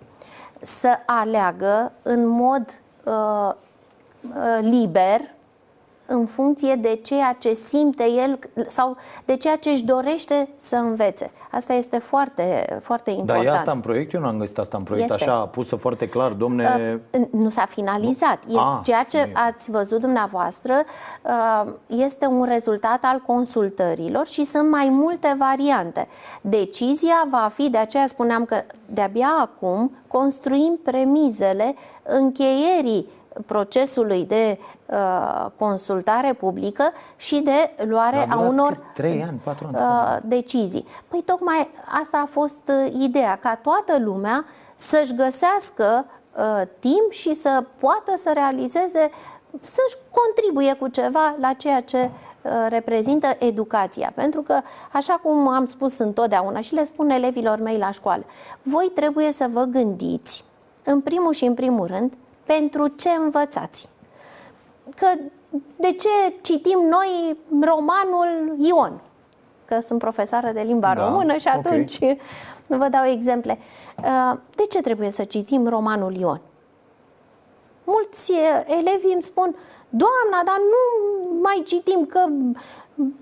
să 0.62 0.98
aleagă 1.06 1.92
în 2.02 2.26
mod 2.26 2.80
uh, 3.04 3.52
uh, 4.34 4.58
liber 4.60 5.20
în 6.07 6.26
funcție 6.26 6.74
de 6.74 7.00
ceea 7.03 7.36
ce 7.38 7.55
simte 7.55 8.05
el 8.11 8.38
sau 8.66 8.96
de 9.24 9.36
ceea 9.36 9.57
ce 9.57 9.70
își 9.70 9.82
dorește 9.84 10.48
să 10.57 10.76
învețe. 10.76 11.30
Asta 11.50 11.72
este 11.72 11.98
foarte, 11.98 12.78
foarte 12.82 13.11
Dar 13.11 13.18
important. 13.18 13.46
e 13.46 13.50
asta 13.50 13.70
în 13.70 13.80
proiect? 13.80 14.12
Eu 14.12 14.20
nu 14.20 14.26
am 14.26 14.38
găsit 14.38 14.59
asta 14.59 14.76
în 14.76 14.82
proiect, 14.82 15.11
Este. 15.11 15.24
așa 15.24 15.46
pusă 15.46 15.76
foarte 15.76 16.09
clar, 16.09 16.30
domne... 16.30 17.00
Uh, 17.12 17.20
Nu 17.30 17.48
s-a 17.48 17.64
finalizat. 17.68 18.38
Este 18.46 18.59
Ah, 18.61 18.78
ceea 18.82 19.03
ce 19.03 19.30
ați 19.32 19.70
văzut 19.70 20.00
dumneavoastră 20.00 20.74
uh, 21.22 21.72
este 21.86 22.26
un 22.26 22.44
rezultat 22.44 22.98
al 23.05 23.22
consultărilor 23.26 24.26
și 24.26 24.44
sunt 24.44 24.70
mai 24.70 24.88
multe 24.90 25.36
variante. 25.38 26.09
Decizia 26.40 27.26
va 27.30 27.50
fi, 27.55 27.70
de 27.70 27.78
aceea 27.78 28.07
spuneam 28.07 28.44
că 28.44 28.62
de-abia 28.86 29.36
acum 29.40 29.92
construim 30.07 30.80
premizele 30.82 31.74
încheierii 32.03 33.07
procesului 33.46 34.24
de 34.24 34.58
uh, 34.86 35.46
consultare 35.58 36.32
publică 36.32 36.92
și 37.16 37.40
de 37.40 37.84
luare 37.84 38.16
A 38.16 38.20
a 38.20 38.26
durat 38.26 38.48
unor 38.48 38.68
cât? 38.72 38.94
Trei 38.94 39.22
ani, 39.22 39.40
patru 39.44 39.70
ani? 39.72 39.76
uh, 39.76 40.18
decizii. 40.24 40.86
Păi 41.08 41.22
tocmai 41.26 41.68
asta 42.02 42.18
a 42.24 42.26
fost 42.26 42.60
uh, 42.68 42.92
ideea, 42.98 43.38
ca 43.42 43.58
toată 43.62 43.98
lumea 43.98 44.44
să-și 44.76 45.14
găsească 45.14 46.04
uh, 46.36 46.62
timp 46.78 47.10
și 47.10 47.34
să 47.34 47.64
poată 47.78 48.12
să 48.16 48.30
realizeze, 48.34 49.10
să-și 49.60 49.96
contribuie 50.10 50.74
cu 50.74 50.88
ceva 50.88 51.36
la 51.40 51.52
ceea 51.52 51.82
ce 51.82 52.10
uh, 52.42 52.50
reprezintă 52.68 53.26
educația. 53.38 54.12
Pentru 54.14 54.40
că, 54.40 54.60
așa 54.92 55.20
cum 55.22 55.48
am 55.48 55.66
spus 55.66 55.98
întotdeauna 55.98 56.60
și 56.60 56.74
le 56.74 56.84
spun 56.84 57.10
elevilor 57.10 57.58
mei 57.58 57.78
la 57.78 57.90
școală, 57.90 58.24
voi 58.62 58.90
trebuie 58.94 59.32
să 59.32 59.48
vă 59.52 59.62
gândiți, 59.62 60.44
în 60.84 61.00
primul 61.00 61.32
și 61.32 61.44
în 61.44 61.54
primul 61.54 61.86
rând, 61.86 62.12
pentru 62.59 62.86
ce 62.86 63.09
învățați 63.11 63.88
că 64.96 65.07
de 65.76 65.92
ce 65.92 66.09
citim 66.40 66.78
noi 66.78 67.36
romanul 67.61 68.57
Ion? 68.59 69.00
Că 69.64 69.80
sunt 69.80 69.98
profesoară 69.98 70.50
de 70.53 70.61
limba 70.61 70.94
Da, 70.94 71.05
română 71.09 71.36
și 71.36 71.48
ok. 71.55 71.66
atunci 71.66 71.98
vă 72.80 72.88
dau 72.90 73.05
exemple. 73.05 73.59
Uh, 73.98 74.38
De 74.55 74.62
ce 74.66 74.80
trebuie 74.80 75.11
să 75.11 75.24
citim 75.24 75.68
romanul 75.68 76.14
Ion? 76.14 76.40
Mulți 77.84 78.30
uh, 78.30 78.38
elevi 78.66 79.12
îmi 79.12 79.22
spun, 79.22 79.57
Doamna, 79.88 80.42
dar 80.44 80.57
nu 80.59 80.82
mai 81.40 81.62
citim 81.66 82.07
că 82.07 82.24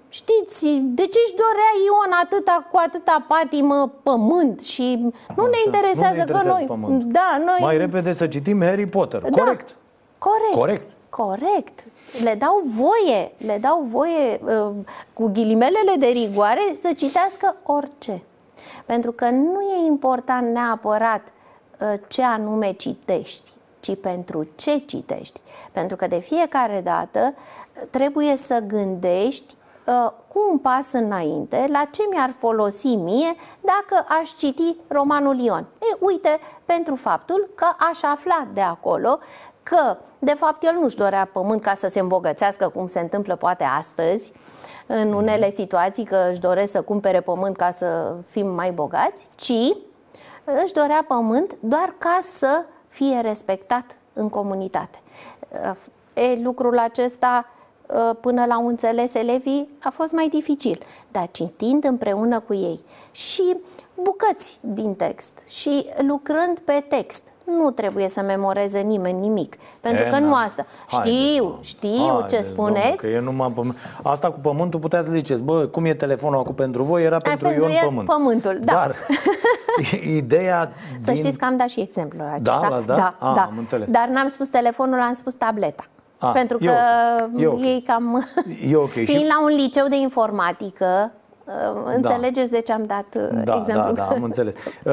Știți, 0.08 0.66
de 0.82 1.02
ce 1.02 1.18
își 1.24 1.34
dorea 1.34 1.72
Ion 1.86 2.12
atâta 2.22 2.66
cu 2.70 2.76
atâta 2.86 3.24
patimă 3.28 3.92
pământ 4.02 4.60
și 4.60 5.12
nu 5.36 5.46
ne 5.46 5.56
interesează, 5.64 6.18
nu 6.18 6.24
ne 6.24 6.24
că 6.24 6.32
interesează 6.32 6.48
noi... 6.48 6.64
pământul. 6.66 7.12
Da, 7.12 7.42
noi... 7.44 7.58
Mai 7.60 7.76
repede 7.76 8.12
să 8.12 8.26
citim 8.26 8.62
Harry 8.62 8.86
Potter. 8.86 9.20
Da. 9.20 9.42
Corect. 9.42 9.76
Corect. 10.18 10.54
Corect. 10.54 10.88
Corect. 11.10 11.84
Le 12.22 12.34
dau 12.34 12.62
voie, 12.64 13.32
le 13.36 13.58
dau 13.60 13.86
voie 13.90 14.40
uh, 14.44 14.70
cu 15.12 15.30
ghilimelele 15.32 15.94
de 15.98 16.06
rigoare 16.06 16.74
să 16.80 16.92
citească 16.96 17.56
orice. 17.62 18.22
Pentru 18.86 19.12
că 19.12 19.30
nu 19.30 19.60
e 19.60 19.86
important 19.86 20.52
neapărat 20.52 21.22
uh, 21.80 22.00
ce 22.08 22.22
anume 22.22 22.72
citești, 22.72 23.50
ci 23.80 23.96
pentru 24.00 24.48
ce 24.54 24.78
citești. 24.78 25.40
Pentru 25.72 25.96
că 25.96 26.06
de 26.06 26.18
fiecare 26.18 26.80
dată 26.84 27.34
uh, 27.34 27.82
trebuie 27.90 28.36
să 28.36 28.62
gândești 28.66 29.54
uh, 29.54 29.59
cu 30.28 30.46
un 30.50 30.58
pas 30.58 30.92
înainte 30.92 31.66
la 31.70 31.84
ce 31.90 32.02
mi-ar 32.10 32.34
folosi 32.38 32.94
mie 32.94 33.34
dacă 33.60 34.06
aș 34.20 34.30
citi 34.30 34.76
romanul 34.88 35.38
Ion. 35.38 35.66
E, 35.78 35.96
uite, 35.98 36.40
pentru 36.64 36.94
faptul 36.94 37.50
că 37.54 37.66
aș 37.90 38.02
afla 38.02 38.46
de 38.52 38.60
acolo 38.60 39.18
că, 39.62 39.96
de 40.18 40.34
fapt, 40.34 40.62
el 40.62 40.76
nu-și 40.80 40.96
dorea 40.96 41.28
pământ 41.32 41.62
ca 41.62 41.74
să 41.74 41.88
se 41.88 42.00
îmbogățească, 42.00 42.68
cum 42.68 42.86
se 42.86 43.00
întâmplă 43.00 43.36
poate 43.36 43.64
astăzi, 43.64 44.32
în 44.86 45.12
unele 45.12 45.50
situații 45.50 46.04
că 46.04 46.28
își 46.30 46.40
doresc 46.40 46.70
să 46.70 46.82
cumpere 46.82 47.20
pământ 47.20 47.56
ca 47.56 47.70
să 47.70 48.14
fim 48.26 48.46
mai 48.46 48.70
bogați, 48.70 49.28
ci 49.34 49.76
își 50.64 50.72
dorea 50.72 51.04
pământ 51.08 51.56
doar 51.60 51.94
ca 51.98 52.18
să 52.22 52.64
fie 52.88 53.20
respectat 53.20 53.84
în 54.12 54.28
comunitate. 54.28 54.98
E, 56.14 56.42
lucrul 56.42 56.78
acesta 56.78 57.46
până 58.20 58.44
la 58.44 58.58
un 58.58 58.66
înțeles 58.68 59.14
elevii 59.14 59.68
a 59.82 59.90
fost 59.90 60.12
mai 60.12 60.28
dificil, 60.28 60.82
dar 61.10 61.28
citind 61.30 61.84
împreună 61.84 62.40
cu 62.40 62.54
ei 62.54 62.80
și 63.10 63.56
bucăți 64.02 64.58
din 64.60 64.94
text 64.94 65.42
și 65.46 65.86
lucrând 66.06 66.58
pe 66.64 66.84
text, 66.88 67.22
nu 67.58 67.70
trebuie 67.70 68.08
să 68.08 68.20
memoreze 68.20 68.78
nimeni 68.80 69.20
nimic, 69.20 69.56
pentru 69.80 70.04
E, 70.04 70.10
că 70.10 70.18
nu 70.18 70.28
na. 70.28 70.36
asta. 70.40 70.66
Haideți, 70.88 71.16
Știu, 71.16 71.44
mă. 71.44 71.58
știu 71.62 71.88
ce 71.96 72.10
Haideți, 72.10 72.46
spuneți. 72.48 72.74
domnule, 72.82 72.96
Că 72.96 73.06
e 73.08 73.20
numai 73.20 73.52
pământ. 73.54 73.76
Asta 74.02 74.30
cu 74.30 74.38
pământul 74.38 74.80
puteți 74.80 75.06
să 75.06 75.12
ziceți, 75.12 75.42
bă, 75.42 75.66
cum 75.66 75.84
e 75.84 75.94
telefonul 75.94 76.38
acum 76.38 76.54
pentru 76.54 76.82
voi, 76.82 77.02
era 77.04 77.16
pentru, 77.16 77.46
pentru 77.46 77.62
Ion 77.64 77.70
el 77.72 77.84
pământ. 77.84 78.06
pământul, 78.08 78.58
da. 78.60 78.72
Dar 78.72 78.94
ideea 80.16 80.72
Să 81.00 81.10
din... 81.12 81.22
știți 81.22 81.38
că 81.38 81.44
am 81.44 81.56
dat 81.56 81.68
și 81.68 81.80
exemplul 81.80 82.26
acesta. 82.32 82.58
Da, 82.60 82.68
l-ați 82.68 82.86
dat? 82.86 82.96
Da, 82.96 83.16
Ah, 83.28 83.32
da. 83.34 83.42
am 83.42 83.54
înțeles. 83.58 83.88
Dar 83.90 84.08
n-am 84.08 84.28
spus 84.28 84.48
telefonul, 84.48 85.00
am 85.00 85.14
spus 85.14 85.34
tableta. 85.34 85.84
Ah, 86.20 86.30
pentru 86.32 86.56
e 86.60 86.66
că 86.66 86.72
ok. 87.34 87.40
E 87.40 87.46
ok. 87.46 87.60
ei 87.60 87.82
cam... 87.86 88.26
E 88.68 88.76
ok. 88.76 88.90
Fiind 89.08 89.08
Și... 89.08 89.26
la 89.26 89.42
un 89.42 89.48
liceu 89.56 89.86
de 89.88 89.96
informatică, 89.96 91.12
uh, 91.44 91.92
înțelegeți 91.94 92.50
de 92.50 92.60
ce 92.60 92.72
am 92.72 92.84
dat 92.86 93.06
uh, 93.16 93.42
Da, 93.44 93.56
exemplul. 93.60 93.94
da, 93.94 94.06
da, 94.08 94.14
am 94.14 94.22
înțeles. 94.22 94.54
Uh, 94.84 94.92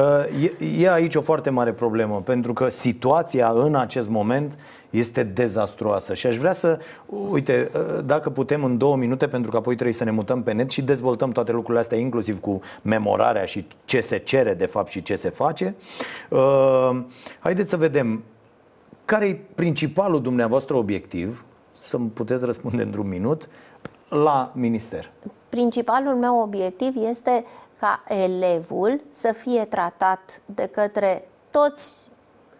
E, 0.58 0.82
e 0.82 0.92
aici 0.92 1.14
o 1.14 1.20
foarte 1.20 1.50
mare 1.50 1.72
problemă, 1.72 2.22
pentru 2.24 2.52
că 2.52 2.68
situația 2.68 3.48
în 3.54 3.74
acest 3.74 4.08
moment 4.08 4.58
este 4.90 5.22
dezastruoasă 5.22 6.14
și 6.14 6.26
aș 6.26 6.36
vrea 6.36 6.52
să, 6.52 6.78
uite, 7.30 7.70
uh, 7.74 8.04
dacă 8.04 8.30
putem 8.30 8.64
în 8.64 8.78
două 8.78 8.96
minute, 8.96 9.28
pentru 9.28 9.50
că 9.50 9.56
apoi 9.56 9.74
trebuie 9.74 9.94
să 9.96 10.04
ne 10.04 10.10
mutăm 10.10 10.42
pe 10.42 10.52
net 10.52 10.70
și 10.70 10.82
dezvoltăm 10.82 11.30
toate 11.30 11.52
lucrurile 11.52 11.80
astea, 11.80 11.98
inclusiv 11.98 12.40
cu 12.40 12.60
memorarea 12.82 13.44
și 13.44 13.66
ce 13.84 14.00
se 14.00 14.16
cere 14.18 14.54
de 14.54 14.66
fapt 14.66 14.90
și 14.90 15.02
ce 15.02 15.14
se 15.14 15.30
face. 15.30 15.74
Uh, 16.28 17.00
Haideți 17.40 17.70
să 17.70 17.76
vedem 17.76 18.22
care 19.08 19.26
e 19.26 19.40
principalul 19.54 20.22
dumneavoastră 20.22 20.76
obiectiv, 20.76 21.44
să-mi 21.72 22.08
puteți 22.08 22.44
răspunde 22.44 22.82
într-un 22.82 23.08
minut, 23.08 23.48
la 24.08 24.52
minister. 24.54 25.10
Principalul 25.48 26.14
meu 26.14 26.40
obiectiv 26.40 26.96
este 26.96 27.44
ca 27.78 28.04
elevul 28.08 29.00
să 29.10 29.32
fie 29.32 29.64
tratat 29.64 30.40
de 30.44 30.66
către 30.66 31.28
toți 31.50 31.94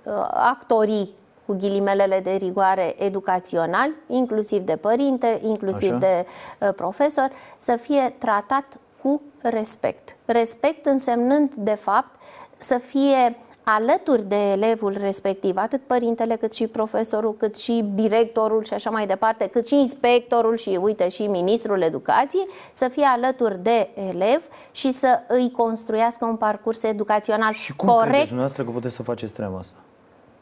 uh, 0.03 0.13
actorii 0.31 1.15
cu 1.47 1.57
ghilimelele 1.57 2.21
de 2.21 2.31
rigoare 2.31 3.05
educaționali, 3.05 3.95
inclusiv 4.07 4.63
de 4.63 4.77
părinte, 4.77 5.41
inclusiv 5.43 5.91
Așa. 5.91 5.99
de 5.99 6.27
uh, 6.61 6.75
profesor, 6.75 7.31
să 7.57 7.77
fie 7.77 8.15
tratat 8.19 8.79
cu 9.03 9.21
respect. 9.43 10.17
Respect 10.25 10.87
însemnând, 10.87 11.53
de 11.55 11.75
fapt, 11.75 12.21
să 12.59 12.79
fie 12.79 13.37
alături 13.77 14.23
de 14.25 14.51
elevul 14.51 14.97
respectiv, 15.01 15.57
atât 15.57 15.81
părintele, 15.87 16.37
cât 16.37 16.53
și 16.53 16.67
profesorul, 16.67 17.35
cât 17.37 17.57
și 17.57 17.85
directorul 17.95 18.65
și 18.65 18.75
așa 18.75 18.91
mai 18.91 19.07
departe, 19.07 19.47
cât 19.47 19.67
și 19.67 19.75
inspectorul 19.75 20.57
și, 20.57 20.79
uite, 20.83 21.09
și 21.09 21.27
ministrul 21.27 21.81
educației, 21.83 22.47
să 22.73 22.89
fie 22.89 23.05
alături 23.05 23.59
de 23.63 23.89
elev 24.09 24.49
și 24.71 24.91
să 24.93 25.19
îi 25.29 25.51
construiască 25.51 26.25
un 26.25 26.37
parcurs 26.37 26.83
educațional 26.83 27.53
Și 27.53 27.77
cum 27.77 27.89
credeți 27.89 28.05
corect. 28.07 28.27
dumneavoastră 28.27 28.65
că 28.65 28.71
puteți 28.71 28.95
să 28.95 29.03
faceți 29.03 29.33
treaba 29.33 29.59
asta? 29.59 29.77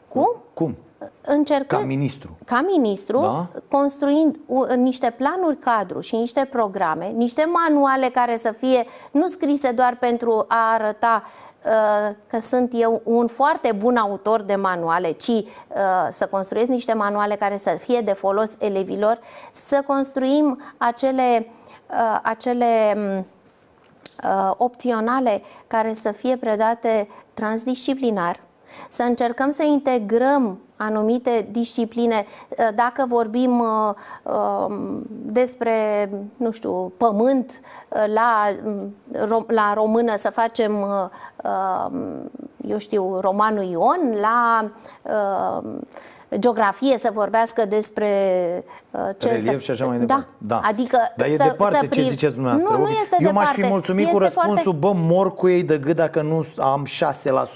Cum? 0.07 0.41
Cum? 0.53 0.75
Încercând, 1.21 1.81
Ca 1.81 1.87
ministru. 1.87 2.37
ca 2.45 2.61
ministru, 2.67 3.19
Da. 3.19 3.47
construind 3.77 4.39
u- 4.45 4.65
niște 4.75 5.13
planuri 5.17 5.57
cadru 5.57 5.99
și 5.99 6.15
niște 6.15 6.47
programe, 6.51 7.07
niște 7.15 7.49
manuale 7.51 8.09
care 8.09 8.37
să 8.37 8.51
fie 8.51 8.85
nu 9.11 9.27
scrise 9.27 9.71
doar 9.71 9.97
pentru 9.99 10.45
a 10.47 10.73
arăta 10.73 11.23
uh, 11.25 11.46
că 12.27 12.39
sunt 12.39 12.71
eu 12.73 13.01
un 13.03 13.27
foarte 13.27 13.71
bun 13.71 13.95
autor 13.95 14.41
de 14.41 14.55
manuale, 14.55 15.11
ci 15.11 15.27
uh, 15.27 15.43
să 16.09 16.25
construiesc 16.25 16.69
niște 16.69 16.93
manuale 16.93 17.35
care 17.35 17.57
să 17.57 17.69
fie 17.69 18.01
de 18.01 18.13
folos 18.13 18.51
elevilor, 18.59 19.19
să 19.51 19.83
construim 19.87 20.61
acele, 20.77 21.47
uh, 21.89 22.19
acele 22.23 22.93
m, 22.95 23.25
uh, 24.23 24.51
opționale 24.57 25.41
care 25.67 25.93
să 25.93 26.11
fie 26.11 26.37
predate 26.37 27.07
transdisciplinar, 27.33 28.39
să 28.89 29.03
încercăm 29.03 29.49
să 29.49 29.63
integrăm 29.63 30.59
anumite 30.77 31.47
discipline. 31.51 32.25
Dacă 32.75 33.05
vorbim 33.07 33.59
uh, 33.59 33.93
uh, 34.23 34.75
despre, 35.09 36.09
nu 36.37 36.51
știu, 36.51 36.91
pământ 36.97 37.61
uh, 37.89 38.03
la, 38.13 38.55
la 39.47 39.73
română, 39.73 40.15
să 40.17 40.29
facem, 40.29 40.85
eu 42.67 42.77
știu, 42.77 43.19
romanul 43.19 43.63
Ion, 43.63 44.17
la 44.21 44.69
geografie 46.35 46.97
să 46.97 47.09
vorbească 47.13 47.65
despre 47.65 48.09
uh, 48.91 49.09
ce 49.17 49.27
Relief 49.27 49.53
să... 49.53 49.57
și 49.59 49.71
așa 49.71 49.85
mai 49.85 49.97
da. 49.97 50.05
departe. 50.05 50.27
Da. 50.37 50.59
Adică 50.63 50.97
Dar 51.15 51.27
e 51.27 51.35
să, 51.35 51.43
departe 51.43 51.77
să 51.81 51.87
priv... 51.87 52.03
ce 52.03 52.09
ziceți 52.09 52.33
dumneavoastră. 52.33 52.77
Nu, 52.77 52.83
nu 52.83 52.89
este 52.89 53.15
Eu 53.19 53.27
departe. 53.27 53.49
m-aș 53.49 53.65
fi 53.65 53.71
mulțumit 53.71 54.05
este 54.05 54.17
cu 54.17 54.23
răspunsul, 54.23 54.77
foarte... 54.79 54.79
bă, 54.79 55.13
mor 55.13 55.33
cu 55.33 55.47
ei 55.47 55.63
de 55.63 55.77
gât 55.77 55.95
dacă 55.95 56.21
nu 56.21 56.45
am 56.57 56.85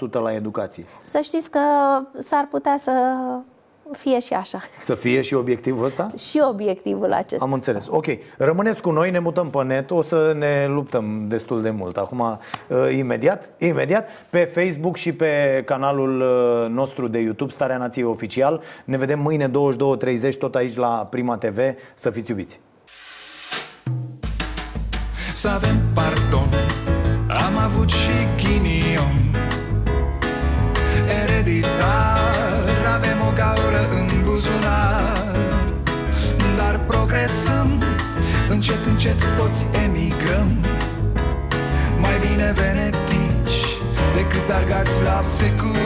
6% 0.08 0.10
la 0.12 0.34
educație. 0.34 0.84
Să 1.02 1.20
știți 1.22 1.50
că 1.50 1.60
s-ar 2.18 2.46
putea 2.50 2.74
să 2.78 2.92
fie 3.98 4.20
și 4.20 4.32
așa. 4.32 4.60
Să 4.78 4.94
fie 4.94 5.20
și 5.20 5.34
obiectivul 5.34 5.84
ăsta? 5.84 6.12
Și 6.28 6.42
obiectivul 6.48 7.12
acesta. 7.12 7.44
Am 7.44 7.52
înțeles. 7.52 7.86
Ok. 7.90 8.06
Rămâneți 8.38 8.82
cu 8.82 8.90
noi, 8.90 9.10
ne 9.10 9.18
mutăm 9.18 9.50
pe 9.50 9.62
net, 9.62 9.90
o 9.90 10.02
să 10.02 10.34
ne 10.36 10.66
luptăm 10.68 11.24
destul 11.28 11.62
de 11.62 11.70
mult. 11.70 11.96
Acum, 11.96 12.18
uh, 12.68 12.96
imediat, 12.96 13.50
imediat, 13.58 14.08
pe 14.30 14.38
Facebook 14.38 14.96
și 14.96 15.12
pe 15.12 15.62
canalul 15.64 16.20
uh, 16.20 16.70
nostru 16.70 17.08
de 17.08 17.18
YouTube, 17.18 17.52
Starea 17.52 17.76
Nației 17.76 18.04
Oficial. 18.04 18.60
Ne 18.84 18.96
vedem 18.96 19.18
mâine 19.20 19.50
22.30 19.50 20.32
tot 20.38 20.54
aici 20.54 20.76
la 20.76 21.06
Prima 21.10 21.36
TV. 21.36 21.58
Să 21.94 22.10
fiți 22.10 22.30
iubiți! 22.30 22.60
Să 25.34 25.48
avem 25.48 25.76
pardon 25.94 26.48
Am 27.28 27.56
avut 27.64 27.90
și 27.90 28.10
ghinion 28.36 29.16
Ereditar 31.24 32.31
Avem 32.96 33.20
o 33.28 33.32
gaură 33.34 33.82
în 33.98 34.22
buzunar. 34.24 35.36
Dar 36.56 36.80
progresăm 36.86 37.82
Încet, 38.48 38.84
încet 38.86 39.36
toți 39.38 39.66
emigrăm. 39.84 40.48
Mai 42.00 42.18
bine 42.20 42.52
venetici 42.52 43.60
Decât 44.14 44.50
argați 44.50 45.02
la 45.02 45.22
securici. 45.22 45.80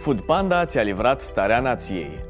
Food 0.00 0.20
Panda 0.20 0.66
ți-a 0.66 0.82
livrat 0.82 1.20
starea 1.20 1.60
nației 1.60 2.29